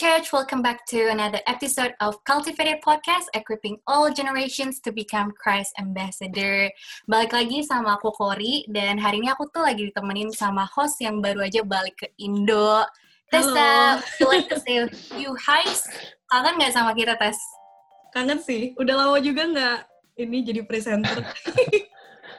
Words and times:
Church. 0.00 0.32
Welcome 0.32 0.64
back 0.64 0.88
to 0.96 1.12
another 1.12 1.44
episode 1.44 1.92
of 2.00 2.16
Cultivated 2.24 2.80
Podcast, 2.80 3.28
equipping 3.36 3.76
all 3.84 4.08
generations 4.08 4.80
to 4.80 4.96
become 4.96 5.28
Christ 5.36 5.76
Ambassador. 5.76 6.72
Balik 7.04 7.36
lagi 7.36 7.60
sama 7.68 8.00
aku 8.00 8.08
Kori, 8.16 8.64
dan 8.72 8.96
hari 8.96 9.20
ini 9.20 9.28
aku 9.28 9.52
tuh 9.52 9.60
lagi 9.60 9.92
ditemenin 9.92 10.32
sama 10.32 10.64
host 10.72 11.04
yang 11.04 11.20
baru 11.20 11.44
aja 11.44 11.60
balik 11.68 12.00
ke 12.00 12.08
Indo. 12.16 12.80
Tessa, 13.28 14.00
would 14.24 14.40
like 14.40 14.48
to 14.48 14.56
say 14.64 14.88
you 15.20 15.36
hi. 15.36 15.68
Kangen 16.32 16.56
nggak 16.56 16.72
sama 16.72 16.96
kita, 16.96 17.20
Tes? 17.20 17.36
Kangen 18.16 18.40
sih. 18.40 18.72
Udah 18.80 19.04
lama 19.04 19.20
juga 19.20 19.52
nggak 19.52 19.78
ini 20.16 20.48
jadi 20.48 20.64
presenter. 20.64 21.20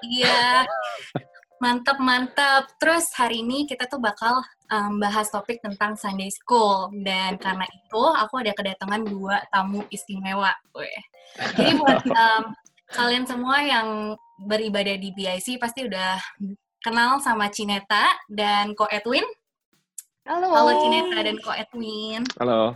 Iya. 0.01 0.65
Mantap, 1.61 2.01
mantap. 2.01 2.73
Terus 2.81 3.13
hari 3.13 3.45
ini 3.45 3.69
kita 3.69 3.85
tuh 3.85 4.01
bakal 4.01 4.41
um, 4.71 4.97
bahas 4.97 5.27
topik 5.29 5.59
tentang 5.59 5.99
Sunday 5.99 6.31
School. 6.31 6.89
Dan 7.03 7.35
karena 7.37 7.67
itu, 7.67 8.03
aku 8.15 8.41
ada 8.41 8.55
kedatangan 8.55 9.03
dua 9.03 9.43
tamu 9.51 9.83
istimewa. 9.91 10.55
Weh. 10.73 11.01
Jadi 11.59 11.71
buat 11.77 11.99
um, 12.23 12.43
kalian 12.95 13.27
semua 13.27 13.61
yang 13.61 14.15
beribadah 14.41 14.97
di 14.97 15.13
BIC 15.13 15.61
pasti 15.61 15.85
udah 15.85 16.17
kenal 16.81 17.21
sama 17.21 17.51
Cineta 17.51 18.09
dan 18.31 18.73
Ko 18.73 18.89
Edwin. 18.89 19.27
Halo. 20.25 20.49
Halo 20.49 20.71
Cineta 20.81 21.17
dan 21.21 21.37
Ko 21.43 21.51
Edwin. 21.53 22.23
Halo. 22.39 22.73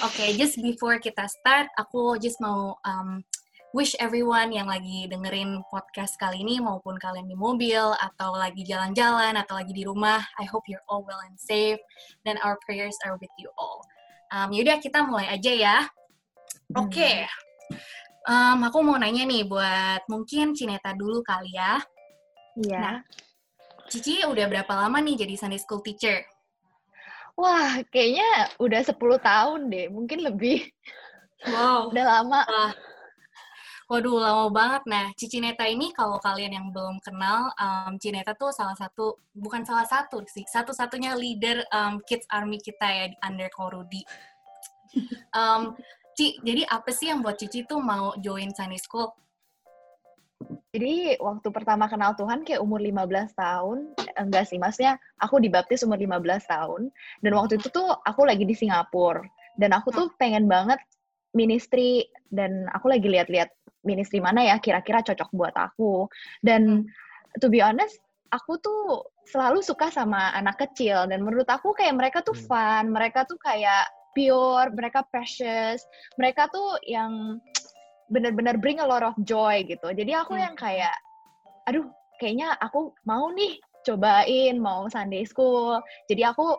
Oke, 0.00 0.16
okay, 0.16 0.30
just 0.32 0.56
before 0.64 0.96
kita 0.96 1.28
start, 1.28 1.68
aku 1.76 2.16
just 2.16 2.40
mau 2.40 2.72
um, 2.88 3.20
wish 3.76 3.92
everyone 4.00 4.48
yang 4.48 4.64
lagi 4.64 5.04
dengerin 5.12 5.60
podcast 5.68 6.16
kali 6.16 6.40
ini 6.40 6.56
maupun 6.56 6.96
kalian 6.96 7.28
di 7.28 7.36
mobil 7.36 7.92
atau 8.00 8.32
lagi 8.32 8.64
jalan-jalan 8.64 9.36
atau 9.36 9.60
lagi 9.60 9.76
di 9.76 9.84
rumah, 9.84 10.24
I 10.40 10.48
hope 10.48 10.64
you're 10.72 10.84
all 10.88 11.04
well 11.04 11.20
and 11.20 11.36
safe 11.36 11.80
dan 12.24 12.40
our 12.40 12.56
prayers 12.64 12.96
are 13.04 13.20
with 13.20 13.32
you 13.36 13.52
all. 13.60 13.84
Um, 14.32 14.56
yaudah 14.56 14.80
kita 14.80 15.04
mulai 15.04 15.28
aja 15.28 15.52
ya. 15.52 15.76
Oke. 16.76 16.96
Okay. 16.96 17.16
Um, 18.28 18.64
aku 18.64 18.84
mau 18.84 18.96
nanya 18.96 19.24
nih 19.24 19.44
buat 19.44 20.04
mungkin 20.08 20.52
Cineta 20.56 20.96
dulu 20.96 21.20
kali 21.24 21.52
ya. 21.52 21.80
Iya. 22.56 22.80
Nah, 22.80 22.98
Cici 23.88 24.20
udah 24.24 24.48
berapa 24.48 24.68
lama 24.68 25.00
nih 25.00 25.24
jadi 25.24 25.34
Sunday 25.36 25.60
School 25.60 25.80
teacher? 25.80 26.24
Wah, 27.36 27.80
kayaknya 27.88 28.52
udah 28.60 28.80
10 28.84 28.96
tahun 28.98 29.60
deh, 29.72 29.86
mungkin 29.92 30.24
lebih. 30.24 30.68
Wow. 31.46 31.94
udah 31.94 32.04
lama. 32.04 32.42
Wah, 32.44 32.72
Waduh, 33.88 34.20
lama 34.20 34.52
banget. 34.52 34.82
Nah, 34.84 35.06
Cici 35.16 35.40
Neta 35.40 35.64
ini 35.64 35.96
kalau 35.96 36.20
kalian 36.20 36.52
yang 36.52 36.68
belum 36.68 37.00
kenal, 37.00 37.48
um, 37.56 37.96
Cineta 37.96 38.36
tuh 38.36 38.52
salah 38.52 38.76
satu, 38.76 39.16
bukan 39.32 39.64
salah 39.64 39.88
satu 39.88 40.20
sih, 40.28 40.44
satu-satunya 40.44 41.16
leader 41.16 41.64
um, 41.72 41.96
Kids 42.04 42.28
Army 42.28 42.60
kita 42.60 42.84
ya, 42.84 43.08
under 43.24 43.48
Korudi. 43.48 44.04
Um, 45.32 45.72
Ci, 46.12 46.36
jadi 46.44 46.68
apa 46.68 46.92
sih 46.92 47.08
yang 47.08 47.24
buat 47.24 47.40
Cici 47.40 47.64
tuh 47.64 47.80
mau 47.80 48.12
join 48.20 48.52
Sunday 48.52 48.76
School? 48.76 49.08
Jadi 50.68 51.16
waktu 51.16 51.48
pertama 51.48 51.88
kenal 51.88 52.12
Tuhan 52.12 52.44
kayak 52.44 52.60
umur 52.60 52.84
15 52.84 53.32
tahun, 53.40 53.78
enggak 54.20 54.52
sih, 54.52 54.60
maksudnya 54.60 55.00
aku 55.16 55.40
dibaptis 55.40 55.80
umur 55.80 55.96
15 55.96 56.44
tahun, 56.44 56.92
dan 57.24 57.32
waktu 57.32 57.56
itu 57.56 57.72
tuh 57.72 57.88
aku 58.04 58.28
lagi 58.28 58.44
di 58.44 58.52
Singapura, 58.52 59.24
dan 59.56 59.72
aku 59.72 59.88
tuh 59.96 60.12
pengen 60.20 60.44
banget 60.44 60.76
ministry, 61.32 62.04
dan 62.28 62.68
aku 62.76 62.92
lagi 62.92 63.08
lihat-lihat 63.08 63.48
ministry 63.88 64.20
mana 64.20 64.44
ya 64.44 64.60
kira-kira 64.60 65.00
cocok 65.00 65.32
buat 65.32 65.56
aku. 65.56 66.04
Dan 66.44 66.84
to 67.40 67.48
be 67.48 67.64
honest, 67.64 67.96
aku 68.28 68.60
tuh 68.60 69.08
selalu 69.28 69.64
suka 69.64 69.88
sama 69.88 70.32
anak 70.36 70.60
kecil, 70.60 71.08
dan 71.08 71.24
menurut 71.24 71.48
aku 71.48 71.72
kayak 71.72 71.96
mereka 71.96 72.20
tuh 72.20 72.36
fun, 72.36 72.92
mereka 72.92 73.24
tuh 73.24 73.40
kayak 73.40 73.88
pure, 74.12 74.68
mereka 74.76 75.04
precious, 75.08 75.84
mereka 76.20 76.48
tuh 76.52 76.76
yang 76.84 77.40
benar-benar 78.08 78.56
bring 78.56 78.80
a 78.80 78.86
lot 78.88 79.04
of 79.04 79.16
joy 79.24 79.64
gitu. 79.64 79.92
Jadi 79.92 80.12
aku 80.16 80.36
yang 80.36 80.56
kayak, 80.56 80.92
aduh, 81.68 81.84
kayaknya 82.20 82.56
aku 82.60 82.92
mau 83.04 83.28
nih 83.32 83.60
cobain 83.84 84.56
mau 84.56 84.88
Sunday 84.88 85.24
School. 85.28 85.80
Jadi 86.08 86.24
aku 86.24 86.56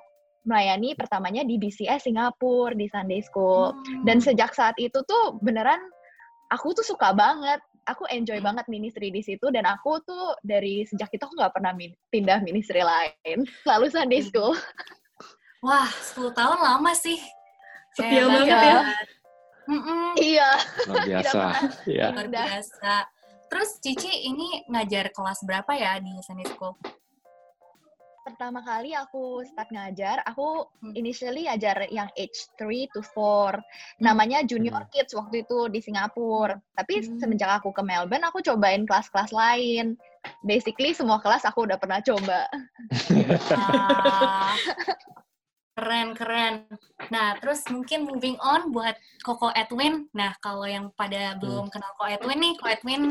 melayani 0.48 0.96
pertamanya 0.96 1.44
di 1.44 1.60
BCS 1.60 2.08
Singapura 2.08 2.78
di 2.78 2.88
Sunday 2.88 3.22
School. 3.22 3.74
Hmm. 3.74 4.06
Dan 4.08 4.22
sejak 4.24 4.56
saat 4.56 4.78
itu 4.80 5.02
tuh 5.06 5.38
beneran 5.42 5.82
aku 6.50 6.74
tuh 6.74 6.86
suka 6.86 7.14
banget. 7.14 7.62
Aku 7.88 8.06
enjoy 8.14 8.38
banget 8.38 8.70
ministry 8.70 9.10
di 9.10 9.26
situ 9.26 9.50
dan 9.50 9.66
aku 9.66 9.98
tuh 10.06 10.38
dari 10.46 10.86
sejak 10.86 11.10
itu 11.10 11.26
aku 11.26 11.34
nggak 11.34 11.54
pernah 11.58 11.74
min 11.74 11.90
pindah 12.14 12.38
ministry 12.46 12.86
lain. 12.86 13.46
Selalu 13.66 13.86
Sunday 13.90 14.22
School. 14.22 14.54
Wah, 15.66 15.90
10 15.90 16.30
tahun 16.38 16.60
lama 16.62 16.92
sih. 16.94 17.18
Setia 17.98 18.30
banget 18.30 18.60
ya. 18.62 18.80
Mm 19.70 19.82
-mm. 19.82 20.06
Iya. 20.22 20.52
Luar 20.86 21.06
biasa. 21.10 21.44
Iya. 21.90 22.08
Luar 22.14 22.28
biasa. 22.30 22.94
Terus 23.50 23.70
Cici 23.82 24.14
ini 24.30 24.62
ngajar 24.70 25.10
kelas 25.10 25.42
berapa 25.42 25.74
ya 25.74 25.98
di 25.98 26.14
Sunday 26.22 26.46
School? 26.46 26.78
Pertama 28.30 28.62
kali 28.62 28.94
aku 28.94 29.42
start 29.42 29.74
ngajar, 29.74 30.22
aku 30.22 30.70
initially 30.94 31.50
ngajar 31.50 31.90
yang 31.90 32.06
age 32.14 32.46
3 32.62 32.86
to 32.94 33.02
4. 33.02 33.58
Namanya 34.06 34.46
Junior 34.46 34.86
Kids 34.94 35.18
waktu 35.18 35.42
itu 35.42 35.66
di 35.74 35.82
Singapura. 35.82 36.62
Tapi 36.78 37.02
hmm. 37.02 37.18
semenjak 37.18 37.58
aku 37.58 37.74
ke 37.74 37.82
Melbourne, 37.82 38.22
aku 38.22 38.46
cobain 38.46 38.86
kelas-kelas 38.86 39.34
lain. 39.34 39.98
Basically 40.46 40.94
semua 40.94 41.18
kelas 41.18 41.42
aku 41.42 41.66
udah 41.66 41.82
pernah 41.82 42.06
coba. 42.06 42.46
ah. 43.58 44.54
Keren, 45.80 46.12
keren. 46.12 46.68
Nah, 47.08 47.40
terus 47.40 47.64
mungkin 47.72 48.04
moving 48.04 48.36
on 48.44 48.76
buat 48.76 49.00
Koko 49.24 49.48
Edwin. 49.56 50.12
Nah, 50.12 50.36
kalau 50.44 50.68
yang 50.68 50.92
pada 50.92 51.40
belum 51.40 51.72
kenal 51.72 51.96
Koko 51.96 52.12
Edwin 52.12 52.40
nih, 52.44 52.54
Koko 52.60 52.68
Edwin 52.68 53.02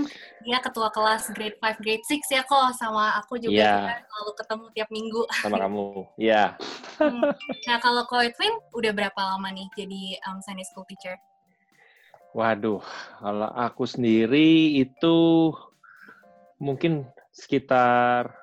dia 0.44 0.60
ketua 0.60 0.92
kelas 0.92 1.32
grade 1.32 1.56
5, 1.56 1.80
grade 1.80 2.04
6 2.04 2.28
ya 2.28 2.44
kok. 2.44 2.76
Sama 2.76 3.16
aku 3.16 3.40
juga 3.40 3.56
yeah. 3.56 3.76
kita 3.88 3.94
selalu 4.04 4.32
ketemu 4.36 4.64
tiap 4.76 4.88
minggu. 4.92 5.20
Sama 5.40 5.56
kamu, 5.64 5.84
iya. 6.20 6.60
Yeah. 7.00 7.08
hmm. 7.08 7.32
Nah, 7.64 7.76
kalau 7.80 8.04
Koko 8.04 8.20
Edwin 8.20 8.52
udah 8.76 8.92
berapa 8.92 9.20
lama 9.24 9.48
nih 9.48 9.68
jadi 9.72 10.20
um, 10.28 10.44
Sunday 10.44 10.68
School 10.68 10.84
teacher? 10.84 11.16
Waduh, 12.36 12.84
kalau 13.24 13.48
aku 13.56 13.88
sendiri 13.88 14.76
itu 14.76 15.16
mungkin 16.60 17.08
sekitar 17.32 18.36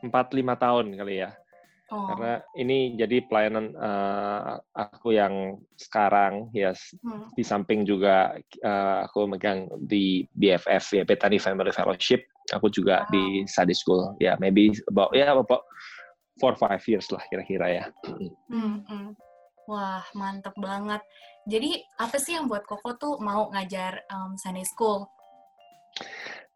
4-5 0.00 0.56
tahun 0.56 0.86
kali 0.96 1.14
ya. 1.28 1.39
Oh. 1.90 2.06
Karena 2.06 2.38
ini 2.54 2.94
jadi 2.94 3.26
pelayanan 3.26 3.74
uh, 3.74 4.62
aku 4.78 5.18
yang 5.18 5.58
sekarang 5.74 6.46
ya 6.54 6.70
hmm. 7.02 7.34
di 7.34 7.42
samping 7.42 7.82
juga 7.82 8.38
uh, 8.62 9.10
aku 9.10 9.26
megang 9.26 9.66
di 9.90 10.22
BFF 10.38 11.02
ya 11.02 11.02
Bethany 11.02 11.42
Family 11.42 11.74
Fellowship. 11.74 12.22
Aku 12.54 12.70
juga 12.70 13.06
wow. 13.06 13.10
di 13.10 13.24
Sunday 13.50 13.74
School 13.74 14.14
ya 14.22 14.34
yeah, 14.34 14.34
maybe 14.38 14.70
about 14.86 15.10
ya 15.10 15.30
yeah, 15.30 15.34
about 15.34 15.66
four 16.38 16.54
five 16.54 16.80
years 16.86 17.10
lah 17.10 17.22
kira-kira 17.26 17.66
ya. 17.66 17.84
Hmm, 18.46 18.86
hmm. 18.86 19.10
Wah 19.66 20.06
mantep 20.14 20.54
banget. 20.62 21.02
Jadi 21.50 21.82
apa 21.98 22.16
sih 22.22 22.38
yang 22.38 22.46
buat 22.46 22.62
Koko 22.62 22.94
tuh 22.94 23.14
mau 23.18 23.50
ngajar 23.50 24.06
um, 24.14 24.38
Sunday 24.38 24.66
School? 24.66 25.10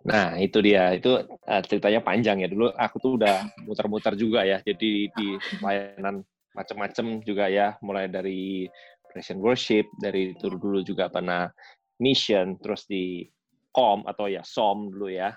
Nah, 0.04 0.36
itu 0.36 0.60
dia. 0.60 0.92
Itu 0.92 1.24
uh, 1.24 1.62
ceritanya 1.64 2.04
panjang 2.04 2.44
ya. 2.44 2.48
Dulu 2.48 2.76
aku 2.76 2.96
tuh 3.00 3.12
udah 3.16 3.48
muter-muter 3.64 4.12
juga 4.20 4.44
ya. 4.44 4.60
Jadi 4.60 5.08
di 5.08 5.28
layanan 5.64 6.20
macam-macam 6.52 7.24
juga 7.24 7.48
ya, 7.48 7.74
mulai 7.80 8.06
dari 8.06 8.68
present 9.08 9.40
worship, 9.40 9.88
dari 9.98 10.36
itu 10.36 10.46
dulu 10.52 10.84
juga 10.84 11.08
pernah 11.08 11.48
mission, 11.98 12.60
terus 12.60 12.84
di 12.84 13.26
com 13.74 14.04
atau 14.06 14.28
ya 14.28 14.44
som 14.44 14.92
dulu 14.92 15.08
ya. 15.08 15.32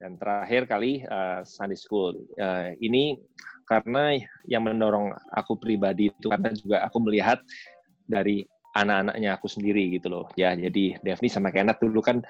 Dan 0.00 0.16
terakhir 0.20 0.68
kali 0.68 1.04
uh, 1.08 1.40
Sunday 1.44 1.76
School. 1.76 2.16
Uh, 2.36 2.76
ini 2.80 3.16
karena 3.68 4.18
yang 4.50 4.66
mendorong 4.66 5.14
aku 5.32 5.56
pribadi 5.56 6.10
itu 6.10 6.28
karena 6.28 6.50
juga 6.52 6.76
aku 6.84 6.98
melihat 7.04 7.38
dari 8.04 8.44
anak-anaknya 8.70 9.34
aku 9.34 9.50
sendiri 9.50 9.90
gitu 9.98 10.06
loh. 10.06 10.26
Ya 10.38 10.54
jadi 10.54 10.98
Devni 11.02 11.26
sama 11.26 11.50
Kenneth 11.50 11.82
dulu 11.82 11.98
kan 11.98 12.22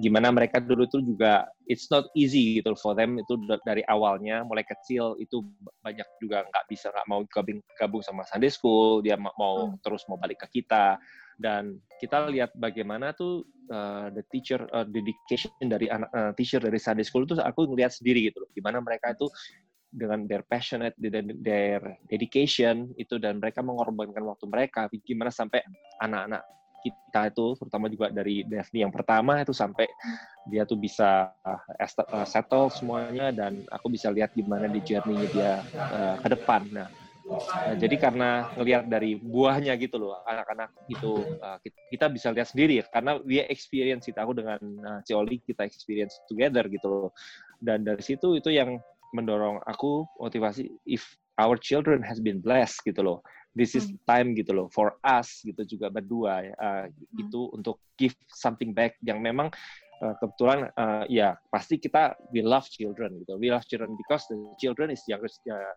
gimana 0.00 0.28
mereka 0.28 0.60
dulu 0.60 0.84
tuh 0.84 1.00
juga 1.00 1.48
it's 1.64 1.88
not 1.88 2.08
easy 2.12 2.60
gitu 2.60 2.76
for 2.76 2.92
them. 2.92 3.16
Itu 3.16 3.40
dari 3.64 3.80
awalnya 3.88 4.44
mulai 4.44 4.64
kecil 4.68 5.16
itu 5.16 5.40
banyak 5.80 6.04
juga 6.20 6.44
nggak 6.44 6.64
bisa 6.68 6.92
nggak 6.92 7.08
mau 7.08 7.20
gabung 7.32 7.60
gabung 7.80 8.02
sama 8.04 8.22
Sunday 8.28 8.52
School. 8.52 9.00
Dia 9.00 9.16
mau 9.16 9.72
hmm. 9.72 9.80
terus 9.80 10.04
mau 10.12 10.20
balik 10.20 10.44
ke 10.44 10.60
kita. 10.60 11.00
Dan 11.40 11.80
kita 11.98 12.28
lihat 12.28 12.52
bagaimana 12.54 13.16
tuh 13.16 13.42
uh, 13.72 14.12
the 14.12 14.22
teacher 14.28 14.68
uh, 14.76 14.84
dedication 14.84 15.50
dari 15.64 15.88
anak 15.88 16.12
uh, 16.12 16.30
teacher 16.36 16.60
dari 16.60 16.76
Sunday 16.76 17.02
School 17.02 17.24
itu 17.24 17.40
aku 17.40 17.64
ngelihat 17.72 17.96
sendiri 17.96 18.28
gitu 18.28 18.44
loh. 18.44 18.50
Gimana 18.52 18.84
mereka 18.84 19.16
itu 19.16 19.26
dengan 19.92 20.24
their 20.24 20.40
passionate, 20.42 20.96
their 21.44 22.00
dedication 22.08 22.96
itu 22.96 23.20
dan 23.20 23.38
mereka 23.38 23.60
mengorbankan 23.60 24.24
waktu 24.24 24.48
mereka. 24.48 24.88
Gimana 25.04 25.28
sampai 25.28 25.60
anak-anak 26.00 26.42
kita 26.82 27.20
itu, 27.30 27.46
terutama 27.60 27.86
juga 27.86 28.10
dari 28.10 28.42
Daphne 28.42 28.88
yang 28.88 28.90
pertama 28.90 29.38
itu 29.38 29.54
sampai 29.54 29.86
dia 30.50 30.66
tuh 30.66 30.80
bisa 30.80 31.30
uh, 31.46 32.26
settle 32.26 32.72
semuanya 32.74 33.30
dan 33.30 33.62
aku 33.70 33.86
bisa 33.92 34.10
lihat 34.10 34.34
gimana 34.34 34.66
di 34.66 34.82
journey-nya 34.82 35.28
dia 35.30 35.52
uh, 35.78 36.16
ke 36.18 36.28
depan. 36.34 36.66
Nah, 36.72 36.88
Nah, 37.22 37.76
jadi 37.78 37.96
karena 37.96 38.50
ngelihat 38.58 38.90
dari 38.90 39.14
buahnya 39.14 39.78
gitu 39.78 39.96
loh, 39.96 40.20
anak-anak 40.26 40.74
itu 40.90 41.22
uh, 41.38 41.58
kita 41.62 42.10
bisa 42.10 42.34
lihat 42.34 42.50
sendiri 42.50 42.82
karena 42.90 43.22
dia 43.22 43.46
experience 43.46 44.10
itu 44.10 44.18
aku 44.18 44.34
dengan 44.34 44.60
uh, 44.82 45.00
Cioli 45.06 45.38
kita 45.46 45.62
experience 45.62 46.18
together 46.26 46.66
gitu 46.66 46.86
loh. 46.90 47.10
Dan 47.62 47.86
dari 47.86 48.02
situ 48.02 48.34
itu 48.34 48.50
yang 48.50 48.82
mendorong 49.12 49.60
aku 49.68 50.08
motivasi 50.18 50.68
if 50.88 51.04
our 51.40 51.56
children 51.56 52.04
has 52.04 52.20
been 52.20 52.40
blessed 52.40 52.80
gitu 52.84 53.00
loh. 53.00 53.20
This 53.52 53.76
is 53.76 53.84
hmm. 53.84 54.00
time 54.08 54.28
gitu 54.32 54.56
loh 54.56 54.72
for 54.72 54.96
us 55.04 55.44
gitu 55.44 55.76
juga 55.76 55.92
berdua 55.92 56.40
uh, 56.56 56.88
hmm. 56.88 57.20
itu 57.20 57.52
untuk 57.52 57.84
give 58.00 58.16
something 58.32 58.72
back 58.72 58.96
yang 59.04 59.20
memang 59.20 59.52
uh, 60.02 60.14
kebetulan 60.18 60.66
uh, 60.74 61.06
ya 61.06 61.38
pasti 61.48 61.78
kita 61.78 62.18
we 62.34 62.42
love 62.42 62.66
children 62.66 63.22
gitu 63.22 63.38
we 63.38 63.48
love 63.48 63.62
children 63.70 63.94
because 63.94 64.26
the 64.26 64.36
children 64.58 64.90
is 64.90 65.00
youngest 65.06 65.38
uh, 65.46 65.76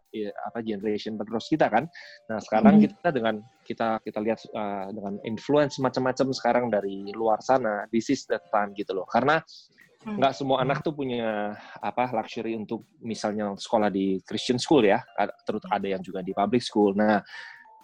apa 0.49 0.65
generation 0.65 1.15
penerus 1.15 1.45
kita 1.47 1.69
kan 1.69 1.85
nah 2.27 2.41
sekarang 2.41 2.81
mm. 2.81 2.89
kita 2.89 3.09
dengan 3.13 3.35
kita 3.63 4.01
kita 4.01 4.19
lihat 4.25 4.41
uh, 4.57 4.89
dengan 4.89 5.21
influence 5.23 5.77
macam-macam 5.77 6.33
sekarang 6.33 6.65
dari 6.73 7.13
luar 7.13 7.37
sana 7.45 7.85
this 7.93 8.09
is 8.09 8.25
the 8.25 8.41
time 8.49 8.73
gitu 8.73 8.97
loh 8.97 9.05
karena 9.13 9.39
hmm. 9.39 9.74
Nggak 10.05 10.33
semua 10.37 10.61
anak 10.61 10.85
tuh 10.85 10.93
punya 10.93 11.57
apa 11.81 12.13
luxury 12.13 12.53
untuk 12.53 12.85
misalnya 13.01 13.57
sekolah 13.57 13.89
di 13.89 14.21
Christian 14.21 14.61
school 14.61 14.85
ya 14.85 15.01
terus 15.43 15.65
hmm. 15.65 15.73
ada 15.73 15.87
yang 15.97 16.01
juga 16.05 16.21
di 16.21 16.29
public 16.29 16.61
school 16.61 16.93
nah 16.93 17.25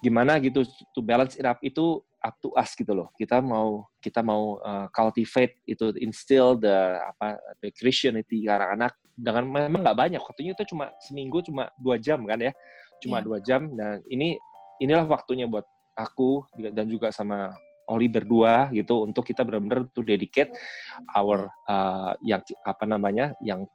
gimana 0.02 0.38
gitu 0.42 0.66
to 0.94 1.02
balance 1.02 1.38
it 1.38 1.46
up 1.46 1.58
itu 1.62 2.02
up 2.22 2.38
to 2.42 2.54
us 2.54 2.74
gitu 2.78 2.94
loh. 2.94 3.10
Kita 3.18 3.42
mau 3.42 3.90
kita 3.98 4.22
mau 4.22 4.62
uh, 4.62 4.88
cultivate 4.94 5.62
itu 5.66 5.94
instill 6.02 6.58
the 6.58 7.02
apa 7.02 7.38
the 7.62 7.74
Christianity 7.74 8.46
anak-anak 8.46 8.94
dengan 9.18 9.44
memang 9.50 9.82
nggak 9.82 9.98
banyak 9.98 10.22
waktunya 10.22 10.54
itu 10.54 10.74
cuma 10.74 10.94
seminggu 11.02 11.42
cuma 11.46 11.70
dua 11.78 11.98
jam 12.02 12.22
kan 12.26 12.42
ya 12.42 12.54
cuma 13.02 13.22
yeah. 13.22 13.26
dua 13.26 13.38
jam 13.42 13.62
dan 13.78 14.02
ini 14.10 14.38
inilah 14.82 15.06
waktunya 15.06 15.46
buat 15.46 15.66
aku 15.98 16.46
dan 16.74 16.90
juga 16.90 17.14
sama 17.14 17.54
Oli 17.92 18.08
berdua 18.08 18.72
gitu 18.72 19.04
untuk 19.04 19.28
kita 19.28 19.44
benar-benar 19.44 19.92
to 19.92 20.02
dedicate 20.02 20.56
our 21.12 21.52
uh, 21.68 22.16
yang 22.24 22.40
apa 22.64 22.88
namanya 22.88 23.36
yang 23.44 23.68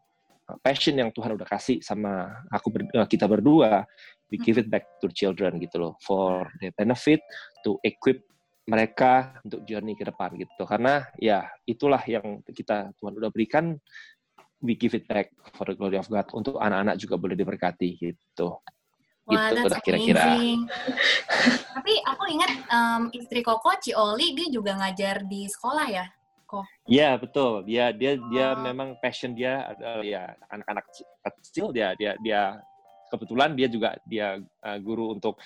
passion 0.62 0.94
yang 0.94 1.10
Tuhan 1.10 1.34
udah 1.34 1.48
kasih 1.48 1.82
sama 1.82 2.30
aku 2.48 2.70
ber, 2.70 2.82
kita 3.10 3.26
berdua. 3.26 3.84
We 4.26 4.42
give 4.42 4.58
it 4.58 4.66
back 4.66 4.98
to 5.02 5.10
children 5.14 5.62
gitu 5.62 5.78
loh 5.78 5.94
for 6.02 6.50
the 6.58 6.74
benefit 6.74 7.22
to 7.62 7.78
equip 7.86 8.26
mereka 8.66 9.38
untuk 9.46 9.62
journey 9.62 9.94
ke 9.94 10.02
depan 10.02 10.34
gitu. 10.34 10.66
Karena 10.66 11.06
ya 11.22 11.46
itulah 11.62 12.02
yang 12.02 12.42
kita 12.42 12.90
Tuhan 12.98 13.14
udah 13.14 13.30
berikan. 13.30 13.78
We 14.58 14.74
give 14.74 14.96
it 14.96 15.06
back 15.06 15.30
for 15.54 15.68
the 15.68 15.76
glory 15.78 16.00
of 16.00 16.08
God 16.10 16.26
untuk 16.32 16.58
anak-anak 16.58 16.96
juga 16.98 17.20
boleh 17.20 17.36
diberkati 17.38 17.88
gitu 18.00 18.58
Wah, 19.26 19.50
gitu 19.50 19.66
udah 19.66 19.80
kira-kira. 19.82 20.22
Tapi 21.76 21.92
aku 22.06 22.24
ingat 22.30 22.52
um, 22.70 23.02
istri 23.10 23.42
Koko 23.42 23.74
Cioli 23.82 24.38
dia 24.38 24.48
juga 24.54 24.78
ngajar 24.78 25.26
di 25.26 25.50
sekolah 25.50 25.86
ya, 25.90 26.06
kok? 26.46 26.62
Iya 26.86 27.18
betul. 27.18 27.66
Dia 27.66 27.90
dia 27.90 28.14
oh. 28.14 28.30
dia 28.30 28.54
memang 28.54 28.94
passion 29.02 29.34
dia 29.34 29.66
adalah 29.66 30.06
ya 30.06 30.30
anak-anak 30.46 30.84
kecil 31.42 31.74
dia 31.74 31.98
dia 31.98 32.14
dia 32.22 32.62
kebetulan 33.10 33.58
dia 33.58 33.66
juga 33.66 33.98
dia 34.06 34.38
uh, 34.62 34.78
guru 34.78 35.18
untuk 35.18 35.42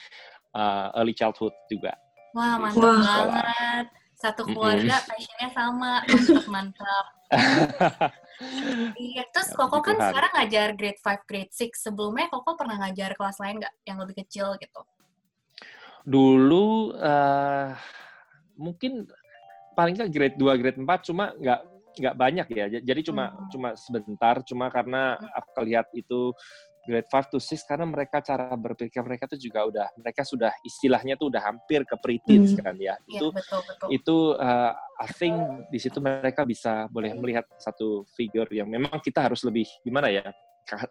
uh, 0.53 0.93
early 1.01 1.17
childhood 1.17 1.57
juga. 1.73 1.97
Wah, 2.37 2.61
mantap 2.61 2.95
banget. 3.33 3.87
Satu 4.21 4.45
keluarga 4.45 5.01
mm 5.01 5.03
-hmm. 5.03 5.11
passionnya 5.11 5.49
sama. 5.57 5.93
Mantap, 6.05 6.47
mantap. 6.53 7.07
iya, 9.01 9.23
terus 9.33 9.49
ya, 9.53 9.57
Koko 9.57 9.79
kan 9.81 9.97
sekarang 9.97 10.33
ngajar 10.37 10.69
grade 10.77 11.01
5, 11.01 11.25
grade 11.25 11.53
6. 11.57 11.73
Sebelumnya 11.89 12.29
Koko 12.29 12.53
pernah 12.53 12.77
ngajar 12.85 13.17
kelas 13.17 13.41
lain 13.41 13.65
nggak 13.65 13.75
yang 13.89 13.99
lebih 14.05 14.15
kecil 14.21 14.61
gitu? 14.61 14.81
Dulu 16.05 16.97
uh, 17.01 17.73
mungkin 18.61 19.09
paling 19.73 19.97
nggak 19.97 20.13
grade 20.13 20.37
2, 20.37 20.61
grade 20.61 20.81
4 20.85 21.09
cuma 21.09 21.33
nggak 21.41 21.61
nggak 22.01 22.17
banyak 22.17 22.47
ya. 22.53 22.67
Jadi 22.81 23.01
cuma 23.09 23.25
hmm. 23.33 23.49
cuma 23.53 23.69
sebentar, 23.75 24.35
cuma 24.45 24.67
karena 24.69 25.17
aku 25.33 25.65
lihat 25.65 25.89
itu 25.97 26.37
grade 26.85 27.09
5 27.09 27.33
to 27.33 27.39
6 27.39 27.69
karena 27.69 27.87
mereka 27.87 28.25
cara 28.25 28.51
berpikir 28.57 29.01
mereka 29.05 29.29
tuh 29.29 29.41
juga 29.41 29.67
udah 29.69 29.87
mereka 30.01 30.23
sudah 30.25 30.53
istilahnya 30.65 31.15
tuh 31.21 31.29
udah 31.29 31.43
hampir 31.45 31.85
ke 31.85 31.97
preteens 32.01 32.57
hmm. 32.57 32.63
kan 32.63 32.77
ya. 32.81 32.95
Itu 33.05 33.31
ya, 33.31 33.37
betul, 33.37 33.61
betul. 33.69 33.89
itu 33.93 34.17
uh, 34.41 34.73
I 35.01 35.09
think 35.13 35.37
di 35.69 35.79
situ 35.81 35.99
mereka 36.01 36.45
bisa 36.45 36.89
boleh 36.89 37.13
melihat 37.17 37.45
satu 37.61 38.05
figure 38.17 38.49
yang 38.53 38.69
memang 38.69 39.01
kita 39.01 39.25
harus 39.25 39.45
lebih 39.45 39.69
gimana 39.85 40.09
ya? 40.09 40.27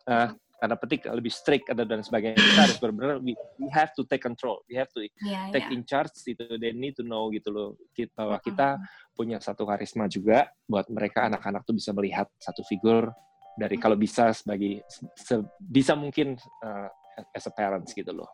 Uh, 0.05 0.33
karena 0.59 0.75
petik 0.75 1.07
lebih 1.07 1.31
strict 1.31 1.71
atau 1.71 1.87
dan 1.87 2.03
sebagainya 2.03 2.35
kita 2.35 2.61
harus 2.67 2.77
benar-benar 2.83 3.17
we, 3.23 3.31
we 3.55 3.71
have 3.71 3.95
to 3.95 4.03
take 4.11 4.19
control 4.19 4.59
we 4.67 4.75
have 4.75 4.91
to 4.91 5.07
yeah, 5.23 5.47
take 5.55 5.63
yeah. 5.63 5.75
in 5.75 5.87
charge 5.87 6.11
itu 6.27 6.43
they 6.59 6.75
need 6.75 6.91
to 6.99 7.03
know 7.07 7.31
gitu 7.31 7.47
loh 7.47 7.79
kita 7.95 8.11
bahwa 8.19 8.43
kita 8.43 8.75
punya 9.15 9.39
satu 9.39 9.63
karisma 9.63 10.11
juga 10.11 10.51
buat 10.67 10.91
mereka 10.91 11.31
anak-anak 11.31 11.63
tuh 11.63 11.79
bisa 11.79 11.95
melihat 11.95 12.27
satu 12.43 12.59
figur 12.67 13.07
dari 13.57 13.77
kalau 13.79 13.97
bisa 13.97 14.31
sebagai 14.35 14.83
se, 15.15 15.39
bisa 15.57 15.93
mungkin 15.97 16.37
uh, 16.63 16.89
as 17.33 17.47
a 17.47 17.53
parents 17.53 17.91
gitu 17.95 18.13
loh. 18.13 18.29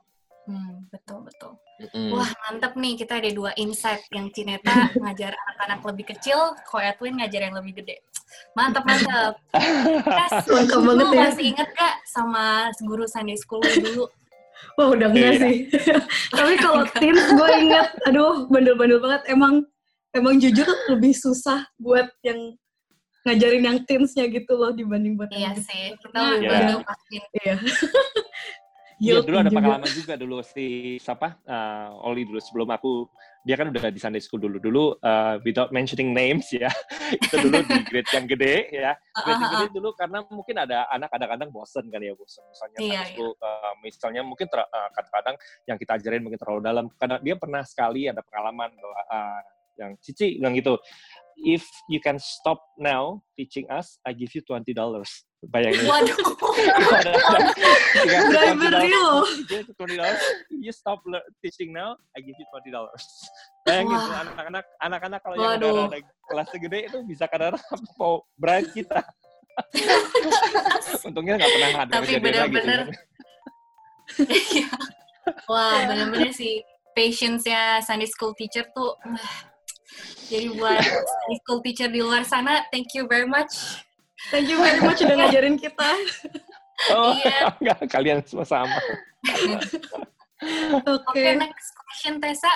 Hmm, 0.45 0.85
betul 0.93 1.25
betul. 1.25 1.57
Mm. 1.91 2.13
Wah 2.13 2.29
mantap 2.45 2.77
nih 2.77 2.93
kita 2.95 3.17
ada 3.17 3.29
dua 3.33 3.51
insight 3.57 4.05
yang 4.13 4.29
Cineta 4.29 4.71
ngajar 5.01 5.33
anak-anak 5.33 5.81
lebih 5.89 6.05
kecil, 6.13 6.53
Ko 6.69 6.77
Edwin 6.77 7.17
ngajar 7.17 7.49
yang 7.49 7.55
lebih 7.57 7.81
gede. 7.81 8.05
Mantap 8.53 8.85
mantap. 8.85 9.41
Yes, 9.57 10.45
mantap 10.45 10.81
banget 10.85 11.07
ya. 11.09 11.21
Masih 11.33 11.45
inget 11.51 11.69
gak 11.73 11.95
sama 12.05 12.69
guru 12.85 13.09
Sunday 13.09 13.37
School 13.41 13.61
dulu? 13.65 14.05
Wah 14.79 14.87
udah 14.93 15.07
enggak 15.11 15.33
iya. 15.35 15.41
sih. 15.41 15.55
Tapi 16.37 16.53
kalau 16.61 16.83
teens 16.95 17.25
gue 17.27 17.49
inget, 17.59 17.89
aduh 18.07 18.47
bandel-bandel 18.47 19.01
banget. 19.03 19.21
Emang 19.27 19.65
emang 20.15 20.39
jujur 20.39 20.67
lebih 20.87 21.11
susah 21.11 21.67
buat 21.81 22.07
yang 22.23 22.55
ngajarin 23.25 23.63
yang 23.65 23.77
teensnya 23.83 24.29
gitu 24.29 24.53
loh 24.53 24.69
dibanding 24.69 25.17
buat 25.17 25.33
iya 25.33 25.57
sih 25.57 25.97
kita 25.97 26.17
lebih 26.37 26.47
ya. 26.47 26.77
pasti. 26.85 27.17
Iya. 27.41 27.55
Iya 28.95 29.19
dulu 29.27 29.35
ada 29.43 29.51
pengalaman 29.51 29.91
juga 29.91 30.15
dulu 30.15 30.39
si 30.39 30.95
siapa? 31.03 31.35
Uh, 31.43 32.07
Oli 32.07 32.23
dulu 32.23 32.39
sebelum 32.39 32.71
aku 32.71 33.11
dia 33.43 33.59
kan 33.59 33.67
udah 33.67 33.91
di 33.91 33.99
Sunday 33.99 34.23
School 34.23 34.39
dulu. 34.39 34.55
Dulu 34.55 34.83
uh, 35.03 35.35
without 35.43 35.75
mentioning 35.75 36.15
names 36.15 36.47
ya 36.55 36.71
itu 37.15 37.35
dulu 37.43 37.59
di 37.59 37.75
grade 37.91 38.11
yang 38.15 38.23
gede 38.23 38.55
ya. 38.71 38.95
Grade 38.95 39.35
yang 39.35 39.51
gede 39.51 39.67
dulu 39.75 39.89
karena 39.99 40.23
mungkin 40.31 40.55
ada 40.63 40.87
anak 40.95 41.11
kadang-kadang 41.11 41.51
bosen 41.51 41.91
kan 41.91 41.99
ya 41.99 42.15
bosen. 42.15 42.43
Misalnya 42.47 42.77
iya, 42.79 42.87
Sunday 42.87 43.11
School 43.11 43.31
iya. 43.35 43.51
uh, 43.51 43.73
misalnya 43.83 44.21
mungkin 44.23 44.47
uh, 44.47 44.89
kadang-kadang 44.95 45.35
yang 45.67 45.77
kita 45.77 45.91
ajarin 45.99 46.21
mungkin 46.23 46.39
terlalu 46.39 46.61
dalam. 46.63 46.85
Karena 46.95 47.17
dia 47.19 47.35
pernah 47.35 47.63
sekali 47.67 48.07
ada 48.07 48.23
pengalaman 48.23 48.71
bahwa 48.79 49.01
uh, 49.11 49.41
yang 49.75 49.91
Cici 49.99 50.39
bilang 50.39 50.55
gitu 50.55 50.79
if 51.37 51.67
you 51.89 51.99
can 51.99 52.17
stop 52.19 52.59
now 52.79 53.21
teaching 53.37 53.65
us, 53.69 53.99
I 54.07 54.13
give 54.13 54.33
you 54.35 54.41
twenty 54.47 54.73
dollars. 54.73 55.25
Bayangin. 55.45 55.85
Waduh. 55.85 56.17
Bribery 58.57 58.89
loh. 58.89 59.21
Twenty 59.77 59.97
dollars. 59.99 60.23
You 60.49 60.71
stop 60.71 61.03
teaching 61.43 61.73
now, 61.73 61.97
I 62.17 62.21
give 62.23 62.33
you 62.37 62.45
twenty 62.49 62.71
dollars. 62.71 63.03
Bayangin 63.67 63.93
tuh 63.93 64.15
anak-anak, 64.15 64.65
anak-anak 64.81 65.19
kalau 65.21 65.35
yang 65.37 65.61
udah 65.61 65.85
ada 65.91 65.99
kelas 66.01 66.47
segede 66.49 66.79
itu 66.89 66.97
bisa 67.05 67.29
kadang-kadang 67.29 67.61
mau 67.99 68.23
bribe 68.39 68.71
kita. 68.73 69.03
Untungnya 71.07 71.39
nggak 71.39 71.51
pernah 71.51 71.71
ada 71.83 71.91
Tapi 72.01 72.11
benar-benar. 72.19 72.81
Iya. 74.21 74.69
Wah, 75.49 75.89
benar-benar 75.89 76.29
sih 76.29 76.61
patience-nya 76.93 77.81
Sunday 77.81 78.05
school 78.05 78.37
teacher 78.37 78.69
tuh 78.69 78.93
jadi 80.25 80.47
buat 80.57 80.81
school 81.43 81.61
teacher 81.61 81.89
di 81.89 82.01
luar 82.01 82.25
sana, 82.25 82.65
thank 82.73 82.91
you 82.97 83.05
very 83.05 83.29
much. 83.29 83.83
Thank 84.33 84.49
you 84.49 84.57
very 84.57 84.81
much 84.81 85.05
udah 85.05 85.15
ngajarin 85.21 85.55
kita. 85.61 85.89
Oh, 86.91 87.13
iya. 87.13 87.51
enggak, 87.61 87.79
kalian 87.87 88.19
semua 88.25 88.47
sama. 88.47 88.73
Oke, 89.25 90.91
okay. 90.91 90.97
okay, 90.97 91.29
next 91.37 91.71
question 91.77 92.17
Tessa. 92.17 92.51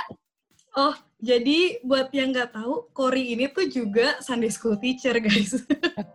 Oh, 0.78 0.94
jadi 1.20 1.82
buat 1.82 2.14
yang 2.14 2.32
nggak 2.32 2.54
tahu, 2.54 2.90
Cory 2.94 3.34
ini 3.34 3.50
tuh 3.50 3.66
juga 3.68 4.22
Sunday 4.22 4.54
school 4.54 4.78
teacher, 4.78 5.18
guys. 5.18 5.58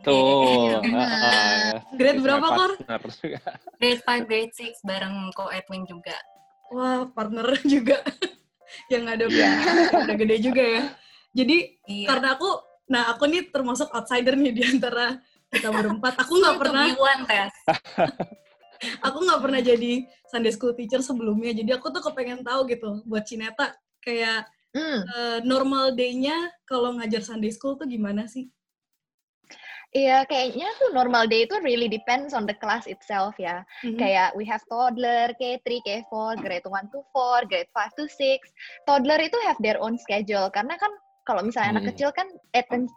Tuh. 0.06 0.78
grade 1.98 2.22
berapa, 2.22 2.46
Kor? 2.46 2.72
Grade 3.78 4.02
5, 4.02 4.28
grade 4.30 4.54
6, 4.54 4.86
bareng 4.86 5.30
Ko 5.34 5.50
Edwin 5.50 5.84
juga. 5.86 6.14
Wah, 6.70 7.06
partner 7.10 7.58
juga. 7.62 8.00
yang 8.90 9.06
ada 9.06 9.30
yeah. 9.30 9.86
udah 9.92 10.16
gede 10.18 10.36
juga 10.42 10.62
ya. 10.62 10.84
Jadi 11.34 11.82
iya. 11.90 12.06
karena 12.06 12.38
aku, 12.38 12.48
nah 12.86 13.10
aku 13.10 13.26
nih 13.26 13.50
termasuk 13.50 13.90
outsider 13.90 14.38
nih 14.38 14.54
di 14.54 14.62
antara 14.62 15.18
kita 15.50 15.68
berempat. 15.74 16.14
Aku 16.22 16.38
nggak 16.38 16.58
pernah. 16.62 16.86
aku 19.06 19.18
nggak 19.18 19.40
pernah 19.42 19.60
jadi 19.60 19.92
Sunday 20.30 20.54
school 20.54 20.78
teacher 20.78 21.02
sebelumnya. 21.02 21.50
Jadi 21.50 21.74
aku 21.74 21.90
tuh 21.90 22.02
kepengen 22.06 22.46
tahu 22.46 22.70
gitu 22.70 23.02
buat 23.04 23.26
Cineta 23.26 23.74
kayak 23.98 24.46
mm. 24.76 25.00
uh, 25.10 25.38
normal 25.42 25.98
day-nya 25.98 26.54
kalau 26.66 26.94
ngajar 26.94 27.20
Sunday 27.20 27.50
school 27.50 27.74
tuh 27.74 27.90
gimana 27.90 28.30
sih? 28.30 28.46
Iya, 29.94 30.26
kayaknya 30.26 30.66
tuh 30.82 30.90
normal 30.90 31.30
day 31.30 31.46
itu 31.46 31.54
really 31.62 31.86
depends 31.86 32.34
on 32.34 32.50
the 32.50 32.56
class 32.58 32.82
itself 32.90 33.38
ya. 33.38 33.62
Mm-hmm. 33.86 33.94
Kayak 33.94 34.34
we 34.34 34.42
have 34.42 34.58
toddler, 34.66 35.30
K3, 35.38 35.78
K4, 35.86 36.42
grade 36.42 36.66
1 36.66 36.90
to 36.90 37.06
4, 37.14 37.46
grade 37.46 37.70
5 37.70 37.94
to 37.94 38.10
6. 38.10 38.42
Toddler 38.90 39.22
itu 39.22 39.38
have 39.46 39.54
their 39.62 39.78
own 39.78 39.94
schedule 39.94 40.50
karena 40.50 40.74
kan 40.82 40.90
kalau 41.24 41.40
misalnya 41.40 41.72
hmm. 41.72 41.76
anak 41.80 41.86
kecil 41.96 42.10
kan 42.12 42.28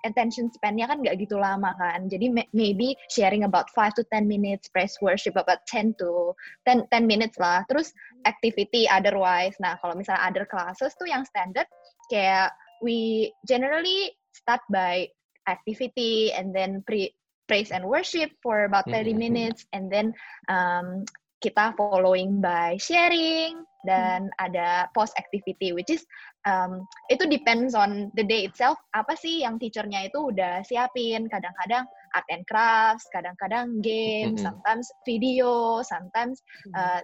attention 0.03 0.51
span-nya 0.51 0.87
kan 0.91 0.99
nggak 0.99 1.15
gitu 1.23 1.39
lama 1.39 1.71
kan. 1.79 2.11
Jadi 2.11 2.31
maybe 2.51 2.93
sharing 3.07 3.47
about 3.47 3.71
5 3.71 3.95
to 3.95 4.03
10 4.11 4.27
minutes, 4.27 4.67
praise 4.67 4.95
worship 4.99 5.39
about 5.39 5.63
10 5.71 5.95
to 5.99 6.35
10, 6.67 6.91
10 6.91 7.07
minutes 7.07 7.39
lah. 7.39 7.63
Terus 7.71 7.95
activity 8.27 8.83
otherwise. 8.91 9.55
Nah, 9.63 9.79
kalau 9.79 9.95
misalnya 9.95 10.27
other 10.27 10.45
classes 10.45 10.91
tuh 10.99 11.07
yang 11.07 11.23
standard 11.23 11.67
kayak 12.11 12.51
we 12.83 13.31
generally 13.47 14.11
start 14.35 14.61
by 14.69 15.07
activity 15.47 16.35
and 16.35 16.51
then 16.51 16.83
pre 16.83 17.15
praise 17.47 17.71
and 17.71 17.87
worship 17.87 18.29
for 18.43 18.67
about 18.67 18.83
30 18.91 19.15
hmm, 19.15 19.31
minutes 19.31 19.63
and 19.71 19.87
then 19.87 20.11
um, 20.51 21.07
kita 21.43 21.73
following 21.77 22.41
by 22.41 22.77
sharing 22.81 23.61
dan 23.85 24.27
hmm. 24.27 24.43
ada 24.43 24.89
post 24.91 25.13
activity 25.21 25.71
which 25.71 25.87
is 25.87 26.03
um, 26.49 26.83
itu 27.13 27.23
depends 27.29 27.77
on 27.77 28.09
the 28.17 28.25
day 28.25 28.49
itself 28.49 28.75
apa 28.97 29.13
sih 29.13 29.45
yang 29.45 29.61
teachernya 29.61 30.09
itu 30.09 30.33
udah 30.33 30.65
siapin 30.65 31.29
kadang-kadang 31.29 31.85
art 32.17 32.27
and 32.33 32.43
crafts 32.49 33.05
kadang-kadang 33.13 33.79
game 33.85 34.33
hmm. 34.33 34.41
sometimes 34.41 34.89
video 35.05 35.79
sometimes 35.85 36.41
uh, 36.73 36.99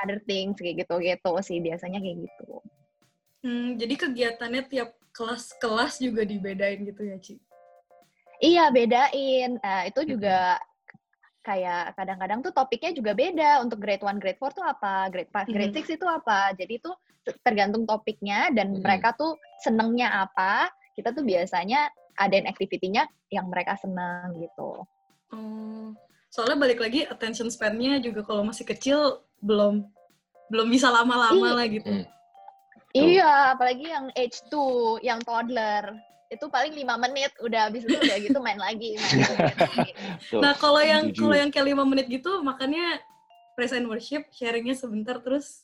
other 0.00 0.18
things 0.24 0.56
kayak 0.56 0.82
gitu 0.82 0.96
gitu 0.98 1.32
sih 1.44 1.60
biasanya 1.60 2.00
kayak 2.00 2.24
gitu 2.24 2.50
hmm, 3.44 3.68
jadi 3.76 3.94
kegiatannya 3.94 4.62
tiap 4.66 4.96
kelas-kelas 5.14 6.02
juga 6.02 6.26
dibedain 6.26 6.82
gitu 6.82 7.02
ya 7.04 7.18
Ci 7.20 7.36
Iya, 8.42 8.68
bedain. 8.74 9.56
Nah, 9.62 9.86
itu 9.88 10.00
juga 10.04 10.58
kayak 11.44 11.92
kadang-kadang 11.94 12.40
tuh 12.40 12.50
topiknya 12.56 12.96
juga 12.96 13.12
beda. 13.12 13.60
Untuk 13.60 13.78
grade 13.78 14.00
1, 14.00 14.16
grade 14.16 14.40
4 14.40 14.56
tuh 14.56 14.64
apa, 14.64 15.12
grade 15.12 15.30
5, 15.30 15.52
grade 15.52 15.76
6 15.76 15.96
itu 16.00 16.06
apa. 16.08 16.38
Jadi 16.56 16.72
itu 16.80 16.90
tergantung 17.44 17.84
topiknya 17.84 18.48
dan 18.50 18.72
mereka 18.80 19.12
tuh 19.12 19.36
senengnya 19.60 20.24
apa. 20.24 20.72
Kita 20.96 21.12
tuh 21.12 21.22
biasanya 21.22 21.92
adain 22.16 22.48
activity-nya 22.48 23.04
yang 23.28 23.52
mereka 23.52 23.76
seneng 23.76 24.40
gitu. 24.40 24.82
Hmm, 25.28 25.98
soalnya 26.32 26.56
balik 26.56 26.80
lagi 26.80 27.04
attention 27.04 27.50
span-nya 27.50 28.00
juga 28.00 28.22
kalau 28.22 28.46
masih 28.46 28.64
kecil 28.64 29.22
belum 29.42 29.84
belum 30.48 30.68
bisa 30.70 30.88
lama-lama 30.88 31.58
lah 31.58 31.66
gitu. 31.66 32.06
Iya, 32.94 33.58
apalagi 33.58 33.90
yang 33.90 34.06
age 34.14 34.38
2, 34.54 35.02
yang 35.02 35.18
toddler 35.26 35.98
itu 36.34 36.46
paling 36.50 36.74
lima 36.74 36.98
menit 36.98 37.30
udah 37.40 37.70
habis 37.70 37.86
itu 37.86 37.94
udah 37.94 38.18
gitu 38.18 38.38
main 38.42 38.58
lagi. 38.58 38.98
Main 38.98 39.56
lagi. 39.56 39.90
nah 40.44 40.52
kalau 40.58 40.82
yang 40.82 41.14
kalau 41.14 41.36
yang 41.38 41.50
kayak 41.54 41.72
lima 41.72 41.86
menit 41.86 42.06
gitu 42.10 42.42
makanya 42.42 42.98
present 43.54 43.86
worship 43.86 44.26
sharingnya 44.34 44.74
sebentar 44.74 45.22
terus 45.22 45.62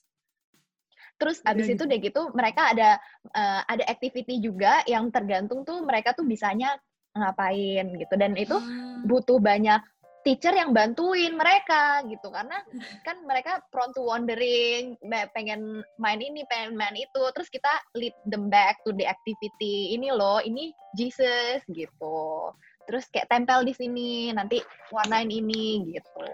terus 1.20 1.44
abis 1.44 1.68
itu 1.68 1.84
gitu. 1.84 1.90
deh 1.90 2.00
gitu 2.00 2.22
mereka 2.32 2.72
ada 2.72 2.96
uh, 3.36 3.60
ada 3.68 3.84
activity 3.92 4.40
juga 4.40 4.80
yang 4.88 5.12
tergantung 5.12 5.68
tuh 5.68 5.84
mereka 5.84 6.16
tuh 6.16 6.24
bisanya 6.24 6.80
ngapain 7.12 7.92
gitu 7.98 8.14
dan 8.16 8.32
itu 8.38 8.56
hmm. 8.56 9.04
butuh 9.04 9.36
banyak 9.36 9.82
teacher 10.20 10.52
yang 10.52 10.76
bantuin 10.76 11.32
mereka 11.34 12.04
gitu. 12.08 12.28
Karena 12.28 12.60
kan 13.06 13.24
mereka 13.24 13.64
prone 13.72 13.92
to 13.96 14.04
wandering 14.04 14.94
pengen 15.32 15.80
main 15.96 16.20
ini 16.20 16.44
pengen 16.48 16.76
main 16.76 16.96
itu. 16.96 17.22
Terus 17.32 17.48
kita 17.48 17.72
lead 17.96 18.14
them 18.28 18.52
back 18.52 18.80
to 18.84 18.92
the 18.96 19.08
activity. 19.08 19.96
Ini 19.96 20.12
loh 20.12 20.44
ini 20.44 20.72
Jesus 20.92 21.64
gitu. 21.72 22.52
Terus 22.88 23.06
kayak 23.08 23.30
tempel 23.30 23.62
di 23.62 23.74
sini 23.76 24.34
nanti 24.34 24.58
warnain 24.90 25.30
ini 25.30 25.94
gitu. 25.94 26.26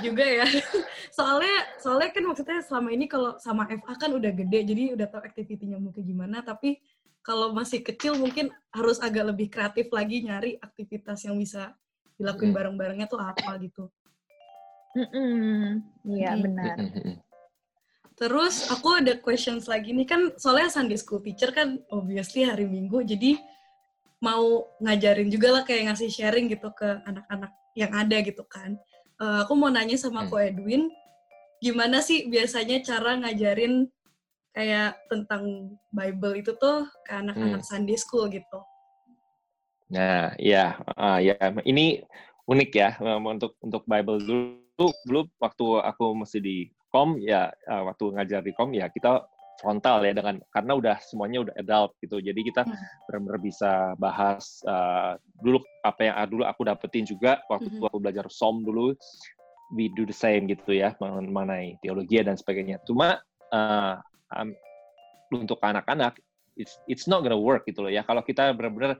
Juga 0.00 0.24
ya. 0.24 0.48
Soalnya 1.12 1.56
soalnya 1.76 2.10
kan 2.16 2.24
maksudnya 2.24 2.60
selama 2.64 2.88
ini 2.94 3.04
kalau 3.04 3.36
sama 3.36 3.68
FA 3.68 3.92
kan 4.00 4.10
udah 4.16 4.32
gede 4.32 4.64
jadi 4.64 4.82
udah 4.96 5.06
tahu 5.10 5.20
aktivitinya 5.20 5.76
mungkin 5.76 6.00
gimana. 6.00 6.40
Tapi 6.40 6.80
kalau 7.24 7.52
masih 7.56 7.80
kecil 7.80 8.16
mungkin 8.20 8.52
harus 8.72 9.00
agak 9.00 9.32
lebih 9.32 9.48
kreatif 9.48 9.88
lagi 9.92 10.24
nyari 10.24 10.60
aktivitas 10.60 11.24
yang 11.24 11.40
bisa 11.40 11.72
dilakuin 12.18 12.50
hmm. 12.50 12.58
bareng-barengnya 12.58 13.06
tuh 13.10 13.20
apa 13.20 13.58
gitu. 13.62 13.90
Iya 16.06 16.30
hmm. 16.38 16.42
benar. 16.42 16.76
Terus 18.14 18.70
aku 18.70 18.94
ada 18.94 19.18
questions 19.18 19.66
lagi 19.66 19.90
nih 19.90 20.06
kan 20.06 20.20
soalnya 20.38 20.70
Sunday 20.70 20.94
School 20.94 21.18
teacher 21.18 21.50
kan 21.50 21.82
obviously 21.90 22.46
hari 22.46 22.62
Minggu 22.62 23.02
jadi 23.02 23.34
mau 24.22 24.70
ngajarin 24.78 25.28
juga 25.28 25.50
lah 25.50 25.62
kayak 25.66 25.90
ngasih 25.90 26.08
sharing 26.08 26.46
gitu 26.46 26.70
ke 26.72 27.02
anak-anak 27.04 27.50
yang 27.74 27.90
ada 27.90 28.16
gitu 28.22 28.46
kan. 28.46 28.78
Uh, 29.18 29.42
aku 29.42 29.58
mau 29.58 29.68
nanya 29.68 29.98
sama 29.98 30.24
hmm. 30.24 30.30
Ko 30.30 30.36
Edwin, 30.38 30.82
gimana 31.58 31.98
sih 31.98 32.30
biasanya 32.30 32.80
cara 32.86 33.18
ngajarin 33.18 33.90
kayak 34.54 34.94
tentang 35.10 35.74
Bible 35.90 36.38
itu 36.38 36.54
tuh 36.54 36.86
ke 37.02 37.12
anak-anak 37.12 37.66
hmm. 37.66 37.68
Sunday 37.68 37.98
School 37.98 38.30
gitu? 38.30 38.62
Nah, 39.92 40.32
ya, 40.40 40.80
uh, 40.96 41.20
ya 41.20 41.36
ini 41.68 42.00
unik 42.48 42.70
ya 42.72 42.96
untuk 43.20 43.56
untuk 43.60 43.82
Bible 43.84 44.20
dulu. 44.24 44.90
Dulu 45.06 45.20
waktu 45.38 45.64
aku 45.86 46.18
masih 46.18 46.40
di 46.42 46.56
kom 46.90 47.14
ya 47.22 47.50
uh, 47.70 47.86
waktu 47.86 48.10
ngajar 48.10 48.42
di 48.42 48.50
kom 48.54 48.74
ya 48.74 48.90
kita 48.90 49.22
frontal 49.62 50.02
ya 50.02 50.10
dengan 50.10 50.42
karena 50.50 50.72
udah 50.74 50.96
semuanya 50.98 51.46
udah 51.46 51.54
adult 51.54 51.94
gitu. 52.02 52.18
Jadi 52.18 52.40
kita 52.42 52.66
hmm. 52.66 53.06
benar-benar 53.06 53.38
bisa 53.38 53.70
bahas 54.02 54.58
uh, 54.66 55.14
dulu 55.42 55.62
apa 55.86 56.00
yang 56.02 56.14
dulu 56.26 56.42
aku 56.42 56.66
dapetin 56.66 57.06
juga 57.06 57.38
waktu 57.46 57.70
hmm. 57.70 57.86
aku 57.86 57.98
belajar 58.02 58.26
som 58.30 58.66
dulu 58.66 58.98
we 59.72 59.90
do 59.94 60.02
the 60.06 60.14
same 60.14 60.50
gitu 60.50 60.74
ya 60.74 60.94
mengenai 60.98 61.78
teologi 61.80 62.18
dan 62.18 62.34
sebagainya. 62.34 62.82
Cuma 62.82 63.22
uh, 63.54 63.94
um, 64.34 64.50
untuk 65.34 65.58
anak-anak 65.62 66.18
it's 66.54 66.78
it's 66.86 67.06
not 67.10 67.22
gonna 67.22 67.38
work 67.38 67.66
gitu 67.66 67.82
loh 67.82 67.92
ya. 67.94 68.02
Kalau 68.02 68.22
kita 68.22 68.54
benar-benar 68.54 68.98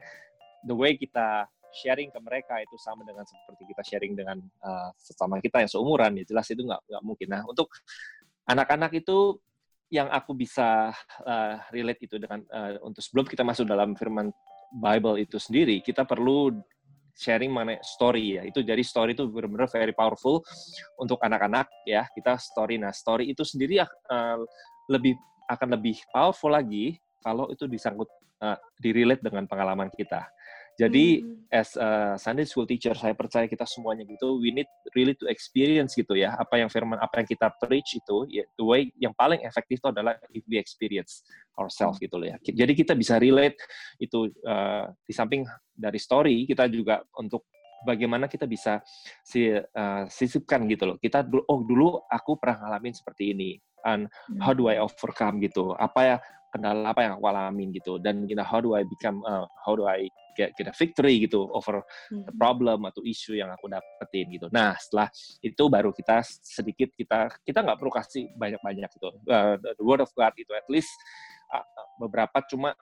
the 0.65 0.75
way 0.75 0.97
kita 0.97 1.47
sharing 1.75 2.09
ke 2.09 2.21
mereka 2.23 2.63
itu 2.63 2.79
sama 2.79 3.03
dengan 3.03 3.27
seperti 3.27 3.67
kita 3.67 3.83
sharing 3.83 4.15
dengan 4.15 4.39
uh, 4.63 4.95
sesama 4.95 5.43
kita 5.43 5.67
yang 5.67 5.71
seumuran 5.71 6.15
ya 6.23 6.25
jelas 6.25 6.47
itu 6.49 6.63
nggak 6.63 6.81
nggak 6.87 7.03
mungkin. 7.03 7.29
Nah 7.35 7.43
untuk 7.45 7.69
anak-anak 8.47 8.95
itu 8.95 9.43
yang 9.91 10.09
aku 10.09 10.33
bisa 10.33 10.95
uh, 11.27 11.55
relate 11.75 12.07
itu 12.07 12.17
dengan 12.17 12.41
uh, 12.55 12.79
untuk 12.87 13.03
sebelum 13.03 13.27
kita 13.27 13.43
masuk 13.43 13.67
dalam 13.67 13.99
firman 13.99 14.31
Bible 14.75 15.23
itu 15.23 15.37
sendiri 15.37 15.83
kita 15.83 16.07
perlu 16.07 16.55
sharing 17.15 17.51
mengenai 17.51 17.83
story 17.83 18.39
ya. 18.39 18.43
Itu 18.47 18.63
jadi 18.63 18.81
story 18.83 19.15
itu 19.19 19.27
benar-benar 19.31 19.71
very 19.71 19.95
powerful 19.95 20.43
untuk 20.99 21.19
anak-anak 21.23 21.71
ya. 21.87 22.07
Kita 22.11 22.39
story. 22.39 22.79
Nah 22.79 22.95
story 22.95 23.35
itu 23.35 23.43
sendiri 23.43 23.83
uh, 23.83 24.39
lebih 24.91 25.15
akan 25.51 25.79
lebih 25.79 25.99
powerful 26.11 26.51
lagi 26.51 26.99
kalau 27.23 27.49
itu 27.53 27.69
disangkut 27.71 28.09
uh, 28.43 28.59
direlate 28.81 29.23
dengan 29.23 29.45
pengalaman 29.47 29.93
kita 29.93 30.25
jadi 30.75 31.23
hmm. 31.23 31.55
as 31.55 31.79
a 31.79 32.19
Sunday 32.19 32.43
school 32.47 32.67
teacher 32.67 32.95
saya 32.99 33.15
percaya 33.15 33.47
kita 33.47 33.63
semuanya 33.63 34.03
gitu 34.07 34.43
we 34.43 34.51
need 34.51 34.67
really 34.99 35.15
to 35.15 35.31
experience 35.31 35.95
gitu 35.95 36.19
ya 36.19 36.35
apa 36.35 36.59
yang 36.59 36.71
firman 36.71 36.99
apa 36.99 37.23
yang 37.23 37.29
kita 37.31 37.47
preach 37.63 37.95
itu 37.95 38.27
ya, 38.31 38.45
the 38.59 38.65
way 38.67 38.91
yang 38.99 39.15
paling 39.15 39.39
efektif 39.47 39.79
itu 39.79 39.89
adalah 39.91 40.19
if 40.35 40.43
we 40.51 40.59
experience 40.59 41.23
ourselves 41.59 41.99
gitu 42.03 42.19
loh 42.19 42.27
ya. 42.27 42.37
Jadi 42.43 42.73
kita 42.75 42.93
bisa 42.99 43.19
relate 43.19 43.59
itu 44.03 44.31
uh, 44.47 44.91
di 45.07 45.13
samping 45.15 45.47
dari 45.75 45.99
story 45.99 46.47
kita 46.51 46.67
juga 46.67 47.03
untuk 47.19 47.47
bagaimana 47.87 48.27
kita 48.27 48.49
bisa 48.49 48.81
si, 49.23 49.53
uh, 49.53 50.05
sisipkan 50.09 50.67
gitu 50.67 50.95
loh. 50.95 50.97
Kita 50.99 51.23
oh 51.51 51.61
dulu 51.63 52.03
aku 52.11 52.41
pernah 52.41 52.67
ngalamin 52.67 52.95
seperti 52.97 53.37
ini 53.37 53.51
and 53.85 54.09
how 54.41 54.57
do 54.57 54.67
I 54.67 54.81
overcome 54.81 55.39
gitu. 55.45 55.77
Apa 55.77 56.01
ya 56.03 56.17
kendala 56.55 56.95
apa 56.95 57.03
yang 57.03 57.19
aku 57.19 57.27
alamin 57.27 57.75
gitu 57.75 57.99
dan 57.99 58.31
kita 58.31 58.47
how 58.47 58.63
do 58.63 58.79
I 58.79 58.87
become 58.87 59.19
uh, 59.27 59.47
how 59.67 59.75
do 59.75 59.91
I 59.91 60.07
get, 60.35 60.53
get 60.59 60.69
a 60.69 60.75
victory 60.75 61.23
gitu 61.25 61.47
over 61.55 61.81
the 62.11 62.31
hmm. 62.31 62.39
problem 62.39 62.85
atau 62.85 63.01
isu 63.01 63.39
yang 63.39 63.51
aku 63.55 63.71
dapetin 63.71 64.27
gitu. 64.35 64.47
Nah 64.51 64.77
setelah 64.77 65.09
itu 65.41 65.63
baru 65.71 65.95
kita 65.95 66.21
sedikit 66.43 66.91
kita 66.93 67.31
kita 67.47 67.59
nggak 67.63 67.79
perlu 67.79 67.93
kasih 67.95 68.29
banyak-banyak 68.37 68.91
gitu. 68.91 69.09
Uh, 69.25 69.57
the 69.59 69.85
word 69.85 70.03
of 70.03 70.11
God 70.13 70.35
itu 70.37 70.51
at 70.53 70.67
least 70.69 70.91
uh, 71.55 71.65
beberapa 71.97 72.43
cuma 72.51 72.75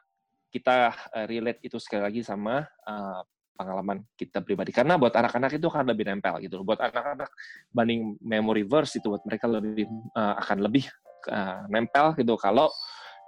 kita 0.53 0.93
uh, 0.93 1.27
relate 1.29 1.65
itu 1.65 1.81
sekali 1.81 2.03
lagi 2.05 2.21
sama 2.21 2.65
uh, 2.85 3.23
pengalaman 3.57 4.03
kita 4.17 4.41
pribadi 4.41 4.73
karena 4.73 4.97
buat 4.97 5.13
anak-anak 5.13 5.57
itu 5.57 5.67
akan 5.69 5.93
lebih 5.93 6.05
nempel 6.09 6.41
gitu 6.43 6.65
buat 6.65 6.81
anak-anak 6.81 7.31
banding 7.71 8.17
memory 8.19 8.65
verse 8.65 8.99
itu 8.99 9.13
buat 9.13 9.23
mereka 9.29 9.47
lebih 9.47 9.87
uh, 10.17 10.35
akan 10.41 10.59
lebih 10.67 10.89
uh, 11.29 11.69
nempel 11.69 12.17
gitu 12.17 12.35
kalau 12.41 12.73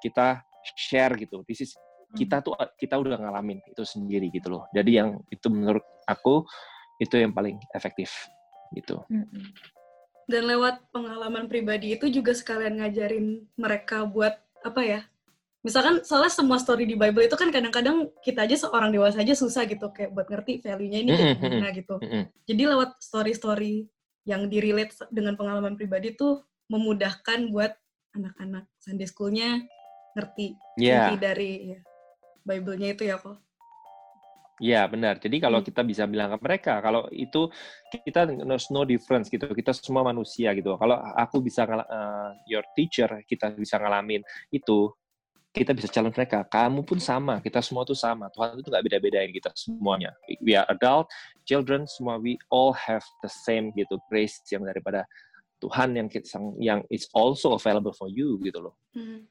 kita 0.01 0.41
share 0.77 1.15
gitu 1.21 1.45
this 1.45 1.65
is 1.65 1.73
kita 2.15 2.41
tuh 2.41 2.55
kita 2.79 2.95
udah 2.97 3.19
ngalamin 3.19 3.59
itu 3.67 3.83
sendiri 3.83 4.31
gitu 4.31 4.55
loh. 4.55 4.65
Jadi 4.71 5.03
yang 5.03 5.21
itu 5.29 5.47
menurut 5.51 5.85
aku 6.07 6.47
itu 7.03 7.19
yang 7.19 7.35
paling 7.35 7.59
efektif 7.75 8.11
gitu. 8.75 9.03
Dan 10.25 10.43
lewat 10.49 10.89
pengalaman 10.89 11.51
pribadi 11.51 11.93
itu 11.93 12.09
juga 12.09 12.33
sekalian 12.33 12.81
ngajarin 12.81 13.45
mereka 13.59 14.07
buat 14.09 14.41
apa 14.65 14.81
ya? 14.81 15.01
misalkan 15.65 16.05
soalnya 16.05 16.29
semua 16.29 16.61
story 16.61 16.85
di 16.85 16.93
Bible 16.93 17.25
itu 17.25 17.33
kan 17.41 17.49
kadang-kadang 17.49 18.13
kita 18.21 18.45
aja 18.45 18.69
seorang 18.69 18.93
dewasa 18.93 19.25
aja 19.25 19.33
susah 19.33 19.65
gitu 19.65 19.89
kayak 19.97 20.13
buat 20.13 20.29
ngerti 20.29 20.61
value-nya 20.61 20.99
ini 21.01 21.11
kayak 21.17 21.41
gimana 21.41 21.69
gitu. 21.73 21.97
Jadi 22.45 22.63
lewat 22.69 23.01
story-story 23.01 23.89
yang 24.29 24.53
di-relate 24.53 24.93
dengan 25.09 25.41
pengalaman 25.41 25.73
pribadi 25.81 26.13
tuh 26.13 26.45
memudahkan 26.69 27.49
buat 27.49 27.73
anak-anak 28.13 28.69
Sunday 28.77 29.09
school-nya 29.09 29.65
ngerti 30.15 30.55
Iya. 30.79 31.11
inti 31.11 31.15
dari 31.19 31.53
ya, 31.75 31.81
Bible-nya 32.45 32.93
itu 32.93 33.09
ya 33.09 33.17
kok. 33.17 33.41
Iya 34.63 34.87
benar. 34.87 35.19
Jadi 35.19 35.43
kalau 35.43 35.59
Hmm. 35.59 35.67
kita 35.67 35.83
bisa 35.83 36.07
bilang 36.07 36.31
ke 36.31 36.39
mereka, 36.39 36.79
kalau 36.79 37.11
itu 37.11 37.51
kita 37.91 38.23
there's 38.47 38.71
no 38.71 38.87
difference 38.87 39.27
gitu. 39.27 39.51
Kita 39.51 39.75
semua 39.75 40.07
manusia 40.07 40.55
gitu. 40.55 40.79
Kalau 40.79 40.95
aku 40.95 41.43
bisa 41.43 41.67
eh, 41.67 42.31
your 42.47 42.63
teacher, 42.79 43.11
kita 43.27 43.51
bisa 43.59 43.83
ngalamin 43.83 44.23
itu, 44.55 44.95
kita 45.51 45.75
bisa 45.75 45.91
challenge 45.91 46.15
mereka. 46.15 46.47
Kamu 46.47 46.87
pun 46.87 47.03
sama. 47.03 47.43
Kita 47.43 47.59
semua 47.59 47.83
tuh 47.83 47.99
sama. 47.99 48.31
Tuhan 48.31 48.55
itu 48.63 48.71
nggak 48.71 48.85
beda-bedain 48.87 49.35
kita 49.35 49.51
semuanya. 49.59 50.15
We 50.39 50.55
are 50.55 50.67
adult, 50.71 51.11
children, 51.43 51.91
semua 51.91 52.23
we 52.23 52.39
all 52.55 52.71
have 52.79 53.03
the 53.27 53.31
same 53.43 53.75
gitu 53.75 53.99
grace 54.07 54.39
yang 54.55 54.63
daripada 54.63 55.03
Tuhan 55.59 55.99
yang 55.99 56.07
kita, 56.07 56.31
yang 56.63 56.87
is 56.95 57.11
also 57.11 57.59
available 57.59 57.95
for 57.95 58.07
you 58.07 58.39
gitu 58.39 58.71
loh. 58.71 58.75
Hmm. 58.95 59.27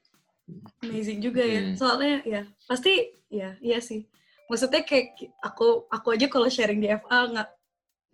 Amazing 0.84 1.20
juga 1.24 1.42
ya. 1.44 1.62
Hmm. 1.64 1.76
Soalnya 1.76 2.16
ya 2.28 2.42
pasti 2.68 2.92
ya 3.32 3.56
iya 3.64 3.78
sih. 3.80 4.04
Maksudnya 4.48 4.84
kayak 4.84 5.16
aku 5.40 5.88
aku 5.88 6.08
aja 6.12 6.28
kalau 6.28 6.48
sharing 6.52 6.84
di 6.84 6.88
FA 6.92 7.32
nggak 7.32 7.48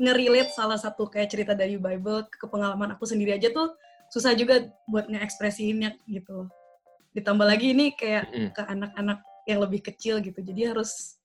nge-relate 0.00 0.52
salah 0.54 0.78
satu 0.78 1.10
kayak 1.10 1.28
cerita 1.28 1.52
dari 1.52 1.76
Bible 1.76 2.30
ke 2.30 2.46
pengalaman 2.48 2.96
aku 2.96 3.04
sendiri 3.04 3.36
aja 3.36 3.52
tuh 3.52 3.76
susah 4.08 4.32
juga 4.32 4.64
buat 4.88 5.10
nge-ekspresiinnya 5.10 5.98
gitu 6.06 6.46
loh. 6.46 6.48
Ditambah 7.12 7.46
lagi 7.46 7.74
ini 7.74 7.92
kayak 7.98 8.30
Mm-mm. 8.30 8.50
ke 8.54 8.62
anak-anak 8.62 9.18
yang 9.50 9.58
lebih 9.58 9.82
kecil 9.82 10.22
gitu. 10.22 10.38
Jadi 10.38 10.70
harus 10.70 11.18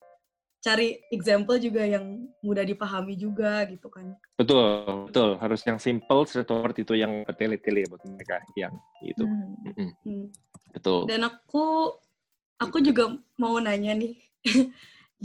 cari 0.66 0.98
example 1.14 1.62
juga 1.62 1.86
yang 1.86 2.26
mudah 2.42 2.66
dipahami 2.66 3.14
juga 3.14 3.70
gitu 3.70 3.86
kan. 3.94 4.18
Betul, 4.34 5.06
betul. 5.06 5.38
Harus 5.38 5.62
yang 5.62 5.78
simple, 5.78 6.26
straightforward 6.26 6.74
itu 6.74 6.98
yang 6.98 7.22
bertele-tele 7.22 7.86
buat 7.86 8.02
mereka 8.02 8.42
yang 8.58 8.74
itu. 9.06 9.24
Hmm. 9.30 9.54
Mm-mm. 9.62 9.90
Hmm. 10.02 10.26
Betul. 10.76 11.08
Dan 11.08 11.24
aku 11.24 11.96
aku 12.60 12.78
juga 12.84 13.16
mau 13.40 13.56
nanya 13.64 13.96
nih. 13.96 14.16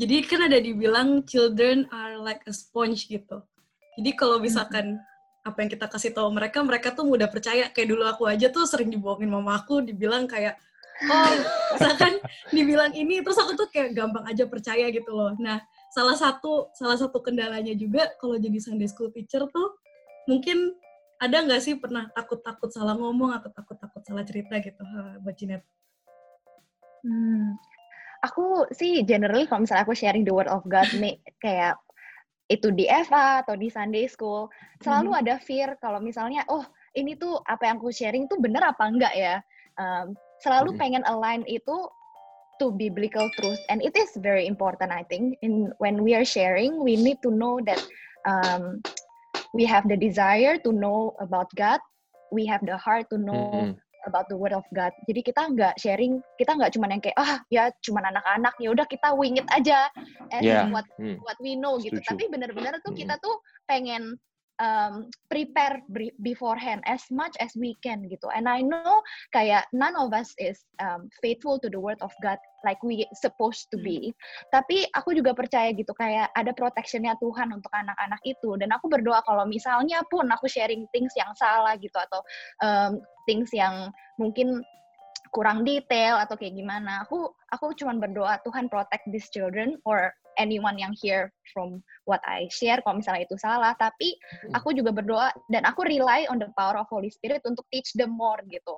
Jadi 0.00 0.22
kan 0.22 0.46
ada 0.46 0.62
dibilang 0.62 1.26
children 1.26 1.90
are 1.90 2.14
like 2.22 2.46
a 2.46 2.54
sponge 2.54 3.10
gitu. 3.10 3.42
Jadi 3.98 4.10
kalau 4.14 4.38
misalkan 4.38 5.02
apa 5.42 5.56
yang 5.60 5.70
kita 5.72 5.90
kasih 5.90 6.14
tahu 6.14 6.30
mereka, 6.30 6.62
mereka 6.62 6.94
tuh 6.94 7.04
mudah 7.04 7.26
percaya. 7.26 7.68
Kayak 7.74 7.88
dulu 7.90 8.02
aku 8.06 8.22
aja 8.30 8.48
tuh 8.48 8.64
sering 8.64 8.88
dibohongin 8.88 9.28
mama 9.28 9.58
aku, 9.58 9.82
dibilang 9.82 10.30
kayak, 10.30 10.56
oh 11.10 11.30
misalkan 11.74 12.22
dibilang 12.54 12.94
ini, 12.94 13.18
terus 13.20 13.36
aku 13.36 13.58
tuh 13.58 13.68
kayak 13.68 13.92
gampang 13.98 14.24
aja 14.30 14.46
percaya 14.46 14.88
gitu 14.94 15.10
loh. 15.10 15.34
Nah, 15.42 15.58
salah 15.90 16.14
satu 16.14 16.70
salah 16.72 16.96
satu 16.96 17.18
kendalanya 17.18 17.74
juga 17.74 18.14
kalau 18.22 18.38
jadi 18.38 18.56
Sunday 18.62 18.86
school 18.86 19.10
teacher 19.10 19.42
tuh 19.50 19.74
mungkin 20.30 20.78
ada 21.20 21.36
nggak 21.44 21.60
sih 21.60 21.76
pernah 21.76 22.08
takut-takut 22.16 22.72
salah 22.72 22.96
ngomong 22.96 23.36
atau 23.36 23.52
takut-takut 23.52 24.00
salah 24.00 24.24
cerita 24.24 24.56
gitu 24.58 24.80
buat 25.20 25.36
Cinet? 25.36 25.62
Hmm. 27.04 27.60
Aku 28.24 28.68
sih 28.72 29.04
generally 29.04 29.48
kalau 29.48 29.64
misalnya 29.64 29.84
aku 29.84 29.96
sharing 29.96 30.24
the 30.24 30.32
word 30.32 30.48
of 30.48 30.64
God 30.64 30.88
nih 31.02 31.20
kayak 31.40 31.76
itu 32.50 32.72
di 32.74 32.90
FA 32.90 33.46
atau 33.46 33.54
di 33.54 33.70
Sunday 33.70 34.10
school 34.10 34.50
selalu 34.82 35.14
Mhm. 35.14 35.20
ada 35.22 35.34
fear 35.38 35.78
kalau 35.78 36.02
misalnya 36.02 36.42
oh 36.50 36.66
ini 36.98 37.14
tuh 37.14 37.38
apa 37.46 37.70
yang 37.70 37.78
aku 37.78 37.94
sharing 37.94 38.26
tuh 38.26 38.42
bener 38.42 38.64
apa 38.64 38.88
enggak 38.90 39.14
ya 39.14 39.38
Um, 39.80 40.12
selalu 40.44 40.76
Mhm. 40.76 40.80
pengen 40.82 41.04
align 41.08 41.40
itu 41.48 41.88
to 42.60 42.68
biblical 42.76 43.32
truth 43.40 43.56
and 43.72 43.80
it 43.80 43.96
is 43.96 44.12
very 44.20 44.44
important 44.44 44.92
I 44.92 45.08
think 45.08 45.40
in 45.40 45.72
when 45.80 46.04
we 46.04 46.12
are 46.12 46.26
sharing 46.26 46.76
we 46.84 47.00
need 47.00 47.24
to 47.24 47.32
know 47.32 47.64
that 47.64 47.80
um, 48.28 48.84
we 49.56 49.66
have 49.66 49.86
the 49.90 49.98
desire 49.98 50.56
to 50.62 50.70
know 50.70 51.14
about 51.18 51.50
God 51.58 51.80
we 52.30 52.46
have 52.46 52.62
the 52.64 52.78
heart 52.78 53.10
to 53.10 53.18
know 53.18 53.34
Mm-mm. 53.50 53.74
about 54.06 54.30
the 54.30 54.38
word 54.38 54.54
of 54.54 54.64
God. 54.72 54.94
Jadi 55.10 55.20
kita 55.20 55.50
nggak 55.50 55.74
sharing, 55.76 56.22
kita 56.38 56.56
nggak 56.56 56.72
cuman 56.72 56.94
yang 56.96 57.02
kayak 57.02 57.18
ah 57.18 57.42
ya 57.52 57.68
cuman 57.84 58.06
anak-anak 58.14 58.54
ya 58.62 58.72
udah 58.72 58.86
kita 58.86 59.12
wing 59.12 59.36
it 59.36 59.46
aja 59.52 59.90
as 60.32 60.42
Yeah. 60.42 60.70
what 60.70 60.86
Hmm. 60.96 61.18
what 61.26 61.36
we 61.42 61.58
know 61.58 61.76
gitu. 61.82 61.98
Setuju. 61.98 62.08
Tapi 62.16 62.24
benar-benar 62.30 62.78
tuh 62.80 62.94
Mm-mm. 62.94 63.02
kita 63.04 63.14
tuh 63.20 63.36
pengen 63.66 64.16
um, 64.60 65.08
prepare 65.32 65.80
beforehand 66.20 66.84
as 66.86 67.02
much 67.10 67.32
as 67.40 67.50
we 67.56 67.74
can 67.80 68.04
gitu. 68.06 68.28
And 68.30 68.46
I 68.46 68.60
know 68.60 69.02
kayak 69.32 69.66
none 69.72 69.96
of 69.96 70.12
us 70.12 70.30
is 70.36 70.60
um, 70.78 71.08
faithful 71.24 71.58
to 71.64 71.68
the 71.72 71.80
word 71.80 71.98
of 72.04 72.12
God 72.20 72.38
like 72.62 72.78
we 72.84 73.08
supposed 73.16 73.72
to 73.72 73.80
be. 73.80 74.12
Tapi 74.52 74.84
aku 74.92 75.16
juga 75.16 75.32
percaya 75.32 75.72
gitu 75.72 75.90
kayak 75.96 76.30
ada 76.36 76.52
protectionnya 76.52 77.16
Tuhan 77.18 77.50
untuk 77.56 77.72
anak-anak 77.72 78.20
itu. 78.28 78.54
Dan 78.60 78.70
aku 78.76 78.92
berdoa 78.92 79.24
kalau 79.24 79.48
misalnya 79.48 80.04
pun 80.12 80.28
aku 80.28 80.46
sharing 80.46 80.84
things 80.92 81.16
yang 81.16 81.32
salah 81.34 81.74
gitu 81.80 81.96
atau 81.96 82.20
um, 82.60 83.00
things 83.24 83.48
yang 83.56 83.88
mungkin 84.20 84.60
kurang 85.30 85.62
detail 85.62 86.18
atau 86.18 86.34
kayak 86.34 86.58
gimana. 86.58 87.06
Aku 87.06 87.30
aku 87.54 87.74
cuman 87.78 88.02
berdoa 88.02 88.42
Tuhan 88.42 88.66
protect 88.66 89.06
these 89.14 89.30
children 89.30 89.78
or 89.86 90.10
anyone 90.38 90.78
yang 90.78 90.90
hear 90.94 91.30
from 91.54 91.82
what 92.06 92.18
I 92.26 92.50
share 92.50 92.82
kalau 92.82 92.98
misalnya 92.98 93.26
itu 93.26 93.38
salah. 93.38 93.74
Tapi 93.78 94.18
aku 94.54 94.74
juga 94.74 94.90
berdoa 94.90 95.30
dan 95.50 95.62
aku 95.66 95.86
rely 95.86 96.26
on 96.26 96.42
the 96.42 96.50
power 96.58 96.78
of 96.78 96.90
Holy 96.90 97.10
Spirit 97.10 97.46
untuk 97.46 97.62
teach 97.70 97.94
them 97.94 98.14
more 98.14 98.38
gitu. 98.50 98.74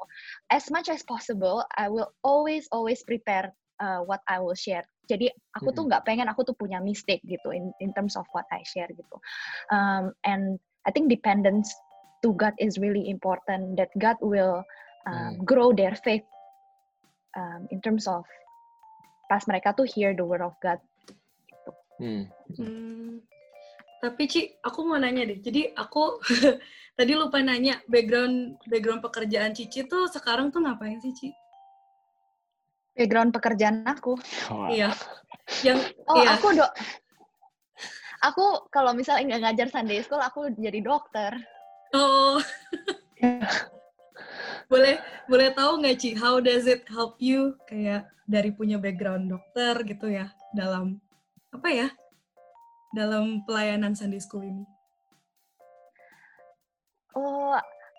As 0.52 0.68
much 0.68 0.92
as 0.92 1.00
possible, 1.04 1.64
I 1.80 1.88
will 1.88 2.12
always 2.20 2.68
always 2.68 3.00
prepare 3.00 3.52
uh, 3.80 4.04
what 4.04 4.20
I 4.28 4.38
will 4.38 4.56
share. 4.56 4.84
Jadi 5.08 5.32
aku 5.56 5.74
tuh 5.74 5.88
nggak 5.88 6.04
pengen 6.06 6.28
aku 6.30 6.46
tuh 6.46 6.56
punya 6.56 6.78
mistake 6.78 7.20
gitu 7.26 7.52
in 7.52 7.72
in 7.80 7.90
terms 7.96 8.14
of 8.14 8.28
what 8.36 8.44
I 8.52 8.60
share 8.68 8.88
gitu. 8.92 9.16
Um, 9.72 10.12
and 10.28 10.60
I 10.84 10.92
think 10.92 11.08
dependence 11.08 11.72
to 12.22 12.36
God 12.36 12.54
is 12.60 12.76
really 12.76 13.08
important. 13.08 13.80
That 13.80 13.90
God 13.98 14.20
will 14.22 14.62
um, 15.06 15.42
grow 15.42 15.74
their 15.74 15.98
faith 15.98 16.22
um, 17.36 17.68
in 17.72 17.80
terms 17.80 18.08
of 18.08 18.24
pas 19.28 19.44
mereka 19.48 19.72
tuh 19.72 19.88
hear 19.88 20.12
the 20.12 20.24
word 20.24 20.44
of 20.44 20.52
God. 20.60 20.78
Hmm. 21.96 22.28
Hmm. 22.58 23.22
Tapi 24.02 24.22
Ci, 24.26 24.40
aku 24.66 24.82
mau 24.82 24.98
nanya 24.98 25.22
deh. 25.22 25.38
Jadi 25.38 25.70
aku 25.78 26.18
tadi 26.98 27.12
lupa 27.14 27.38
nanya 27.38 27.78
background 27.86 28.58
background 28.66 29.00
pekerjaan 29.00 29.54
Cici 29.54 29.86
tuh 29.86 30.10
sekarang 30.10 30.50
tuh 30.50 30.60
ngapain 30.66 30.98
sih 30.98 31.14
Ci? 31.14 31.30
Background 32.98 33.30
pekerjaan 33.32 33.86
aku. 33.86 34.18
Iya. 34.68 34.92
Yang 35.64 35.94
Oh, 36.10 36.18
iya. 36.18 36.36
aku 36.36 36.46
dok. 36.52 36.72
Aku 38.22 38.68
kalau 38.70 38.92
misalnya 38.92 39.34
nggak 39.34 39.42
ngajar 39.48 39.68
Sunday 39.70 40.02
school, 40.02 40.20
aku 40.22 40.50
jadi 40.54 40.78
dokter. 40.82 41.32
Oh. 41.94 42.42
boleh 44.72 44.96
boleh 45.28 45.52
tahu 45.52 45.84
nggak 45.84 45.96
Ci, 46.00 46.16
how 46.16 46.40
does 46.40 46.64
it 46.64 46.88
help 46.88 47.20
you 47.20 47.52
kayak 47.68 48.08
dari 48.24 48.48
punya 48.56 48.80
background 48.80 49.28
dokter 49.28 49.76
gitu 49.84 50.08
ya 50.08 50.32
dalam 50.56 50.96
apa 51.52 51.68
ya? 51.68 51.88
Dalam 52.96 53.44
pelayanan 53.44 53.92
Sunday 53.92 54.20
school 54.20 54.40
ini. 54.44 54.64
Oh, 57.12 57.56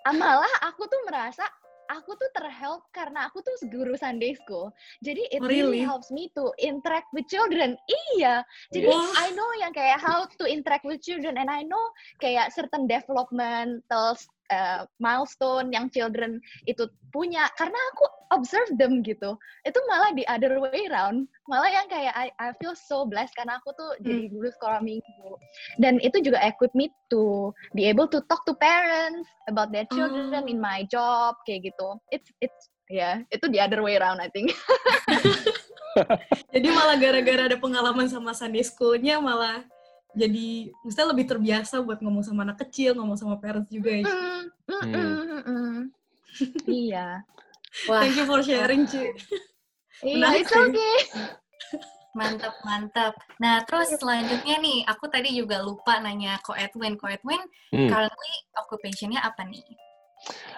ah, 0.10 0.16
malah 0.18 0.50
aku 0.66 0.90
tuh 0.90 1.02
merasa 1.06 1.46
aku 1.94 2.18
tuh 2.18 2.30
terhelp 2.34 2.82
karena 2.90 3.30
aku 3.30 3.46
tuh 3.46 3.54
guru 3.70 3.94
Sunday 3.94 4.34
school. 4.34 4.74
Jadi 5.06 5.30
it 5.30 5.42
Oh, 5.42 5.46
really? 5.46 5.82
really? 5.82 5.84
helps 5.86 6.10
me 6.10 6.34
to 6.34 6.50
interact 6.58 7.10
with 7.14 7.30
children. 7.30 7.78
Iya. 8.18 8.42
Jadi. 8.74 8.90
I 8.94 9.30
know 9.38 9.50
yang 9.62 9.74
kayak 9.78 10.02
how 10.02 10.26
to 10.26 10.46
interact 10.50 10.86
with 10.90 11.06
children 11.06 11.38
and 11.38 11.50
I 11.54 11.62
know 11.62 11.82
kayak 12.18 12.50
certain 12.54 12.90
developmental 12.90 14.18
uh, 14.52 14.84
milestone 15.00 15.72
yang 15.72 15.88
children 15.94 16.42
itu 16.68 16.90
punya 17.14 17.48
karena 17.56 17.78
aku 17.94 18.06
observe 18.34 18.72
them 18.82 19.06
gitu. 19.06 19.38
Itu 19.64 19.80
malah 19.86 20.12
the 20.18 20.26
other 20.26 20.58
way 20.58 20.90
around. 20.90 21.30
Malah 21.46 21.70
yang 21.70 21.88
kayak 21.88 22.14
I, 22.18 22.34
I 22.42 22.50
feel 22.58 22.74
so 22.74 23.06
blessed 23.06 23.38
karena 23.38 23.62
aku 23.62 23.72
tuh 23.78 23.92
jadi 24.02 24.28
guru 24.34 24.50
sekolah 24.50 24.82
minggu. 24.82 25.30
Dan 25.78 26.02
itu 26.02 26.20
juga 26.26 26.42
equip 26.42 26.74
me 26.74 26.90
to 27.14 27.54
be 27.78 27.86
able 27.86 28.10
to 28.10 28.20
talk 28.26 28.42
to 28.50 28.58
parents 28.58 29.30
about 29.48 29.70
their 29.70 29.86
children 29.94 30.34
Oh. 30.34 30.50
in 30.50 30.58
my 30.58 30.84
job 30.90 31.38
kayak 31.46 31.70
gitu. 31.70 31.88
It's 32.10 32.28
it's 32.42 32.74
ya, 32.90 33.22
itu 33.30 33.46
the 33.54 33.62
other 33.62 33.86
way 33.86 33.96
around 34.02 34.18
I 34.20 34.28
think. 34.34 34.52
Jadi 36.54 36.68
malah 36.74 36.98
gara-gara 36.98 37.46
ada 37.46 37.58
pengalaman 37.58 38.10
sama 38.10 38.34
Sunday 38.34 38.66
school-nya 38.66 39.22
malah 39.22 39.62
jadi 40.14 40.70
mestinya 40.86 41.10
lebih 41.14 41.26
terbiasa 41.26 41.82
buat 41.82 41.98
ngomong 42.02 42.22
sama 42.22 42.46
anak 42.46 42.62
kecil, 42.68 42.94
ngomong 42.94 43.18
sama 43.18 43.36
parents 43.42 43.70
juga 43.74 43.92
ya. 43.92 44.06
Mm. 44.70 45.90
Iya. 46.70 47.26
Wah, 47.90 48.02
Thank 48.06 48.18
you 48.22 48.26
for 48.30 48.40
sharing, 48.46 48.86
Ci. 48.86 49.10
Iya, 50.06 50.28
it's 50.38 50.54
okay. 50.54 50.98
mantap, 52.18 52.54
mantap. 52.62 53.14
Nah, 53.42 53.66
terus 53.66 53.90
selanjutnya 53.98 54.62
nih, 54.62 54.86
aku 54.86 55.10
tadi 55.10 55.34
juga 55.34 55.66
lupa 55.66 55.98
nanya 55.98 56.38
Ko 56.46 56.54
Edwin. 56.54 56.94
Ko 56.94 57.10
Edwin, 57.10 57.42
Hmm. 57.74 57.90
currently 57.90 58.34
occupation-nya 58.54 59.26
apa 59.26 59.42
nih? 59.50 59.66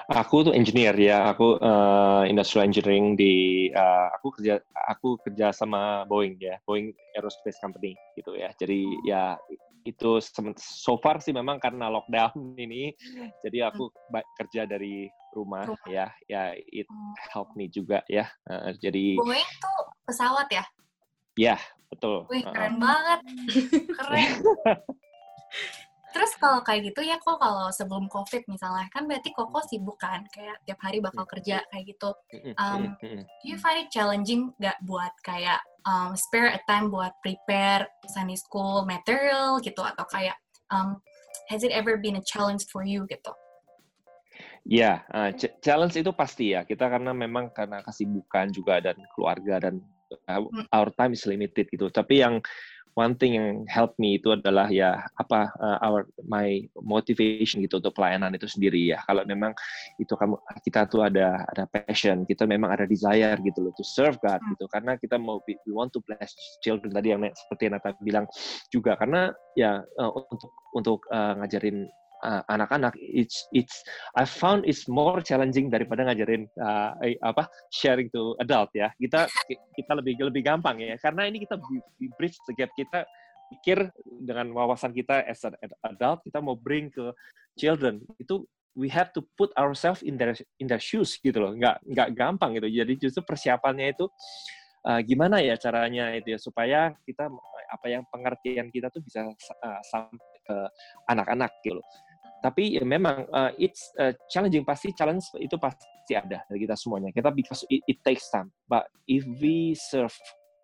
Aku 0.06 0.46
tuh 0.46 0.54
engineer 0.54 0.94
ya, 0.94 1.34
aku 1.34 1.58
uh, 1.58 2.30
industrial 2.30 2.70
engineering 2.70 3.18
di 3.18 3.68
uh, 3.74 4.14
aku 4.14 4.38
kerja 4.38 4.62
aku 4.86 5.18
kerja 5.26 5.50
sama 5.50 6.06
Boeing 6.06 6.38
ya, 6.38 6.62
Boeing 6.70 6.94
Aerospace 7.18 7.58
Company 7.58 7.98
gitu 8.14 8.38
ya. 8.38 8.54
Jadi 8.62 8.86
ya 9.02 9.34
itu 9.86 10.22
so 10.58 10.98
far 11.02 11.22
sih 11.22 11.34
memang 11.34 11.58
karena 11.58 11.90
lockdown 11.90 12.38
ini, 12.66 12.94
jadi 13.42 13.74
aku 13.74 13.90
hmm. 13.90 14.22
kerja 14.38 14.70
dari 14.70 15.10
rumah, 15.34 15.66
rumah 15.66 15.90
ya, 15.90 16.08
ya 16.30 16.54
it 16.54 16.86
oh. 16.86 17.14
help 17.34 17.50
me 17.58 17.66
juga 17.66 18.06
ya. 18.06 18.30
Uh, 18.46 18.78
jadi 18.78 19.18
Boeing 19.18 19.52
tuh 19.58 19.80
pesawat 20.06 20.46
ya? 20.54 20.64
Ya 21.34 21.58
betul. 21.90 22.30
Wih 22.30 22.46
keren 22.46 22.78
uh, 22.78 22.80
banget, 22.82 23.20
keren. 23.98 24.30
Terus 26.16 26.32
kalau 26.40 26.64
kayak 26.64 26.96
gitu 26.96 27.04
ya 27.04 27.20
kok 27.20 27.44
kalau 27.44 27.68
sebelum 27.76 28.08
COVID 28.08 28.48
misalnya 28.48 28.88
kan 28.88 29.04
berarti 29.04 29.36
Koko 29.36 29.60
sibuk 29.68 30.00
kan 30.00 30.24
kayak 30.32 30.64
tiap 30.64 30.80
hari 30.80 31.04
bakal 31.04 31.28
kerja 31.28 31.60
kayak 31.68 31.92
gitu. 31.92 32.16
Um, 32.56 32.96
do 33.04 33.44
you 33.44 33.60
find 33.60 33.84
it 33.84 33.92
challenging 33.92 34.56
nggak 34.56 34.80
buat 34.88 35.12
kayak 35.28 35.60
um, 35.84 36.16
spare 36.16 36.56
a 36.56 36.60
time 36.72 36.88
buat 36.88 37.12
prepare 37.20 37.84
Sunday 38.08 38.40
school 38.40 38.88
material 38.88 39.60
gitu 39.60 39.84
atau 39.84 40.08
kayak 40.08 40.40
um, 40.72 41.04
has 41.52 41.68
it 41.68 41.76
ever 41.76 42.00
been 42.00 42.16
a 42.16 42.24
challenge 42.24 42.64
for 42.72 42.88
you 42.88 43.04
gitu? 43.12 43.36
Ya, 44.64 45.04
yeah, 45.04 45.30
uh, 45.30 45.30
challenge 45.60 46.00
itu 46.00 46.16
pasti 46.16 46.56
ya. 46.56 46.64
Kita 46.64 46.88
karena 46.88 47.12
memang 47.12 47.52
karena 47.52 47.84
kesibukan 47.84 48.56
juga 48.56 48.80
dan 48.80 48.96
keluarga 49.14 49.68
dan 49.68 49.84
uh, 50.32 50.48
our 50.72 50.90
time 50.96 51.12
is 51.12 51.28
limited 51.28 51.68
gitu. 51.70 51.92
Tapi 51.92 52.24
yang 52.24 52.40
one 52.96 53.14
thing 53.20 53.36
yang 53.36 53.68
help 53.68 53.94
me 54.00 54.16
itu 54.16 54.32
adalah 54.32 54.72
ya 54.72 55.04
apa 55.20 55.52
uh, 55.60 55.78
our 55.84 56.08
my 56.26 56.64
motivation 56.80 57.60
gitu 57.62 57.84
untuk 57.84 57.94
pelayanan 57.94 58.32
itu 58.34 58.48
sendiri 58.48 58.96
ya. 58.96 59.04
Kalau 59.04 59.28
memang 59.28 59.52
itu 60.00 60.16
kamu 60.16 60.40
kita 60.64 60.88
tuh 60.88 61.04
ada 61.04 61.44
ada 61.52 61.68
passion 61.68 62.24
kita 62.24 62.48
memang 62.48 62.72
ada 62.72 62.88
desire 62.88 63.36
gitu 63.44 63.68
loh 63.68 63.76
to 63.76 63.84
serve 63.84 64.16
God 64.24 64.40
hmm. 64.40 64.56
gitu. 64.56 64.66
Karena 64.72 64.96
kita 64.96 65.20
mau 65.20 65.44
we 65.44 65.56
want 65.70 65.92
to 65.92 66.00
bless 66.08 66.32
children 66.64 66.96
tadi 66.96 67.12
yang 67.12 67.22
seperti 67.36 67.68
yang 67.68 67.74
Nata 67.78 67.92
bilang 68.00 68.26
juga. 68.72 68.96
Karena 68.96 69.30
ya 69.60 69.84
uh, 70.00 70.12
untuk 70.16 70.52
untuk 70.76 71.00
uh, 71.12 71.36
ngajarin 71.44 71.88
uh, 72.26 72.42
anak-anak 72.50 72.98
it's 72.98 73.46
it's 73.54 73.86
I 74.18 74.26
found 74.26 74.66
it's 74.66 74.90
more 74.90 75.22
challenging 75.22 75.70
daripada 75.70 76.10
ngajarin 76.10 76.50
uh, 76.58 76.98
apa 77.22 77.46
sharing 77.70 78.10
to 78.10 78.34
adult 78.42 78.74
ya. 78.74 78.90
Kita 78.98 79.30
kita 79.78 79.92
lebih 79.94 80.18
lebih 80.18 80.42
gampang 80.42 80.82
ya. 80.82 80.98
Karena 80.98 81.30
ini 81.30 81.46
kita 81.46 81.62
bridge 82.18 82.38
the 82.50 82.54
gap. 82.58 82.74
Kita 82.74 83.06
pikir 83.54 83.94
dengan 84.26 84.50
wawasan 84.58 84.90
kita 84.90 85.22
as 85.30 85.46
an 85.46 85.54
adult 85.86 86.26
kita 86.26 86.42
mau 86.42 86.58
bring 86.58 86.90
ke 86.90 87.14
children. 87.62 88.02
Itu 88.18 88.50
we 88.74 88.90
have 88.90 89.14
to 89.14 89.22
put 89.38 89.54
ourselves 89.56 90.02
in 90.02 90.18
their 90.18 90.34
in 90.58 90.66
their 90.66 90.82
shoes 90.82 91.22
gitu 91.22 91.38
loh. 91.38 91.54
Nggak 91.54 91.86
nggak 91.86 92.10
gampang 92.18 92.58
gitu. 92.58 92.68
Jadi 92.68 92.94
justru 92.98 93.22
persiapannya 93.22 93.94
itu 93.94 94.10
uh, 94.90 95.00
gimana 95.06 95.42
ya 95.42 95.54
caranya 95.62 96.14
itu 96.18 96.34
ya 96.34 96.40
supaya 96.42 96.80
kita 97.06 97.30
apa 97.66 97.86
yang 97.90 98.06
pengertian 98.14 98.70
kita 98.70 98.94
tuh 98.94 99.02
bisa 99.02 99.26
uh, 99.26 99.82
sampai 99.90 100.38
ke 100.46 100.58
anak-anak 101.10 101.52
gitu 101.66 101.82
loh 101.82 101.88
tapi 102.46 102.78
ya 102.78 102.86
memang 102.86 103.26
uh, 103.34 103.50
it's 103.58 103.90
uh, 103.98 104.14
challenging. 104.30 104.62
Pasti 104.62 104.94
challenge 104.94 105.26
itu 105.42 105.58
pasti 105.58 106.14
ada 106.14 106.46
dari 106.46 106.62
kita 106.62 106.78
semuanya. 106.78 107.10
Kita 107.10 107.34
because 107.34 107.66
it, 107.74 107.82
it 107.90 107.98
takes 108.06 108.30
time. 108.30 108.54
But 108.70 108.86
if 109.10 109.26
we 109.42 109.74
serve 109.74 110.14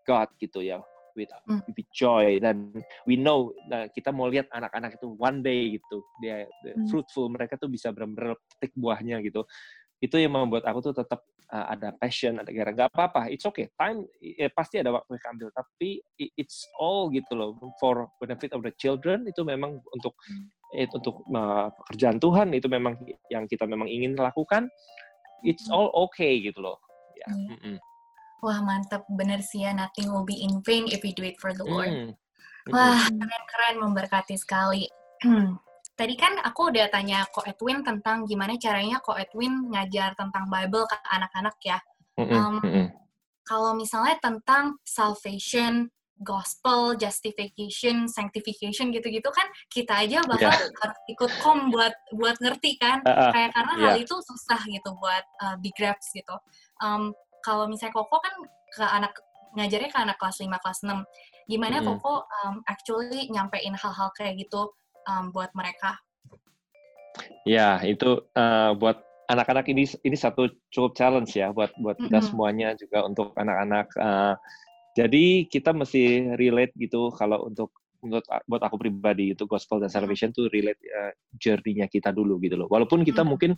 God 0.06 0.30
gitu 0.38 0.62
ya 0.62 0.78
with, 1.18 1.34
mm. 1.50 1.66
with 1.66 1.90
joy 1.90 2.38
dan 2.38 2.70
we 3.10 3.18
know 3.18 3.50
nah, 3.66 3.90
kita 3.90 4.14
mau 4.14 4.30
lihat 4.30 4.46
anak-anak 4.54 5.02
itu 5.02 5.10
one 5.18 5.42
day 5.42 5.82
gitu. 5.82 6.06
Dia 6.22 6.46
mm. 6.46 6.94
fruitful 6.94 7.34
mereka 7.34 7.58
tuh 7.58 7.66
bisa 7.66 7.90
benar-benar 7.90 8.38
petik 8.54 8.78
buahnya 8.78 9.18
gitu. 9.26 9.42
Itu 9.98 10.22
yang 10.22 10.38
membuat 10.38 10.70
aku 10.70 10.86
tuh 10.86 10.94
tetap 10.94 11.26
uh, 11.50 11.66
ada 11.66 11.98
passion 11.98 12.38
ada 12.38 12.50
gara 12.54 12.78
nggak 12.78 12.94
apa-apa 12.94 13.34
it's 13.34 13.50
okay. 13.50 13.74
Time 13.74 14.06
ya, 14.22 14.54
pasti 14.54 14.78
ada 14.78 14.94
waktu 14.94 15.18
yang 15.18 15.34
ambil 15.34 15.50
tapi 15.50 15.98
it's 16.38 16.70
all 16.78 17.10
gitu 17.10 17.34
loh. 17.34 17.58
For 17.82 18.06
benefit 18.22 18.54
of 18.54 18.62
the 18.62 18.74
children 18.78 19.26
itu 19.26 19.42
memang 19.42 19.82
untuk 19.98 20.14
mm 20.30 20.61
itu 20.72 20.96
untuk 20.98 21.28
uh, 21.36 21.68
pekerjaan 21.84 22.18
Tuhan 22.18 22.48
itu 22.56 22.68
memang 22.72 22.96
yang 23.28 23.44
kita 23.46 23.68
memang 23.68 23.92
ingin 23.92 24.16
lakukan 24.16 24.72
it's 25.44 25.68
hmm. 25.68 25.76
all 25.76 25.90
okay 26.08 26.40
gitu 26.40 26.64
loh 26.64 26.80
ya 27.18 27.28
yeah. 27.28 27.32
mm 27.54 27.60
-mm. 27.60 27.78
wah 28.42 28.60
mantap 28.64 29.04
bener 29.12 29.44
sih 29.44 29.68
ya 29.68 29.76
nothing 29.76 30.10
will 30.10 30.26
be 30.26 30.40
in 30.40 30.64
vain 30.64 30.88
if 30.88 31.04
we 31.04 31.12
do 31.12 31.28
it 31.28 31.38
for 31.38 31.52
the 31.52 31.66
Lord 31.66 31.92
mm. 31.92 32.12
wah 32.72 33.04
keren-keren 33.10 33.76
memberkati 33.84 34.40
sekali 34.40 34.88
tadi 36.00 36.16
kan 36.18 36.40
aku 36.42 36.74
udah 36.74 36.88
tanya 36.90 37.28
Ko 37.30 37.44
Edwin 37.46 37.84
tentang 37.86 38.26
gimana 38.26 38.58
caranya 38.58 39.04
Ko 39.04 39.14
Edwin 39.14 39.70
ngajar 39.70 40.16
tentang 40.18 40.48
Bible 40.48 40.88
ke 40.88 40.98
anak-anak 41.12 41.58
ya 41.62 41.78
mm 42.18 42.26
-mm. 42.26 42.32
Um, 42.32 42.56
mm 42.64 42.72
-mm. 42.72 42.86
kalau 43.46 43.72
misalnya 43.76 44.18
tentang 44.24 44.80
salvation 44.88 45.92
gospel, 46.22 46.94
justification, 46.96 48.06
sanctification 48.06 48.94
gitu-gitu 48.94 49.28
kan 49.34 49.48
kita 49.74 50.06
aja 50.06 50.22
bakal 50.26 50.54
yeah. 50.54 50.70
harus 50.82 51.00
ikut 51.10 51.32
kom 51.42 51.74
buat 51.74 51.94
buat 52.14 52.38
ngerti 52.38 52.78
kan. 52.78 53.02
Uh, 53.04 53.10
uh, 53.10 53.32
Kayak 53.34 53.52
karena 53.58 53.74
yeah. 53.74 53.84
hal 53.84 53.96
itu 53.98 54.16
susah 54.22 54.62
gitu 54.70 54.90
buat 55.02 55.26
uh, 55.42 55.56
big 55.60 55.74
grabs 55.74 56.14
gitu. 56.14 56.36
Um, 56.80 57.12
kalau 57.42 57.66
misalnya 57.66 57.98
Koko 57.98 58.22
kan 58.22 58.36
ke 58.72 58.86
anak 58.86 59.14
ngajarnya 59.58 59.90
ke 59.92 60.00
anak 60.00 60.18
kelas 60.22 60.38
5 60.40 60.48
kelas 60.48 60.80
6. 60.86 61.50
Gimana 61.50 61.82
mm. 61.82 61.86
Koko 61.90 62.24
um, 62.24 62.56
actually 62.70 63.28
nyampein 63.34 63.74
hal-hal 63.74 64.14
kayak 64.14 64.38
gitu 64.40 64.72
um, 65.10 65.34
buat 65.34 65.50
mereka? 65.58 65.98
Ya, 67.44 67.82
itu 67.84 68.24
uh, 68.38 68.72
buat 68.78 69.04
anak-anak 69.28 69.66
ini 69.72 69.88
ini 70.04 70.16
satu 70.16 70.52
cukup 70.76 70.92
challenge 70.96 71.32
ya 71.40 71.56
buat 71.56 71.72
buat 71.80 71.96
kita 71.96 72.12
mm 72.12 72.20
-hmm. 72.20 72.28
semuanya 72.28 72.70
juga 72.76 73.08
untuk 73.08 73.32
anak-anak 73.40 73.88
uh, 73.96 74.36
jadi 74.92 75.48
kita 75.48 75.72
mesti 75.72 76.36
relate 76.36 76.76
gitu 76.76 77.12
kalau 77.16 77.48
untuk 77.48 77.72
menurut 78.02 78.26
buat 78.50 78.62
aku 78.66 78.76
pribadi 78.82 79.38
itu 79.38 79.46
gospel 79.46 79.78
dan 79.78 79.88
salvation 79.94 80.34
tuh 80.34 80.50
relate 80.50 80.82
uh, 80.90 81.14
journey-nya 81.38 81.86
kita 81.86 82.10
dulu 82.10 82.42
gitu 82.42 82.58
loh. 82.58 82.68
Walaupun 82.68 83.06
kita 83.06 83.22
hmm. 83.22 83.30
mungkin 83.30 83.52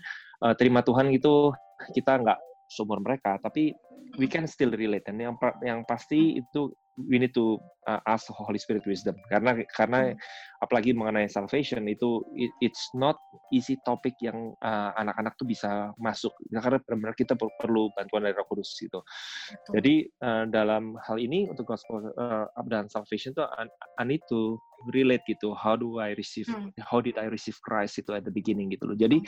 uh, 0.43 0.53
terima 0.59 0.83
Tuhan 0.83 1.09
gitu 1.15 1.55
kita 1.95 2.19
nggak 2.19 2.39
seumur 2.67 2.99
mereka, 2.99 3.39
tapi 3.39 3.71
we 4.19 4.27
can 4.27 4.45
still 4.45 4.75
relate. 4.75 5.07
Dan 5.07 5.17
yang 5.23 5.35
yang 5.63 5.87
pasti 5.87 6.43
itu 6.43 6.75
we 6.97 7.17
need 7.17 7.33
to 7.33 7.57
uh, 7.89 7.99
ask 8.05 8.29
the 8.29 8.35
Holy 8.35 8.61
Spirit 8.61 8.85
wisdom 8.85 9.17
karena 9.27 9.57
karena 9.73 10.13
apalagi 10.61 10.93
mengenai 10.93 11.25
salvation 11.25 11.83
itu 11.89 12.21
it, 12.37 12.53
it's 12.61 12.93
not 12.93 13.17
easy 13.49 13.75
topik 13.83 14.13
yang 14.21 14.53
uh, 14.61 14.93
anak-anak 14.97 15.33
tuh 15.35 15.47
bisa 15.49 15.91
masuk 15.97 16.31
karena 16.53 16.77
benar-benar 16.85 17.15
kita 17.17 17.33
perlu 17.35 17.89
bantuan 17.97 18.29
dari 18.29 18.37
Roh 18.37 18.47
Kudus 18.47 18.77
gitu. 18.77 19.01
Betul. 19.01 19.73
Jadi 19.81 19.95
uh, 20.21 20.45
dalam 20.47 20.93
hal 21.01 21.17
ini 21.17 21.49
untuk 21.49 21.73
gospel 21.73 22.13
uh, 22.15 22.47
dan 22.69 22.87
salvation 22.87 23.33
itu 23.33 23.43
I, 23.43 23.65
I 23.97 24.03
need 24.05 24.21
to 24.29 24.61
relate 24.93 25.25
gitu 25.25 25.55
how 25.57 25.73
do 25.73 25.97
I 25.97 26.13
receive 26.13 26.47
hmm. 26.49 26.75
how 26.83 27.01
did 27.01 27.17
I 27.17 27.27
receive 27.27 27.57
Christ 27.65 27.99
itu 28.01 28.13
at 28.13 28.23
the 28.23 28.33
beginning 28.33 28.69
gitu 28.69 28.85
loh. 28.85 28.97
Jadi 28.97 29.23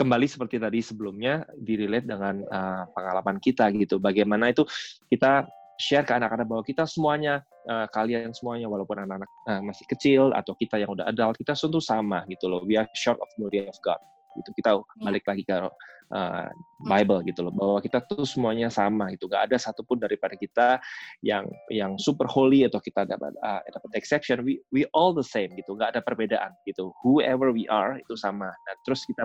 kembali 0.00 0.24
seperti 0.24 0.56
tadi 0.56 0.80
sebelumnya 0.80 1.44
direlate 1.60 2.08
dengan 2.08 2.40
uh, 2.48 2.88
pengalaman 2.96 3.36
kita 3.36 3.68
gitu. 3.76 4.00
Bagaimana 4.00 4.48
itu 4.48 4.64
kita 5.12 5.44
share 5.80 6.04
ke 6.04 6.12
anak-anak 6.12 6.44
bahwa 6.44 6.60
kita 6.60 6.84
semuanya 6.84 7.40
uh, 7.64 7.88
kalian 7.88 8.36
semuanya 8.36 8.68
walaupun 8.68 9.00
anak-anak 9.00 9.30
uh, 9.48 9.60
masih 9.64 9.88
kecil 9.88 10.36
atau 10.36 10.52
kita 10.52 10.76
yang 10.76 10.92
udah 10.92 11.08
adult 11.08 11.40
kita 11.40 11.56
tentu 11.56 11.80
sama 11.80 12.28
gitu 12.28 12.52
loh. 12.52 12.60
We 12.68 12.76
are 12.76 12.86
short 12.92 13.16
of 13.16 13.32
glory 13.40 13.64
of 13.64 13.76
God 13.80 13.98
gitu. 14.36 14.50
Kita 14.60 14.76
hmm. 14.76 15.02
balik 15.02 15.24
lagi 15.26 15.42
ke 15.42 15.56
uh, 15.56 16.48
Bible 16.84 17.20
gitu 17.26 17.40
loh. 17.46 17.52
Bahwa 17.54 17.78
kita 17.80 18.04
tuh 18.04 18.28
semuanya 18.28 18.68
sama 18.68 19.10
itu 19.10 19.26
gak 19.26 19.50
ada 19.50 19.56
satupun 19.56 19.98
daripada 19.98 20.36
kita 20.36 20.78
yang 21.24 21.48
yang 21.72 21.96
super 21.96 22.28
holy 22.28 22.68
atau 22.68 22.78
kita 22.78 23.08
dapat 23.08 23.32
uh, 23.40 23.62
dapat 23.64 23.90
exception. 23.96 24.42
We 24.44 24.62
we 24.70 24.86
all 24.94 25.16
the 25.16 25.26
same 25.26 25.54
gitu. 25.58 25.74
Gak 25.78 25.96
ada 25.96 26.00
perbedaan 26.04 26.54
gitu. 26.68 26.92
Whoever 27.02 27.50
we 27.50 27.66
are 27.72 27.98
itu 27.98 28.14
sama. 28.14 28.52
Nah, 28.52 28.74
terus 28.84 29.02
kita 29.08 29.24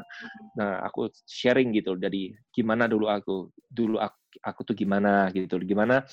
nah 0.55 0.81
aku 0.85 1.11
sharing 1.27 1.75
gitu 1.75 1.97
jadi 1.99 2.31
gimana 2.55 2.87
dulu 2.87 3.11
aku 3.11 3.49
dulu 3.71 3.99
aku 3.99 4.15
aku 4.41 4.67
tuh 4.67 4.75
gimana 4.75 5.29
gitu. 5.31 5.59
Gimana 5.61 6.03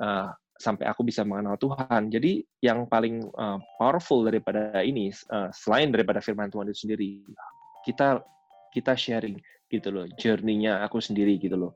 uh, 0.00 0.28
sampai 0.56 0.88
aku 0.88 1.04
bisa 1.04 1.22
mengenal 1.22 1.60
Tuhan. 1.60 2.08
Jadi 2.08 2.40
yang 2.64 2.88
paling 2.88 3.28
uh, 3.36 3.60
powerful 3.76 4.24
daripada 4.24 4.80
ini 4.80 5.12
uh, 5.32 5.52
selain 5.52 5.92
daripada 5.92 6.24
firman 6.24 6.48
Tuhan 6.48 6.72
itu 6.72 6.88
sendiri 6.88 7.10
kita 7.84 8.24
kita 8.72 8.92
sharing 8.96 9.36
gitu 9.68 9.88
loh. 9.92 10.04
Journey-nya 10.16 10.80
aku 10.84 11.00
sendiri 11.00 11.36
gitu 11.36 11.56
loh. 11.56 11.72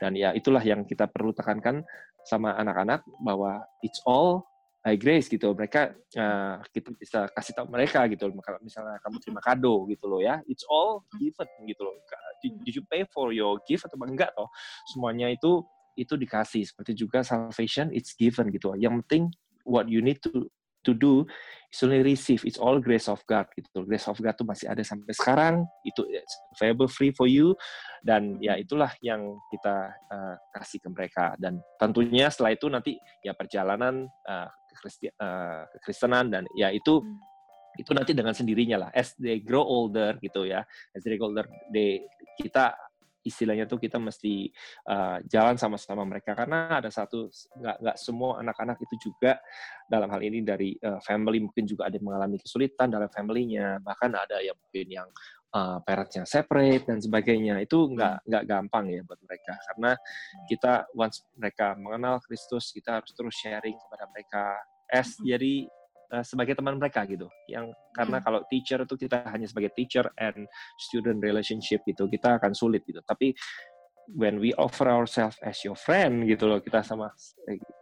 Dan 0.00 0.18
ya 0.18 0.34
itulah 0.34 0.60
yang 0.60 0.82
kita 0.84 1.06
perlu 1.06 1.30
tekankan 1.32 1.86
sama 2.24 2.56
anak-anak 2.56 3.04
bahwa 3.20 3.62
it's 3.84 4.00
all 4.08 4.42
by 4.84 5.00
grace 5.00 5.32
gitu. 5.32 5.56
Mereka 5.56 5.96
uh, 6.20 6.60
kita 6.68 6.92
bisa 6.92 7.24
kasih 7.32 7.56
tahu 7.56 7.72
mereka 7.72 8.04
gitu. 8.12 8.28
Loh 8.28 8.44
kalau 8.44 8.60
misalnya 8.60 9.00
kamu 9.00 9.16
terima 9.24 9.40
kado 9.40 9.88
gitu 9.88 10.04
loh 10.04 10.20
ya. 10.20 10.44
It's 10.44 10.68
all 10.68 11.08
given 11.16 11.48
gitu 11.64 11.80
loh. 11.88 11.96
Did 12.44 12.76
you 12.76 12.84
pay 12.92 13.08
for 13.08 13.32
your 13.32 13.56
gift 13.64 13.88
atau 13.88 13.96
enggak 14.04 14.36
toh? 14.36 14.52
Semuanya 14.92 15.32
itu 15.32 15.64
itu 15.96 16.20
dikasih. 16.20 16.68
Seperti 16.68 16.92
juga 16.92 17.24
salvation 17.24 17.88
it's 17.96 18.12
given 18.12 18.52
gitu. 18.52 18.76
Yang 18.76 19.00
penting 19.08 19.24
what 19.64 19.88
you 19.88 20.04
need 20.04 20.20
to 20.20 20.52
to 20.84 20.92
do 20.92 21.24
is 21.72 21.80
only 21.80 22.04
receive. 22.04 22.44
It's 22.44 22.60
all 22.60 22.76
grace 22.76 23.08
of 23.08 23.24
God 23.24 23.48
gitu 23.56 23.88
grace 23.88 24.04
of 24.04 24.20
God 24.20 24.36
tuh 24.36 24.44
masih 24.44 24.68
ada 24.68 24.84
sampai 24.84 25.16
sekarang. 25.16 25.64
Itu 25.80 26.04
available 26.60 26.92
free 26.92 27.16
for 27.16 27.24
you. 27.24 27.56
Dan 28.04 28.36
ya 28.44 28.60
itulah 28.60 28.92
yang 29.00 29.40
kita 29.48 29.96
uh, 30.12 30.36
kasih 30.52 30.84
ke 30.84 30.88
mereka. 30.92 31.32
Dan 31.40 31.64
tentunya 31.80 32.28
setelah 32.28 32.52
itu 32.52 32.68
nanti 32.68 32.92
ya 33.24 33.32
perjalanan 33.32 34.04
uh, 34.28 34.52
kekristenan 34.74 36.26
dan 36.30 36.44
ya 36.58 36.70
itu 36.74 37.00
hmm. 37.00 37.80
itu 37.80 37.90
nanti 37.90 38.12
dengan 38.14 38.34
sendirinya 38.34 38.86
lah. 38.86 38.90
As 38.94 39.14
they 39.18 39.42
grow 39.42 39.62
older 39.62 40.18
gitu 40.22 40.46
ya. 40.46 40.62
As 40.94 41.02
they 41.02 41.18
grow 41.18 41.30
older 41.30 41.46
they 41.70 42.06
kita 42.38 42.74
istilahnya 43.24 43.64
tuh 43.64 43.80
kita 43.80 43.96
mesti 43.96 44.52
uh, 44.86 45.18
jalan 45.26 45.56
sama-sama 45.56 46.04
mereka. 46.04 46.36
Karena 46.36 46.78
ada 46.78 46.92
satu 46.92 47.32
nggak 47.56 47.76
nggak 47.80 47.96
semua 47.96 48.44
anak-anak 48.44 48.78
itu 48.84 49.10
juga 49.10 49.40
dalam 49.88 50.12
hal 50.12 50.20
ini 50.20 50.44
dari 50.44 50.76
uh, 50.84 51.00
family 51.00 51.40
mungkin 51.40 51.64
juga 51.64 51.88
ada 51.88 51.96
yang 51.96 52.06
mengalami 52.12 52.36
kesulitan 52.38 52.92
dalam 52.92 53.08
familynya. 53.08 53.80
Bahkan 53.80 54.10
ada 54.12 54.44
yang 54.44 54.54
mungkin 54.60 54.86
yang 54.92 55.08
uh, 55.54 55.78
parents 55.86 56.18
separate 56.26 56.84
dan 56.84 56.98
sebagainya 56.98 57.62
itu 57.62 57.78
nggak 57.88 58.14
hmm. 58.20 58.26
nggak 58.28 58.44
gampang 58.44 58.84
ya 58.90 59.00
buat 59.06 59.20
mereka 59.22 59.54
karena 59.72 59.90
kita 60.50 60.72
once 60.92 61.24
mereka 61.38 61.78
mengenal 61.78 62.18
Kristus 62.20 62.74
kita 62.74 63.00
harus 63.00 63.14
terus 63.14 63.38
sharing 63.38 63.78
kepada 63.78 64.04
mereka 64.12 64.44
as 64.90 65.16
hmm. 65.16 65.24
jadi 65.30 65.54
Eh, 66.14 66.22
sebagai 66.22 66.54
teman 66.54 66.78
mereka 66.78 67.02
gitu. 67.10 67.26
Yang 67.50 67.74
karena 67.90 68.22
hmm. 68.22 68.24
kalau 68.24 68.40
teacher 68.46 68.78
itu 68.86 68.94
kita 68.94 69.26
hanya 69.34 69.50
sebagai 69.50 69.74
teacher 69.74 70.06
and 70.14 70.46
student 70.78 71.18
relationship 71.18 71.82
gitu, 71.82 72.06
kita 72.06 72.38
akan 72.38 72.54
sulit 72.54 72.86
gitu. 72.86 73.02
Tapi 73.02 73.34
when 74.12 74.36
we 74.40 74.52
offer 74.60 74.88
ourselves 74.88 75.40
as 75.40 75.60
your 75.64 75.76
friend 75.76 76.28
gitu 76.28 76.44
loh, 76.44 76.60
kita 76.60 76.84
sama 76.84 77.08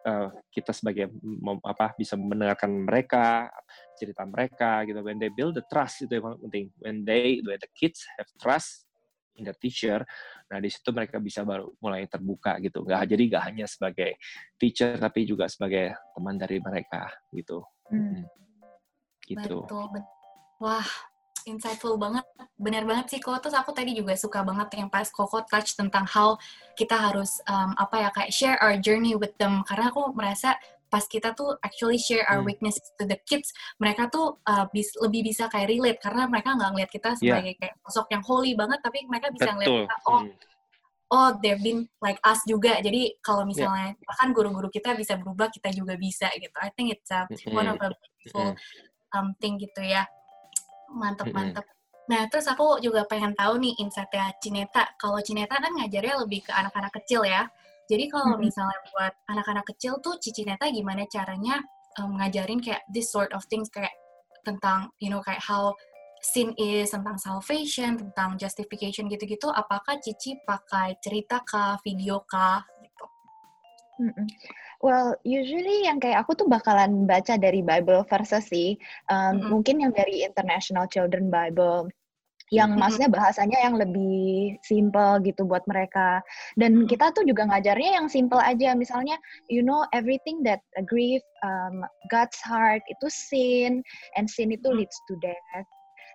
uh, 0.07 0.29
kita 0.55 0.71
sebagai 0.71 1.11
mem, 1.23 1.59
apa 1.67 1.95
bisa 1.99 2.15
mendengarkan 2.15 2.87
mereka, 2.87 3.51
cerita 3.99 4.23
mereka 4.27 4.87
gitu. 4.87 5.03
When 5.03 5.19
they 5.19 5.31
build 5.35 5.59
the 5.59 5.65
trust 5.67 6.07
itu 6.07 6.19
yang 6.19 6.39
penting. 6.39 6.67
When 6.79 7.03
they 7.03 7.43
when 7.43 7.59
the 7.59 7.71
kids 7.75 8.07
have 8.19 8.31
trust 8.39 8.87
in 9.35 9.49
the 9.49 9.57
teacher, 9.57 10.05
nah 10.53 10.61
di 10.61 10.69
situ 10.69 10.93
mereka 10.93 11.17
bisa 11.19 11.43
baru 11.43 11.73
mulai 11.83 12.07
terbuka 12.07 12.61
gitu. 12.63 12.85
Gak 12.87 13.09
jadi 13.09 13.23
gak 13.33 13.45
hanya 13.51 13.67
sebagai 13.67 14.21
teacher 14.61 15.01
tapi 15.01 15.27
juga 15.27 15.49
sebagai 15.51 15.97
teman 16.15 16.37
dari 16.39 16.63
mereka 16.63 17.11
gitu. 17.35 17.65
Hmm. 17.91 18.23
Gitu. 19.23 19.59
Betul. 19.65 20.03
Wah, 20.63 20.87
insightful 21.47 21.99
banget. 22.01 22.25
Benar 22.57 22.87
banget 22.87 23.17
sih 23.17 23.21
kok. 23.21 23.39
Terus 23.43 23.57
aku 23.57 23.71
tadi 23.75 23.93
juga 23.97 24.15
suka 24.19 24.43
banget 24.43 24.79
yang 24.79 24.89
pas 24.89 25.07
Koko 25.11 25.43
touch 25.47 25.75
tentang 25.75 26.07
how 26.09 26.39
kita 26.79 26.95
harus 26.95 27.43
um, 27.51 27.75
apa 27.77 28.07
ya 28.07 28.09
kayak 28.15 28.31
share 28.33 28.57
our 28.63 28.79
journey 28.79 29.15
with 29.19 29.35
them. 29.37 29.61
Karena 29.67 29.91
aku 29.91 30.15
merasa 30.15 30.55
pas 30.93 31.09
kita 31.09 31.33
tuh 31.33 31.57
actually 31.65 31.97
share 31.97 32.29
our 32.29 32.45
hmm. 32.45 32.53
weakness 32.53 32.77
to 33.01 33.09
the 33.09 33.17
kids, 33.25 33.49
mereka 33.81 34.13
tuh 34.13 34.37
uh, 34.45 34.69
bis, 34.77 34.93
lebih 35.01 35.25
bisa 35.33 35.49
kayak 35.49 35.73
relate 35.73 35.97
karena 36.05 36.29
mereka 36.29 36.53
nggak 36.53 36.69
ngeliat 36.69 36.91
kita 36.93 37.17
iya. 37.17 37.19
sebagai 37.19 37.53
yeah. 37.57 37.61
kayak 37.65 37.75
sosok 37.89 38.07
yang 38.13 38.23
holy 38.29 38.53
banget, 38.53 38.77
tapi 38.85 38.99
mereka 39.09 39.33
bisa 39.33 39.57
ngeliat 39.57 39.89
kita 39.89 39.97
oh 40.05 40.21
hmm 40.29 40.51
oh 41.13 41.37
they've 41.45 41.61
been 41.61 41.85
like 42.01 42.17
us 42.25 42.41
juga 42.49 42.81
jadi 42.81 43.13
kalau 43.21 43.45
misalnya 43.45 43.93
yeah. 43.93 44.05
bahkan 44.09 44.33
guru-guru 44.33 44.73
kita 44.73 44.97
bisa 44.97 45.21
berubah 45.21 45.53
kita 45.53 45.69
juga 45.77 45.95
bisa 46.01 46.33
gitu 46.41 46.57
I 46.57 46.73
think 46.73 46.97
it's 46.97 47.13
a, 47.13 47.29
one 47.53 47.69
of 47.69 47.77
a 47.85 47.93
beautiful 47.93 48.57
um, 49.13 49.37
thing 49.37 49.61
gitu 49.61 49.85
ya 49.85 50.09
mantep 50.93 51.33
mantep 51.33 51.65
nah 52.11 52.27
terus 52.27 52.45
aku 52.51 52.83
juga 52.83 53.07
pengen 53.07 53.33
tahu 53.39 53.63
nih 53.63 53.79
insightnya 53.79 54.35
Cineta. 54.43 54.91
Kalau 54.99 55.23
Cineta 55.23 55.55
kan 55.55 55.71
ngajarnya 55.71 56.19
lebih 56.27 56.43
ke 56.43 56.51
anak-anak 56.51 56.91
kecil 56.99 57.23
ya. 57.23 57.47
Jadi 57.87 58.11
kalau 58.11 58.35
misalnya 58.43 58.75
buat 58.91 59.15
anak-anak 59.31 59.65
kecil 59.75 60.03
tuh 60.03 60.19
Cici 60.19 60.43
Neta 60.43 60.67
gimana 60.67 61.07
caranya 61.07 61.63
um, 62.03 62.19
ngajarin 62.19 62.59
kayak 62.59 62.83
this 62.91 63.11
sort 63.15 63.31
of 63.31 63.47
things 63.47 63.71
kayak 63.71 63.95
tentang 64.43 64.91
you 64.99 65.09
know 65.09 65.23
kayak 65.23 65.43
how 65.43 65.71
sin 66.23 66.55
is 66.55 66.95
tentang 66.95 67.19
salvation, 67.19 67.99
tentang 67.99 68.39
justification 68.39 69.11
gitu-gitu, 69.11 69.51
apakah 69.51 69.99
Cici 69.99 70.39
pakai 70.47 70.95
cerita 71.03 71.43
kah, 71.43 71.75
video 71.83 72.23
kah 72.23 72.63
Well, 74.83 75.15
usually 75.23 75.87
yang 75.87 76.03
kayak 76.03 76.27
aku 76.27 76.35
tuh 76.35 76.49
bakalan 76.51 77.07
baca 77.07 77.39
dari 77.39 77.63
Bible 77.63 78.03
verses 78.11 78.51
sih. 78.51 78.75
Um, 79.07 79.15
mm 79.15 79.31
-hmm. 79.31 79.49
Mungkin 79.55 79.77
yang 79.79 79.93
dari 79.95 80.27
International 80.27 80.91
Children 80.91 81.31
Bible 81.31 81.93
yang 82.53 82.77
mm-hmm. 82.77 82.85
maksudnya 82.85 83.09
bahasanya 83.09 83.59
yang 83.65 83.81
lebih 83.81 84.61
simple 84.61 85.25
gitu 85.25 85.49
buat 85.49 85.65
mereka. 85.65 86.21
Dan 86.61 86.85
kita 86.85 87.09
tuh 87.17 87.25
juga 87.25 87.49
ngajarnya 87.49 87.97
yang 87.97 88.07
simple 88.13 88.39
aja. 88.39 88.77
Misalnya, 88.77 89.17
you 89.49 89.65
know, 89.65 89.89
everything 89.97 90.45
that 90.45 90.61
grief, 90.85 91.25
um, 91.41 91.81
God's 92.13 92.37
heart 92.45 92.85
itu 92.93 93.09
sin, 93.09 93.81
and 94.21 94.29
sin 94.29 94.53
itu 94.53 94.69
leads 94.69 95.01
to 95.09 95.17
death. 95.25 95.67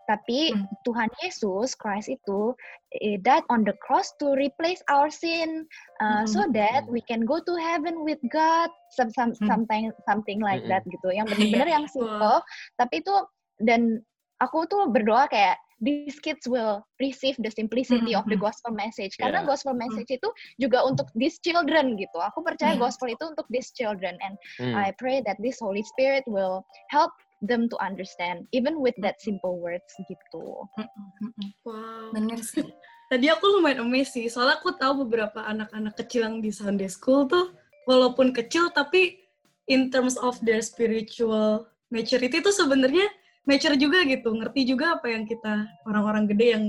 Tapi 0.08 0.56
hmm. 0.56 0.65
Tuhan 0.88 1.12
Yesus 1.20 1.76
Christ 1.76 2.08
itu 2.08 2.56
eh, 3.04 3.20
died 3.20 3.43
on 3.52 3.67
the 3.67 3.76
cross 3.84 4.15
to 4.24 4.34
replace 4.39 4.80
our 4.88 5.12
sin, 5.12 5.67
uh, 6.00 6.24
hmm. 6.24 6.28
so 6.28 6.48
that 6.56 6.88
we 6.88 7.04
can 7.04 7.28
go 7.28 7.43
to 7.43 7.54
heaven 7.60 8.08
with 8.08 8.20
God, 8.32 8.72
some, 8.96 9.12
some, 9.12 9.36
hmm. 9.36 9.48
something 9.48 9.91
something 10.08 10.39
like 10.39 10.63
hmm. 10.63 10.72
that 10.72 10.88
gitu. 10.88 11.12
Yang 11.12 11.28
benar-benar 11.36 11.70
yang 11.70 11.86
simple, 11.91 12.39
tapi 12.80 13.04
itu 13.04 13.15
dan 13.62 14.00
aku 14.39 14.70
tuh 14.70 14.89
berdoa 14.89 15.28
kayak 15.28 15.58
these 15.82 16.17
kids 16.20 16.48
will 16.48 16.82
receive 17.00 17.38
the 17.38 17.52
simplicity 17.54 18.13
mm 18.13 18.17
-hmm. 18.17 18.20
of 18.20 18.26
the 18.26 18.38
gospel 18.38 18.74
message 18.74 19.13
karena 19.22 19.46
yeah. 19.46 19.50
gospel 19.50 19.78
message 19.78 20.10
mm. 20.10 20.17
itu 20.17 20.30
juga 20.58 20.82
untuk 20.82 21.06
these 21.13 21.38
children 21.38 21.93
gitu 22.02 22.17
aku 22.17 22.41
percaya 22.41 22.74
mm. 22.74 22.82
gospel 22.82 23.13
itu 23.13 23.22
untuk 23.30 23.46
these 23.54 23.70
children 23.78 24.17
and 24.26 24.36
mm. 24.58 24.74
I 24.74 24.89
pray 24.98 25.22
that 25.30 25.38
this 25.38 25.62
Holy 25.62 25.86
Spirit 25.86 26.26
will 26.26 26.65
help 26.89 27.13
them 27.43 27.69
to 27.69 27.78
understand 27.78 28.50
even 28.50 28.82
with 28.82 28.97
that 29.02 29.21
simple 29.21 29.62
words 29.62 29.93
gitu. 30.10 30.65
Wow. 31.62 32.10
Bener 32.13 32.41
sih. 32.41 32.65
Tadi 33.12 33.32
aku 33.32 33.47
lumayan 33.47 33.88
amazed 33.88 34.19
sih, 34.19 34.28
soalnya 34.28 34.60
aku 34.60 34.76
tahu 34.76 35.08
beberapa 35.08 35.39
anak-anak 35.39 35.95
kecil 35.95 36.28
yang 36.28 36.43
di 36.43 36.52
Sunday 36.52 36.91
School 36.91 37.23
tuh, 37.23 37.56
walaupun 37.88 38.36
kecil 38.36 38.67
tapi 38.76 39.15
in 39.71 39.88
terms 39.88 40.19
of 40.19 40.36
their 40.43 40.60
spiritual 40.60 41.71
maturity 41.88 42.43
itu 42.43 42.52
sebenarnya 42.52 43.08
mature 43.47 43.80
juga 43.80 44.04
gitu, 44.04 44.36
ngerti 44.36 44.67
juga 44.67 45.00
apa 45.00 45.08
yang 45.08 45.23
kita 45.23 45.71
orang-orang 45.88 46.28
gede 46.28 46.47
yang 46.60 46.65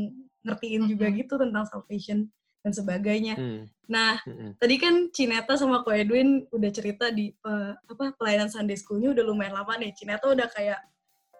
ngertiin 0.46 0.86
juga 0.86 1.10
gitu 1.10 1.34
tentang 1.42 1.66
salvation 1.66 2.30
dan 2.62 2.70
sebagainya. 2.70 3.34
Hmm. 3.34 3.66
Nah, 3.88 4.20
hmm. 4.20 4.60
tadi 4.60 4.76
kan 4.76 5.08
Cineta 5.08 5.56
sama 5.56 5.80
Ko 5.80 5.90
Edwin 5.90 6.44
udah 6.52 6.68
cerita 6.68 7.08
di 7.08 7.32
uh, 7.48 7.72
apa 7.72 8.12
pelayanan 8.20 8.52
Sunday 8.52 8.76
School-nya 8.76 9.16
udah 9.16 9.24
lumayan 9.24 9.56
lama 9.56 9.80
nih. 9.80 9.96
Cineta 9.96 10.28
udah 10.28 10.44
kayak 10.52 10.76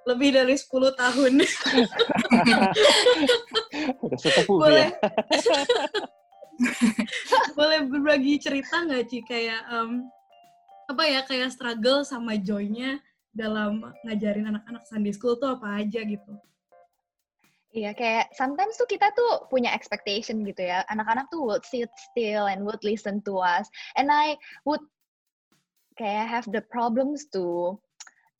lebih 0.09 0.33
dari 0.33 0.57
10 0.57 0.73
tahun. 0.97 1.33
boleh, 4.49 4.89
boleh 7.59 7.81
berbagi 7.85 8.41
cerita 8.41 8.89
nggak 8.89 9.05
Ci 9.05 9.21
kayak 9.29 9.69
um, 9.69 10.09
apa 10.89 11.05
ya 11.05 11.21
kayak 11.29 11.53
struggle 11.53 12.01
sama 12.09 12.41
joy-nya 12.41 12.97
dalam 13.29 13.85
ngajarin 14.09 14.49
anak-anak 14.49 14.89
Sunday 14.89 15.13
School 15.13 15.37
tuh 15.37 15.53
apa 15.53 15.85
aja 15.85 16.01
gitu? 16.01 16.33
Iya, 17.69 17.93
kayak 17.93 18.33
sometimes 18.33 18.81
tuh 18.81 18.89
kita 18.89 19.13
tuh 19.13 19.45
punya 19.53 19.77
expectation 19.77 20.41
gitu 20.41 20.65
ya. 20.65 20.89
Anak-anak 20.89 21.29
tuh 21.29 21.45
would 21.45 21.65
sit 21.69 21.93
still 22.13 22.49
and 22.49 22.65
would 22.65 22.81
listen 22.81 23.21
to 23.29 23.37
us. 23.45 23.69
And 24.01 24.09
I 24.09 24.41
would 24.65 24.81
kayak 26.01 26.33
have 26.33 26.47
the 26.49 26.65
problems 26.73 27.29
to 27.37 27.77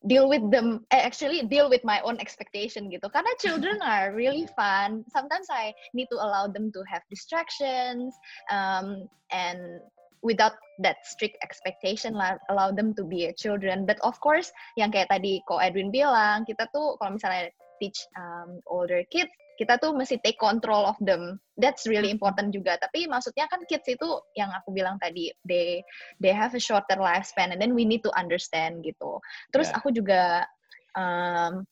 deal 0.07 0.31
with 0.31 0.47
them 0.55 0.87
eh, 0.95 1.03
actually 1.03 1.43
deal 1.43 1.67
with 1.67 1.83
my 1.83 1.99
own 2.07 2.23
expectation 2.23 2.87
gitu 2.87 3.11
karena 3.11 3.29
children 3.43 3.83
are 3.85 4.15
really 4.15 4.47
fun 4.55 5.03
sometimes 5.11 5.51
I 5.51 5.75
need 5.91 6.07
to 6.15 6.23
allow 6.23 6.47
them 6.47 6.71
to 6.71 6.87
have 6.87 7.03
distractions 7.11 8.15
um, 8.47 9.11
and 9.35 9.83
without 10.23 10.55
that 10.87 11.03
strict 11.03 11.35
expectation 11.43 12.15
allow 12.47 12.71
them 12.71 12.95
to 12.95 13.03
be 13.03 13.27
a 13.27 13.35
children 13.35 13.91
but 13.91 13.99
of 14.07 14.15
course 14.23 14.55
yang 14.79 14.95
kayak 14.95 15.11
tadi 15.11 15.43
ko 15.51 15.59
Edwin 15.59 15.91
bilang 15.91 16.47
kita 16.47 16.71
tuh 16.71 16.95
kalau 17.03 17.19
misalnya 17.19 17.51
teach 17.79 17.99
um, 18.19 18.61
older 18.69 19.03
kids 19.09 19.33
kita 19.59 19.75
tuh 19.83 19.91
mesti 19.91 20.23
take 20.23 20.39
control 20.39 20.87
of 20.87 20.95
them. 21.03 21.43
That's 21.59 21.83
really 21.91 22.15
important 22.15 22.55
juga. 22.55 22.79
Tapi 22.79 23.11
maksudnya 23.11 23.51
kan 23.51 23.67
kids 23.67 23.91
itu 23.91 24.07
yang 24.39 24.55
aku 24.55 24.71
bilang 24.71 25.03
tadi 25.03 25.35
they 25.43 25.83
they 26.23 26.31
have 26.31 26.55
a 26.55 26.63
shorter 26.63 26.95
lifespan 26.95 27.51
and 27.51 27.59
then 27.59 27.75
we 27.75 27.83
need 27.83 28.07
to 28.07 28.15
understand 28.15 28.87
gitu. 28.87 29.19
Terus 29.51 29.75
yeah. 29.75 29.77
aku 29.83 29.91
juga 29.91 30.47
um, 30.95 31.67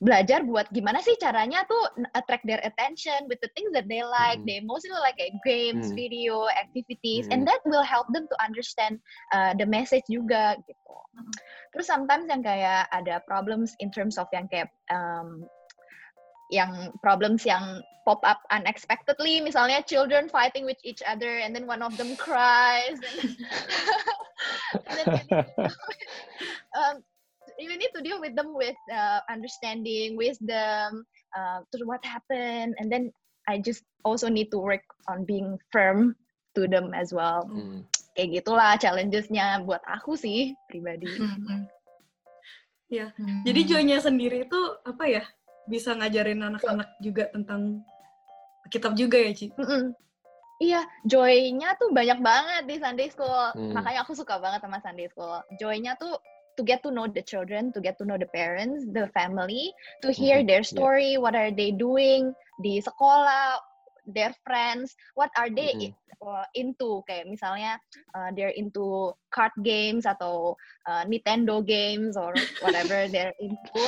belajar 0.00 0.40
buat 0.48 0.64
gimana 0.72 1.04
sih 1.04 1.12
caranya 1.20 1.60
tuh 1.68 2.08
attract 2.16 2.48
their 2.48 2.60
attention 2.64 3.28
with 3.28 3.36
the 3.44 3.52
things 3.52 3.68
that 3.76 3.84
they 3.84 4.00
like. 4.00 4.40
Mm. 4.40 4.48
They 4.48 4.58
mostly 4.64 4.96
like 4.96 5.20
kayak 5.20 5.36
games, 5.44 5.92
mm. 5.92 5.96
video, 5.96 6.48
activities, 6.48 7.28
mm. 7.28 7.36
and 7.36 7.44
that 7.44 7.60
will 7.68 7.84
help 7.84 8.08
them 8.16 8.24
to 8.24 8.36
understand 8.40 8.96
uh, 9.36 9.52
the 9.52 9.68
message 9.68 10.08
juga 10.08 10.56
gitu. 10.64 10.96
Terus 11.76 11.86
sometimes 11.86 12.32
yang 12.32 12.40
kayak 12.40 12.88
ada 12.96 13.20
problems 13.28 13.76
in 13.84 13.92
terms 13.92 14.16
of 14.16 14.24
yang 14.32 14.48
kayak 14.48 14.72
um, 14.88 15.44
yang 16.48 16.90
problems 17.04 17.44
yang 17.44 17.84
pop 18.08 18.24
up 18.24 18.40
unexpectedly 18.50 19.38
misalnya 19.38 19.84
children 19.84 20.26
fighting 20.26 20.64
with 20.64 20.80
each 20.82 21.04
other 21.04 21.38
and 21.38 21.54
then 21.54 21.68
one 21.68 21.84
of 21.84 21.94
them 22.00 22.16
cries 22.16 22.98
and, 22.98 23.36
and 24.88 25.06
then 25.06 25.26
um, 26.80 27.04
you 27.60 27.76
need 27.76 27.92
to 27.92 28.02
deal 28.02 28.20
with 28.20 28.34
them 28.34 28.56
with 28.56 28.76
uh, 28.88 29.20
understanding, 29.28 30.16
wisdom, 30.16 31.04
uh, 31.36 31.60
to 31.70 31.84
what 31.84 32.00
happened, 32.04 32.74
and 32.80 32.88
then 32.88 33.12
I 33.48 33.60
just 33.60 33.84
also 34.04 34.28
need 34.28 34.50
to 34.50 34.58
work 34.58 34.84
on 35.08 35.24
being 35.24 35.58
firm 35.72 36.16
to 36.56 36.66
them 36.66 36.94
as 36.96 37.12
well. 37.12 37.46
Hmm. 37.46 37.86
Kayak 38.16 38.42
gitulah 38.42 38.74
challengesnya 38.80 39.62
buat 39.62 39.80
aku 39.86 40.18
sih 40.18 40.56
pribadi. 40.66 41.06
Hmm. 41.06 41.66
Ya, 42.90 43.14
hmm. 43.14 43.46
jadi 43.46 43.60
Joynya 43.70 43.98
sendiri 44.02 44.50
itu 44.50 44.60
apa 44.82 45.04
ya? 45.06 45.22
Bisa 45.70 45.94
ngajarin 45.94 46.42
anak-anak 46.42 46.98
juga 46.98 47.30
tentang 47.30 47.86
kitab 48.66 48.98
juga 48.98 49.22
ya, 49.22 49.30
Ci? 49.30 49.54
Mm 49.54 49.66
-mm. 49.66 49.84
Iya, 50.60 50.84
joy-nya 51.08 51.72
tuh 51.80 51.88
banyak 51.88 52.20
banget 52.20 52.62
di 52.68 52.76
Sunday 52.76 53.08
School. 53.08 53.56
Hmm. 53.56 53.72
Makanya 53.72 54.04
aku 54.04 54.12
suka 54.12 54.36
banget 54.36 54.60
sama 54.60 54.76
Sunday 54.84 55.08
School. 55.08 55.40
Joy-nya 55.56 55.96
tuh 55.96 56.20
to 56.60 56.62
get 56.68 56.84
to 56.84 56.92
know 56.92 57.08
the 57.08 57.24
children, 57.24 57.72
to 57.72 57.80
get 57.80 57.96
to 57.96 58.04
know 58.04 58.20
the 58.20 58.28
parents, 58.28 58.84
the 58.92 59.08
family, 59.16 59.72
to 60.04 60.12
hear 60.12 60.44
mm-hmm. 60.44 60.52
their 60.52 60.62
story, 60.62 61.16
yeah. 61.16 61.24
what 61.24 61.32
are 61.32 61.48
they 61.48 61.72
doing 61.72 62.36
di 62.60 62.84
sekolah, 62.84 63.56
their 64.04 64.36
friends, 64.44 64.92
what 65.16 65.32
are 65.40 65.48
they 65.48 65.72
mm-hmm. 65.72 66.20
uh, 66.20 66.44
into? 66.52 67.00
Kayak 67.08 67.32
misalnya 67.32 67.80
uh, 68.12 68.28
they're 68.36 68.52
into 68.52 69.16
card 69.32 69.56
games 69.64 70.04
atau 70.04 70.52
uh, 70.84 71.08
Nintendo 71.08 71.64
games 71.64 72.20
or 72.20 72.36
whatever 72.60 73.06
they're 73.12 73.32
into. 73.40 73.84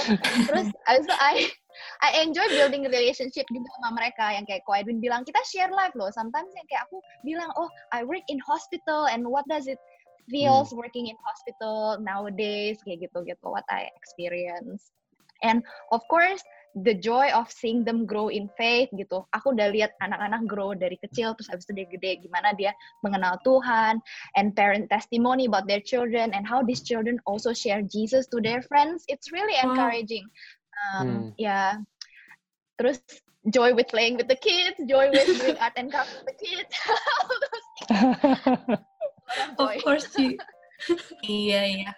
Terus 0.48 0.72
also 0.88 1.12
I 1.20 1.52
I 2.04 2.24
enjoy 2.24 2.48
building 2.52 2.88
relationship 2.88 3.48
juga 3.48 3.68
sama 3.80 4.00
mereka 4.00 4.32
yang 4.32 4.44
kayak 4.48 4.64
Ko 4.64 4.76
Edwin 4.76 5.00
bilang 5.00 5.28
kita 5.28 5.40
share 5.44 5.72
life 5.72 5.92
loh. 5.92 6.08
Sometimes 6.08 6.48
yang 6.56 6.68
kayak 6.72 6.88
aku 6.88 7.04
bilang 7.20 7.52
oh 7.60 7.68
I 7.92 8.04
work 8.04 8.24
in 8.32 8.40
hospital 8.40 9.08
and 9.12 9.28
what 9.28 9.44
does 9.48 9.68
it 9.68 9.80
feels 10.30 10.70
hmm. 10.70 10.78
working 10.78 11.06
in 11.08 11.16
hospital 11.22 11.98
nowadays 12.02 12.78
kayak 12.84 13.08
gitu 13.08 13.18
gitu 13.26 13.46
what 13.46 13.66
I 13.70 13.88
experience. 13.96 14.92
And 15.42 15.66
of 15.90 16.06
course 16.06 16.38
the 16.72 16.96
joy 16.96 17.28
of 17.34 17.52
seeing 17.52 17.84
them 17.84 18.08
grow 18.08 18.32
in 18.32 18.48
faith 18.56 18.88
gitu. 18.94 19.26
Aku 19.34 19.52
udah 19.52 19.68
lihat 19.74 19.92
anak-anak 20.00 20.46
grow 20.48 20.72
dari 20.72 20.96
kecil 21.02 21.34
terus 21.36 21.50
habis 21.50 21.66
itu 21.68 21.82
dia 21.82 21.86
gede 21.90 22.10
gimana 22.24 22.54
dia 22.56 22.72
mengenal 23.04 23.36
Tuhan 23.42 23.98
and 24.38 24.54
parent 24.54 24.88
testimony 24.88 25.50
about 25.50 25.68
their 25.68 25.82
children 25.82 26.32
and 26.32 26.46
how 26.48 26.62
these 26.64 26.80
children 26.80 27.20
also 27.26 27.50
share 27.52 27.82
Jesus 27.82 28.30
to 28.30 28.40
their 28.40 28.62
friends. 28.64 29.04
It's 29.10 29.34
really 29.34 29.58
encouraging. 29.60 30.24
Wow 30.24 30.52
um, 30.94 31.08
hmm. 31.08 31.28
ya 31.38 31.78
terus 32.78 33.00
joy 33.50 33.74
with 33.74 33.88
playing 33.88 34.16
with 34.16 34.28
the 34.28 34.38
kids 34.38 34.78
joy 34.86 35.10
with 35.10 35.26
doing 35.26 35.58
art 35.58 35.74
and 35.76 35.90
craft 35.90 36.10
with 36.22 36.26
the 36.30 36.36
kids 36.38 36.72
of 39.58 39.70
course 39.82 40.06
sih 40.12 40.38
iya 41.28 41.60
iya 41.68 41.92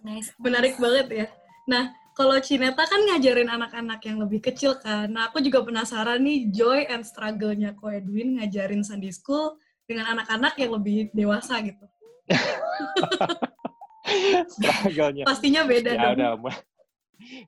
nice 0.00 0.32
menarik 0.40 0.80
banget 0.80 1.06
ya 1.10 1.26
nah 1.68 1.92
kalau 2.20 2.36
Cineta 2.36 2.84
kan 2.84 3.00
ngajarin 3.00 3.48
anak-anak 3.48 4.04
yang 4.04 4.20
lebih 4.20 4.44
kecil 4.44 4.76
kan. 4.76 5.08
Nah, 5.08 5.32
aku 5.32 5.40
juga 5.40 5.64
penasaran 5.64 6.20
nih 6.20 6.52
joy 6.52 6.84
and 6.92 7.00
struggle-nya 7.00 7.72
Ko 7.72 7.88
Edwin 7.88 8.36
ngajarin 8.36 8.84
Sunday 8.84 9.08
School 9.08 9.56
dengan 9.88 10.12
anak-anak 10.12 10.52
yang 10.60 10.76
lebih 10.76 11.08
dewasa 11.16 11.64
gitu. 11.64 11.88
struggle-nya. 14.52 15.24
Pastinya 15.24 15.64
beda 15.64 15.96
ya, 15.96 16.12
dong. 16.12 16.44
Udah, 16.44 16.56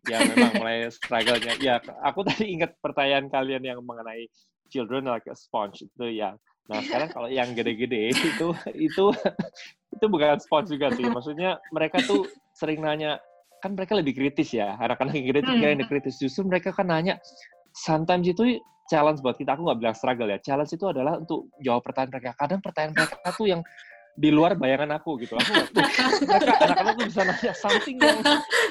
ya 0.09 0.19
memang 0.25 0.53
mulai 0.57 0.89
struggle-nya. 0.89 1.53
Ya, 1.61 1.77
aku 2.01 2.25
tadi 2.25 2.57
ingat 2.57 2.73
pertanyaan 2.81 3.29
kalian 3.29 3.63
yang 3.67 3.81
mengenai 3.85 4.25
children 4.73 5.05
like 5.05 5.29
a 5.29 5.37
sponge 5.37 5.85
itu 5.85 6.17
ya. 6.17 6.33
Nah 6.71 6.79
sekarang 6.85 7.11
kalau 7.11 7.29
yang 7.31 7.53
gede-gede 7.59 8.15
itu 8.15 8.55
itu 8.77 9.05
itu 9.93 10.05
bukan 10.07 10.39
sponge 10.39 10.71
juga 10.71 10.95
sih. 10.95 11.07
Maksudnya 11.07 11.59
mereka 11.75 11.99
tuh 12.07 12.27
sering 12.55 12.83
nanya 12.83 13.19
kan 13.63 13.79
mereka 13.79 13.95
lebih 13.95 14.19
kritis 14.19 14.51
ya 14.55 14.75
anak-anak 14.79 15.15
yang 15.15 15.27
gede 15.31 15.41
tuh 15.47 15.55
yang 15.59 15.83
kritis? 15.87 16.19
Justru 16.19 16.47
mereka 16.47 16.75
kan 16.75 16.91
nanya 16.91 17.19
sometimes 17.75 18.27
itu 18.27 18.59
challenge 18.91 19.23
buat 19.23 19.39
kita. 19.39 19.55
Aku 19.57 19.65
nggak 19.65 19.79
bilang 19.79 19.97
struggle 19.97 20.29
ya. 20.29 20.39
Challenge 20.43 20.71
itu 20.71 20.85
adalah 20.85 21.19
untuk 21.19 21.49
jawab 21.63 21.83
pertanyaan 21.87 22.13
mereka. 22.19 22.31
Kadang 22.37 22.61
pertanyaan 22.61 22.93
mereka 22.95 23.29
tuh 23.33 23.47
yang 23.49 23.63
di 24.13 24.29
luar 24.29 24.61
bayangan 24.61 25.01
aku 25.01 25.17
gitu. 25.25 25.41
Aku 25.41 26.23
mereka 26.29 26.55
anak-anak 26.61 26.95
tuh 27.01 27.07
bisa 27.09 27.23
nanya 27.25 27.53
something 27.57 27.97
yang 27.97 28.19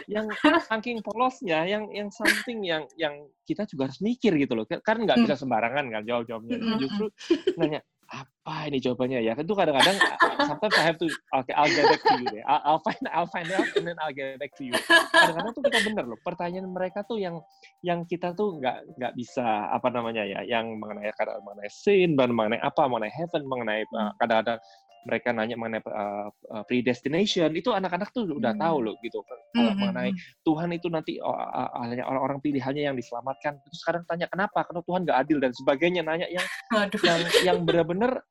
yang 0.06 0.26
saking 0.70 1.02
polosnya, 1.02 1.66
yang 1.66 1.90
yang 1.90 2.10
something 2.14 2.62
yang 2.62 2.86
yang 2.94 3.26
kita 3.50 3.66
juga 3.66 3.90
harus 3.90 4.00
mikir 4.06 4.38
gitu 4.38 4.54
loh. 4.54 4.66
Kan 4.70 5.02
nggak 5.02 5.26
bisa 5.26 5.42
sembarangan 5.42 5.90
kan 5.90 6.04
jawab-jawabnya. 6.06 6.58
Justru 6.78 7.06
nanya 7.60 7.82
apa 8.12 8.68
ini 8.70 8.78
jawabannya 8.84 9.20
ya? 9.24 9.34
Itu 9.34 9.56
kadang-kadang 9.58 9.98
sometimes 10.46 10.76
I 10.78 10.84
have 10.86 11.00
to 11.02 11.08
okay 11.10 11.56
I'll 11.58 11.72
get 11.72 11.90
back 11.90 12.02
to 12.06 12.14
you 12.22 12.28
deh. 12.30 12.44
I'll, 12.46 12.62
I'll 12.62 12.82
find 12.86 13.02
I'll 13.10 13.32
find 13.32 13.50
out 13.50 13.66
and 13.74 13.88
then 13.88 13.98
I'll 13.98 14.14
get 14.14 14.38
back 14.38 14.54
to 14.60 14.64
you. 14.68 14.78
Kadang-kadang 15.10 15.52
tuh 15.58 15.64
kita 15.66 15.80
bener 15.90 16.06
loh 16.06 16.20
pertanyaan 16.22 16.70
mereka 16.70 17.02
tuh 17.08 17.18
yang 17.18 17.42
yang 17.82 18.06
kita 18.06 18.38
tuh 18.38 18.62
nggak 18.62 18.94
nggak 18.94 19.14
bisa 19.18 19.74
apa 19.74 19.90
namanya 19.90 20.22
ya 20.22 20.46
yang 20.46 20.78
mengenai 20.78 21.10
kadang 21.18 21.42
mengenai 21.42 21.72
sin 21.72 22.14
mengenai 22.14 22.62
apa 22.62 22.86
mengenai 22.86 23.10
heaven 23.10 23.42
mengenai 23.50 23.82
uh, 23.96 24.12
kadang-kadang 24.22 24.62
mereka 25.08 25.34
nanya 25.34 25.58
mengenai 25.58 25.82
uh, 25.86 26.30
uh, 26.30 26.64
predestination 26.66 27.50
itu 27.58 27.74
anak-anak 27.74 28.14
tuh 28.14 28.30
udah 28.30 28.54
hmm. 28.54 28.62
tahu 28.62 28.78
loh 28.86 28.96
gitu 29.02 29.22
kalau 29.26 29.44
hmm. 29.58 29.76
mengenai 29.78 30.12
Tuhan 30.46 30.70
itu 30.74 30.88
nanti 30.88 31.18
oh, 31.18 31.36
hanya 31.82 32.06
orang-orang 32.06 32.40
pilihannya 32.42 32.84
yang 32.92 32.98
diselamatkan 32.98 33.58
terus 33.66 33.80
sekarang 33.82 34.06
tanya 34.06 34.30
kenapa 34.30 34.62
karena 34.66 34.82
Tuhan 34.86 35.02
gak 35.10 35.18
adil 35.28 35.38
dan 35.42 35.52
sebagainya 35.54 36.02
nanya 36.06 36.28
yang 36.30 36.46
Aduh. 36.78 37.02
yang 37.02 37.20
yang 37.46 37.58
benar-benar 37.66 38.22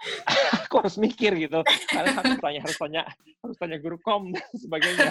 aku 0.64 0.74
harus 0.80 0.96
mikir 0.96 1.36
gitu. 1.36 1.60
Karena 1.90 2.10
harus 2.16 2.36
tanya 2.40 2.60
harus 2.64 2.78
tanya 2.78 3.02
harus 3.40 3.56
tanya 3.56 3.76
guru 3.80 3.98
kom 4.00 4.32
dan 4.32 4.46
sebagainya. 4.56 5.10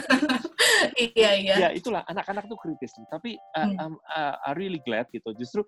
Iya 0.95 1.32
iya. 1.36 1.56
Ya 1.67 1.69
itulah. 1.75 2.08
Anak-anak 2.08 2.47
tuh 2.47 2.56
kritis 2.56 2.95
tapi 3.12 3.36
uh, 3.58 3.69
um, 3.84 3.93
uh, 4.08 4.36
I 4.47 4.56
really 4.56 4.80
glad 4.84 5.12
gitu. 5.12 5.36
Justru 5.36 5.62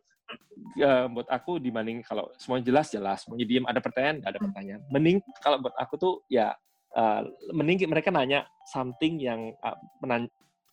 uh, 0.82 1.06
buat 1.12 1.28
aku 1.28 1.60
dibanding 1.60 2.02
kalau 2.06 2.32
semuanya 2.40 2.72
jelas 2.72 2.88
jelas. 2.90 3.28
Semuanya 3.28 3.46
diem 3.48 3.66
ada 3.68 3.80
pertanyaan 3.84 4.18
ada 4.24 4.38
hmm. 4.40 4.46
pertanyaan. 4.50 4.82
Mending 4.90 5.18
kalau 5.44 5.58
buat 5.60 5.76
aku 5.76 5.96
tuh 6.00 6.14
ya 6.32 6.56
uh, 6.96 7.22
mending 7.52 7.84
mereka 7.92 8.10
nanya 8.10 8.48
something 8.72 9.20
yang 9.20 9.52
uh, 9.64 9.78
menan 10.00 10.32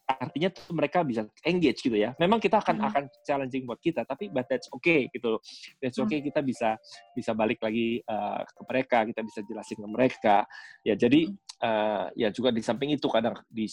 artinya 0.09 0.49
tuh 0.49 0.73
mereka 0.73 1.05
bisa 1.05 1.29
engage 1.44 1.85
gitu 1.85 2.01
ya. 2.01 2.16
Memang 2.16 2.40
kita 2.40 2.64
akan 2.64 2.81
hmm. 2.81 2.88
akan 2.88 3.05
challenging 3.29 3.68
buat 3.68 3.77
kita, 3.79 4.09
tapi 4.09 4.33
but 4.33 4.49
that's 4.49 4.66
okay 4.73 5.12
gitu. 5.12 5.37
That's 5.85 6.01
hmm. 6.01 6.09
okay 6.09 6.25
kita 6.25 6.40
bisa 6.40 6.81
bisa 7.12 7.37
balik 7.37 7.61
lagi 7.61 8.01
uh, 8.09 8.40
ke 8.42 8.62
mereka, 8.64 8.99
kita 9.05 9.21
bisa 9.21 9.40
jelasin 9.44 9.79
ke 9.85 9.88
mereka. 9.88 10.37
Ya 10.81 10.97
jadi 10.97 11.29
uh, 11.61 12.09
ya 12.16 12.33
juga 12.33 12.49
di 12.49 12.64
samping 12.64 12.97
itu 12.97 13.07
kadang 13.12 13.37
di 13.53 13.68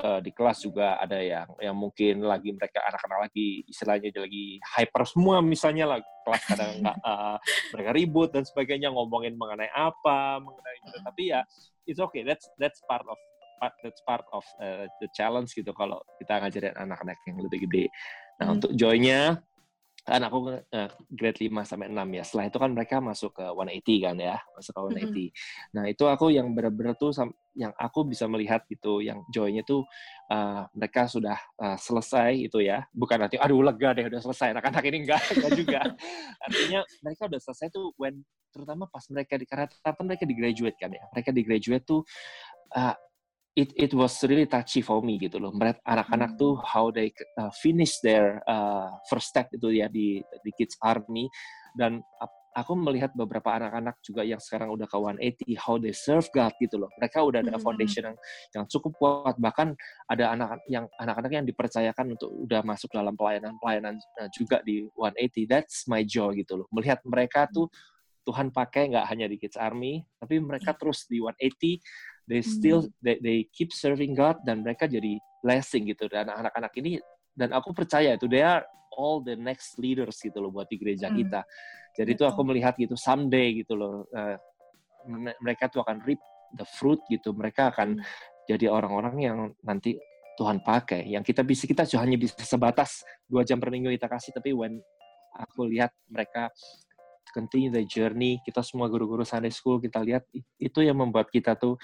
uh, 0.00 0.20
di 0.22 0.30
kelas 0.32 0.64
juga 0.64 0.96
ada 0.96 1.20
yang 1.20 1.48
yang 1.60 1.76
mungkin 1.76 2.24
lagi 2.24 2.54
mereka 2.54 2.80
anak-anak 2.88 3.28
lagi 3.30 3.62
istilahnya 3.68 4.08
lagi 4.16 4.62
hyper 4.78 5.02
semua 5.04 5.44
misalnya 5.44 5.96
lah 5.96 5.98
kelas 6.24 6.42
kadang 6.48 6.70
nggak 6.80 6.96
uh, 7.04 7.36
mereka 7.76 7.90
ribut 7.92 8.28
dan 8.32 8.44
sebagainya 8.46 8.88
ngomongin 8.92 9.36
mengenai 9.36 9.68
apa 9.72 10.40
mengenai 10.40 10.76
itu 10.88 10.96
tapi 11.04 11.22
ya 11.32 11.40
it's 11.84 12.00
okay 12.00 12.24
that's 12.24 12.48
that's 12.56 12.80
part 12.88 13.04
of 13.04 13.16
part 13.60 13.76
that's 13.84 14.00
part 14.08 14.24
of 14.32 14.42
uh, 14.64 14.88
the 15.04 15.08
challenge 15.12 15.52
gitu 15.52 15.70
kalau 15.76 16.00
kita 16.16 16.40
ngajarin 16.40 16.74
anak-anak 16.80 17.20
yang 17.28 17.36
lebih 17.38 17.68
gede 17.68 17.92
nah 18.40 18.48
hmm. 18.48 18.56
untuk 18.56 18.72
joy-nya 18.72 19.44
kan 20.00 20.24
aku 20.24 20.38
uh, 20.56 20.90
grade 21.12 21.38
5 21.44 21.52
sampai 21.68 21.92
6 21.92 22.16
ya. 22.16 22.22
Setelah 22.24 22.44
itu 22.48 22.58
kan 22.58 22.70
mereka 22.72 22.96
masuk 23.04 23.30
ke 23.36 23.44
180 23.44 24.06
kan 24.06 24.16
ya, 24.16 24.36
masuk 24.56 24.72
ke 24.72 24.80
180. 24.80 24.96
Mm-hmm. 24.96 25.28
Nah, 25.76 25.84
itu 25.92 26.04
aku 26.08 26.26
yang 26.32 26.48
benar-benar 26.56 26.96
tuh 26.96 27.12
yang 27.52 27.74
aku 27.76 28.08
bisa 28.08 28.24
melihat 28.24 28.64
gitu, 28.70 29.04
yang 29.04 29.20
joy-nya 29.28 29.60
tuh 29.66 29.84
uh, 30.32 30.64
mereka 30.72 31.04
sudah 31.04 31.36
uh, 31.60 31.76
selesai 31.76 32.48
itu 32.48 32.64
ya. 32.64 32.82
Bukan 32.96 33.20
nanti 33.20 33.36
aduh 33.36 33.60
lega 33.60 33.92
deh 33.92 34.08
udah 34.08 34.20
selesai. 34.24 34.56
Anak-anak 34.56 34.84
ini 34.88 34.98
enggak, 35.04 35.20
enggak 35.36 35.52
juga. 35.52 35.80
Artinya 36.48 36.80
mereka 37.04 37.22
udah 37.28 37.40
selesai 37.40 37.68
tuh 37.68 37.92
when 38.00 38.24
terutama 38.50 38.90
pas 38.90 39.06
mereka 39.14 39.38
di 39.38 39.46
karena 39.46 39.70
mereka 40.02 40.24
di 40.24 40.34
graduate 40.34 40.78
kan 40.80 40.90
ya. 40.90 41.04
Mereka 41.12 41.30
di 41.30 41.42
graduate 41.44 41.84
tuh 41.84 42.00
uh, 42.72 42.96
it 43.60 43.70
it 43.76 43.92
was 43.92 44.16
really 44.24 44.48
touchy 44.48 44.80
for 44.80 45.04
me 45.04 45.20
gitu 45.20 45.36
loh. 45.36 45.52
Mereka 45.52 45.84
anak-anak 45.84 46.40
tuh 46.40 46.56
hmm. 46.56 46.64
how 46.64 46.88
they 46.88 47.12
uh, 47.36 47.52
finish 47.60 48.00
their 48.00 48.40
uh, 48.48 48.88
first 49.12 49.28
step 49.28 49.52
itu 49.52 49.84
ya 49.84 49.86
di 49.92 50.24
di 50.40 50.50
Kids 50.56 50.80
Army 50.80 51.28
dan 51.76 52.00
aku 52.50 52.74
melihat 52.74 53.14
beberapa 53.14 53.54
anak-anak 53.54 54.02
juga 54.02 54.26
yang 54.26 54.42
sekarang 54.42 54.74
udah 54.74 54.86
ke 54.90 54.98
180 54.98 55.54
how 55.60 55.78
they 55.78 55.94
serve 55.94 56.26
God 56.34 56.50
gitu 56.58 56.82
loh. 56.82 56.90
Mereka 56.98 57.22
udah 57.22 57.44
ada 57.44 57.54
hmm. 57.54 57.62
foundation 57.62 58.02
yang 58.10 58.16
yang 58.56 58.64
cukup 58.66 58.92
kuat 58.98 59.36
bahkan 59.38 59.76
ada 60.08 60.34
anak 60.34 60.58
yang 60.66 60.88
anak-anak 60.98 61.30
yang 61.30 61.46
dipercayakan 61.46 62.16
untuk 62.18 62.30
udah 62.32 62.64
masuk 62.66 62.90
dalam 62.90 63.14
pelayanan-pelayanan 63.14 64.00
uh, 64.18 64.28
juga 64.34 64.64
di 64.64 64.88
180. 64.96 65.46
That's 65.46 65.86
my 65.86 66.02
joy 66.02 66.40
gitu 66.40 66.64
loh. 66.64 66.66
Melihat 66.72 67.04
mereka 67.06 67.46
tuh 67.52 67.70
Tuhan 68.26 68.52
pakai 68.52 68.92
nggak 68.92 69.06
hanya 69.08 69.26
di 69.26 69.40
Kids 69.40 69.56
Army, 69.56 70.04
tapi 70.20 70.38
mereka 70.38 70.76
terus 70.76 71.08
di 71.08 71.18
180 71.18 71.80
they 72.30 72.46
still 72.46 72.86
hmm. 72.86 72.94
they, 73.02 73.18
they 73.18 73.38
keep 73.50 73.74
serving 73.74 74.14
God 74.14 74.38
dan 74.46 74.62
mereka 74.62 74.86
jadi 74.86 75.18
blessing 75.42 75.90
gitu 75.90 76.06
dan 76.06 76.30
anak-anak 76.30 76.70
ini 76.78 77.02
dan 77.34 77.50
aku 77.50 77.74
percaya 77.74 78.14
itu 78.14 78.30
they 78.30 78.46
are 78.46 78.62
all 78.94 79.18
the 79.18 79.34
next 79.34 79.74
leaders 79.82 80.22
gitu 80.22 80.38
loh 80.38 80.54
buat 80.54 80.70
di 80.70 80.78
gereja 80.78 81.10
hmm. 81.10 81.26
kita 81.26 81.42
jadi 81.98 82.10
itu 82.14 82.22
aku 82.22 82.46
melihat 82.46 82.78
gitu 82.78 82.94
someday 82.94 83.58
gitu 83.58 83.74
loh 83.74 84.06
uh, 84.14 84.38
mereka 85.42 85.66
tuh 85.66 85.82
akan 85.82 86.06
reap 86.06 86.22
the 86.54 86.66
fruit 86.78 87.02
gitu 87.10 87.34
mereka 87.34 87.74
akan 87.74 87.98
hmm. 87.98 88.06
jadi 88.46 88.70
orang-orang 88.70 89.16
yang 89.18 89.36
nanti 89.66 89.98
Tuhan 90.38 90.62
pakai 90.62 91.10
yang 91.10 91.26
kita 91.26 91.42
bisa 91.42 91.66
kita 91.66 91.84
hanya 91.98 92.16
bisa 92.16 92.38
sebatas 92.46 93.02
dua 93.26 93.42
jam 93.42 93.58
per 93.58 93.74
minggu 93.74 93.90
kita 93.92 94.06
kasih 94.06 94.30
tapi 94.32 94.54
when 94.54 94.78
aku 95.36 95.68
lihat 95.68 95.90
mereka 96.08 96.48
continue 97.30 97.70
the 97.70 97.86
journey 97.86 98.42
kita 98.42 98.64
semua 98.64 98.90
guru-guru 98.90 99.22
Sunday 99.22 99.54
School 99.54 99.78
kita 99.78 100.02
lihat 100.02 100.26
itu 100.58 100.80
yang 100.82 100.98
membuat 100.98 101.30
kita 101.30 101.54
tuh 101.54 101.78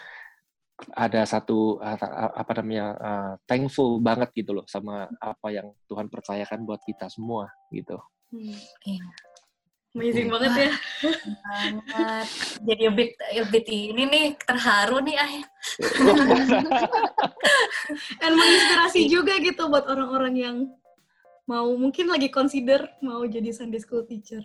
ada 0.93 1.25
satu 1.25 1.81
apa 1.81 2.53
namanya 2.61 2.87
uh, 3.01 3.33
thankful 3.49 3.97
banget 3.97 4.29
gitu 4.37 4.61
loh 4.61 4.67
sama 4.69 5.09
apa 5.25 5.49
yang 5.49 5.73
Tuhan 5.89 6.13
percayakan 6.13 6.69
buat 6.69 6.85
kita 6.85 7.09
semua 7.09 7.49
gitu. 7.73 7.97
Hmm. 8.29 8.61
Iya. 8.85 9.09
Amazing 9.97 10.29
banget 10.29 10.53
ya. 10.53 10.73
banget. 11.41 12.27
Jadi 12.61 12.83
a 12.85 12.93
bit, 12.93 13.11
a 13.17 13.45
bit 13.49 13.67
ini 13.73 14.05
nih 14.05 14.27
terharu 14.37 15.01
nih 15.01 15.17
ah. 15.17 15.33
Dan 18.21 18.37
menginspirasi 18.37 19.09
juga 19.09 19.41
gitu 19.41 19.73
buat 19.73 19.89
orang-orang 19.89 20.35
yang 20.37 20.57
mau 21.49 21.73
mungkin 21.81 22.13
lagi 22.13 22.29
consider 22.29 22.93
mau 23.01 23.25
jadi 23.25 23.49
Sunday 23.57 23.81
school 23.81 24.05
teacher. 24.05 24.45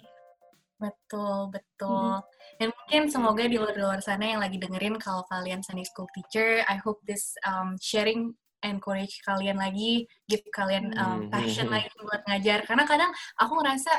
Betul, 0.79 1.51
betul. 1.51 2.23
Hmm. 2.23 2.40
Dan 2.61 2.69
mungkin 2.77 3.09
semoga 3.09 3.49
di 3.49 3.57
luar-luar 3.57 4.05
sana 4.05 4.37
yang 4.37 4.37
lagi 4.37 4.61
dengerin 4.61 5.01
kalau 5.01 5.25
kalian 5.33 5.65
Sunday 5.65 5.81
school 5.81 6.05
teacher, 6.13 6.61
I 6.69 6.77
hope 6.77 7.01
this 7.09 7.33
um, 7.41 7.73
sharing 7.81 8.37
encourage 8.61 9.17
kalian 9.25 9.57
lagi, 9.57 10.05
give 10.29 10.45
kalian 10.53 10.93
um, 11.01 11.25
passion 11.33 11.65
hmm. 11.65 11.81
lagi 11.81 11.89
buat 11.97 12.21
ngajar. 12.29 12.61
Karena 12.69 12.85
kadang 12.85 13.09
aku 13.41 13.57
ngerasa 13.57 13.89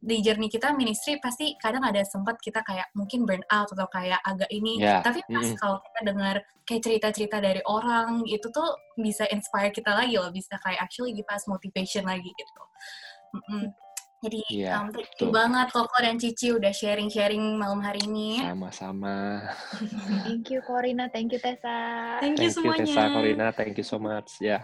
di 0.00 0.20
journey 0.20 0.52
kita 0.52 0.72
ministry 0.76 1.16
pasti 1.20 1.56
kadang 1.60 1.84
ada 1.84 2.00
sempat 2.04 2.36
kita 2.40 2.60
kayak 2.64 2.88
mungkin 2.96 3.24
burn 3.28 3.44
out 3.52 3.68
atau 3.68 3.84
kayak 3.92 4.16
agak 4.24 4.48
ini 4.48 4.80
yeah. 4.80 5.04
tapi 5.04 5.20
pas 5.28 5.44
mm. 5.44 5.60
kalau 5.60 5.76
kita 5.76 6.00
dengar 6.08 6.36
kayak 6.64 6.82
cerita-cerita 6.88 7.36
dari 7.36 7.60
orang 7.68 8.24
itu 8.24 8.48
tuh 8.48 8.80
bisa 8.96 9.28
inspire 9.28 9.68
kita 9.68 9.92
lagi 9.92 10.16
loh 10.16 10.32
bisa 10.32 10.56
kayak 10.64 10.80
actually 10.80 11.12
give 11.12 11.28
us 11.28 11.44
motivation 11.44 12.08
lagi 12.08 12.32
gitu 12.32 12.62
mm 13.36 13.42
-mm. 13.44 13.64
Jadi 14.20 14.40
yeah, 14.52 14.76
um, 14.84 14.92
thank 14.92 15.08
you 15.16 15.32
banget 15.32 15.72
Koko 15.72 15.96
dan 16.00 16.20
Cici 16.20 16.52
udah 16.52 16.72
sharing-sharing 16.76 17.56
malam 17.56 17.80
hari 17.80 18.04
ini 18.04 18.44
sama-sama 18.44 19.40
thank 20.28 20.52
you 20.52 20.60
Corina 20.60 21.08
thank 21.08 21.32
you 21.32 21.40
Tessa 21.40 22.20
thank 22.20 22.36
you 22.36 22.52
thank 22.52 22.56
semuanya 22.60 22.84
you 22.84 22.92
Tessa 22.92 23.08
Corina 23.08 23.46
thank 23.56 23.74
you 23.80 23.86
so 23.86 23.96
much 23.96 24.36
ya 24.40 24.60
yeah. 24.60 24.62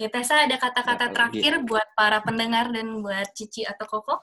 Oke, 0.00 0.08
Tessa 0.08 0.48
ada 0.48 0.56
kata-kata 0.56 1.12
terakhir 1.12 1.60
buat 1.68 1.84
para 1.92 2.24
pendengar 2.24 2.72
dan 2.72 3.04
buat 3.04 3.36
Cici 3.36 3.68
atau 3.68 3.84
Koko? 3.84 4.16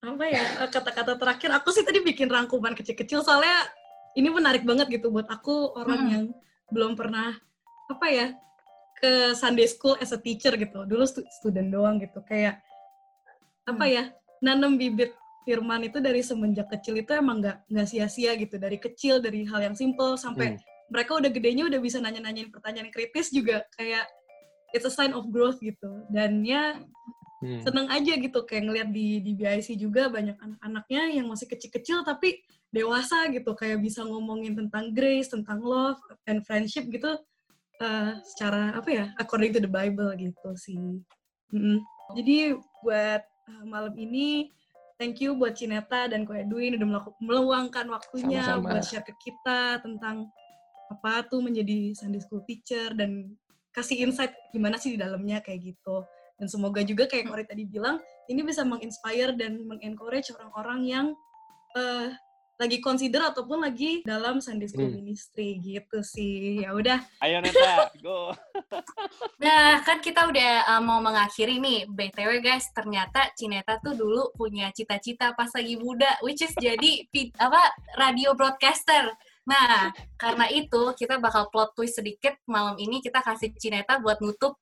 Apa 0.00 0.24
ya, 0.24 0.64
kata-kata 0.72 1.20
terakhir? 1.20 1.52
Aku 1.52 1.68
sih 1.68 1.84
tadi 1.84 2.00
bikin 2.00 2.32
rangkuman 2.32 2.72
kecil-kecil, 2.72 3.20
soalnya 3.20 3.68
ini 4.16 4.32
menarik 4.32 4.64
banget 4.64 4.88
gitu 4.88 5.12
buat 5.12 5.28
aku, 5.28 5.76
orang 5.76 6.00
hmm. 6.00 6.12
yang 6.16 6.24
belum 6.72 6.96
pernah, 6.96 7.36
apa 7.92 8.06
ya, 8.08 8.32
ke 8.96 9.36
Sunday 9.36 9.68
School 9.68 10.00
as 10.00 10.16
a 10.16 10.18
teacher 10.22 10.56
gitu. 10.56 10.88
Dulu 10.88 11.04
student 11.04 11.68
doang 11.76 12.00
gitu, 12.00 12.24
kayak, 12.24 12.64
apa 13.68 13.84
hmm. 13.84 13.92
ya, 13.92 14.04
nanam 14.40 14.80
bibit 14.80 15.12
firman 15.48 15.88
itu 15.88 16.00
dari 16.00 16.20
semenjak 16.20 16.68
kecil 16.68 17.00
itu 17.00 17.08
emang 17.16 17.40
nggak 17.40 17.64
nggak 17.72 17.88
sia-sia 17.88 18.36
gitu 18.36 18.60
dari 18.60 18.76
kecil 18.76 19.24
dari 19.24 19.48
hal 19.48 19.64
yang 19.64 19.72
simple 19.72 20.20
sampai 20.20 20.56
hmm. 20.56 20.60
mereka 20.92 21.16
udah 21.16 21.30
gedenya 21.32 21.64
udah 21.72 21.80
bisa 21.80 21.96
nanya-nanyain 22.04 22.52
pertanyaan 22.52 22.92
kritis 22.92 23.32
juga 23.32 23.64
kayak 23.80 24.04
it's 24.76 24.84
a 24.84 24.92
sign 24.92 25.16
of 25.16 25.24
growth 25.32 25.56
gitu 25.64 26.04
dan 26.12 26.44
ya 26.44 26.76
hmm. 27.40 27.64
seneng 27.64 27.88
aja 27.88 28.12
gitu 28.20 28.44
kayak 28.44 28.68
ngeliat 28.68 28.88
di 28.92 29.24
di 29.24 29.32
BIC 29.32 29.80
juga 29.80 30.12
banyak 30.12 30.36
anak-anaknya 30.36 31.16
yang 31.16 31.26
masih 31.32 31.48
kecil-kecil 31.48 32.04
tapi 32.04 32.44
dewasa 32.68 33.32
gitu 33.32 33.56
kayak 33.56 33.80
bisa 33.80 34.04
ngomongin 34.04 34.52
tentang 34.52 34.92
grace 34.92 35.32
tentang 35.32 35.64
love 35.64 35.96
and 36.28 36.44
friendship 36.44 36.84
gitu 36.92 37.16
uh, 37.80 38.12
secara 38.36 38.76
apa 38.76 38.90
ya 38.92 39.04
according 39.16 39.56
to 39.56 39.64
the 39.64 39.70
Bible 39.70 40.12
gitu 40.20 40.52
sih 40.60 41.00
mm-hmm. 41.56 41.80
jadi 42.20 42.60
buat 42.84 43.24
uh, 43.48 43.64
malam 43.64 43.96
ini 43.96 44.52
thank 45.00 45.24
you 45.24 45.32
buat 45.32 45.56
Cineta 45.56 46.06
dan 46.12 46.28
Ko 46.28 46.36
Edwin 46.36 46.76
udah 46.76 47.08
meluangkan 47.18 47.88
waktunya 47.88 48.44
Sama-sama. 48.44 48.76
buat 48.76 48.84
share 48.84 49.06
ke 49.06 49.14
kita 49.16 49.80
tentang 49.80 50.28
apa 50.88 51.24
tuh 51.28 51.40
menjadi 51.40 51.96
Sunday 51.96 52.20
School 52.20 52.44
teacher 52.44 52.92
dan 52.92 53.32
kasih 53.72 54.08
insight 54.08 54.34
gimana 54.50 54.80
sih 54.80 54.96
di 54.96 54.98
dalamnya 54.98 55.38
kayak 55.44 55.72
gitu. 55.72 56.02
Dan 56.38 56.46
semoga 56.46 56.80
juga 56.86 57.10
kayak 57.10 57.28
Kori 57.28 57.44
tadi 57.44 57.66
bilang, 57.66 57.98
ini 58.30 58.46
bisa 58.46 58.62
menginspire 58.62 59.34
dan 59.34 59.58
mengencourage 59.66 60.30
orang-orang 60.38 60.80
yang 60.86 61.06
uh, 61.74 62.14
lagi 62.58 62.82
consider 62.82 63.22
ataupun 63.22 63.62
lagi 63.62 64.02
dalam 64.02 64.42
Sunday 64.42 64.66
School 64.66 64.90
hmm. 64.90 64.98
Ministry 64.98 65.62
gitu 65.62 66.02
sih. 66.02 66.66
Ya 66.66 66.74
udah. 66.74 66.98
Ayo 67.22 67.38
Neta, 67.38 67.94
go. 68.02 68.34
nah, 69.42 69.78
kan 69.86 70.02
kita 70.02 70.26
udah 70.26 70.66
uh, 70.74 70.82
mau 70.82 70.98
mengakhiri 70.98 71.62
nih. 71.62 71.86
BTW 71.86 72.42
guys, 72.42 72.66
ternyata 72.74 73.30
Cineta 73.38 73.78
tuh 73.78 73.94
dulu 73.94 74.34
punya 74.34 74.74
cita-cita 74.74 75.32
pas 75.38 75.48
lagi 75.54 75.78
muda 75.78 76.18
which 76.26 76.42
is 76.42 76.50
jadi 76.58 77.06
apa 77.38 77.62
radio 77.94 78.34
broadcaster. 78.34 79.14
Nah, 79.46 79.94
karena 80.18 80.50
itu 80.50 80.92
kita 80.98 81.22
bakal 81.22 81.48
plot 81.54 81.72
twist 81.78 81.96
sedikit 81.96 82.36
malam 82.50 82.74
ini 82.76 82.98
kita 82.98 83.22
kasih 83.22 83.54
Cineta 83.54 84.02
buat 84.02 84.18
nutup 84.18 84.58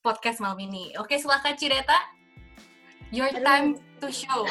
podcast 0.00 0.40
malam 0.40 0.64
ini. 0.64 0.96
Oke, 0.96 1.20
silakan 1.20 1.60
Cineta. 1.60 1.96
Your 3.12 3.30
time 3.36 3.78
to 4.00 4.08
show. 4.08 4.48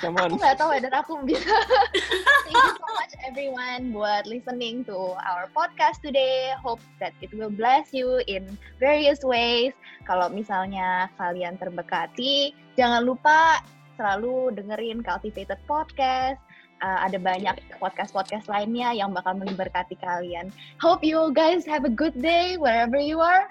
Come 0.00 0.16
on. 0.22 0.30
Aku 0.34 0.38
nggak 0.38 0.56
tahu 0.58 0.70
whether 0.70 0.92
aku 0.94 1.12
bisa. 1.26 1.42
Thank 2.46 2.54
you 2.54 2.72
so 2.78 2.86
much 2.96 3.12
everyone 3.26 3.90
buat 3.90 4.24
listening 4.30 4.86
to 4.86 5.18
our 5.18 5.50
podcast 5.52 6.00
today. 6.00 6.54
Hope 6.62 6.82
that 7.02 7.12
it 7.20 7.34
will 7.34 7.52
bless 7.52 7.90
you 7.90 8.22
in 8.30 8.46
various 8.78 9.20
ways. 9.26 9.74
Kalau 10.06 10.30
misalnya 10.30 11.12
kalian 11.18 11.58
terberkati, 11.60 12.54
jangan 12.78 13.04
lupa 13.04 13.60
selalu 13.98 14.54
dengerin 14.54 15.02
Cultivated 15.02 15.58
Podcast 15.66 16.38
uh, 16.82 16.98
ada 17.04 17.18
banyak 17.18 17.58
podcast-podcast 17.78 18.46
lainnya 18.46 18.94
yang 18.94 19.10
bakal 19.10 19.34
memberkati 19.34 19.98
kalian. 19.98 20.50
Hope 20.78 21.02
you 21.02 21.30
guys 21.34 21.66
have 21.66 21.84
a 21.84 21.92
good 21.92 22.14
day 22.18 22.56
wherever 22.56 22.98
you 22.98 23.18
are. 23.18 23.50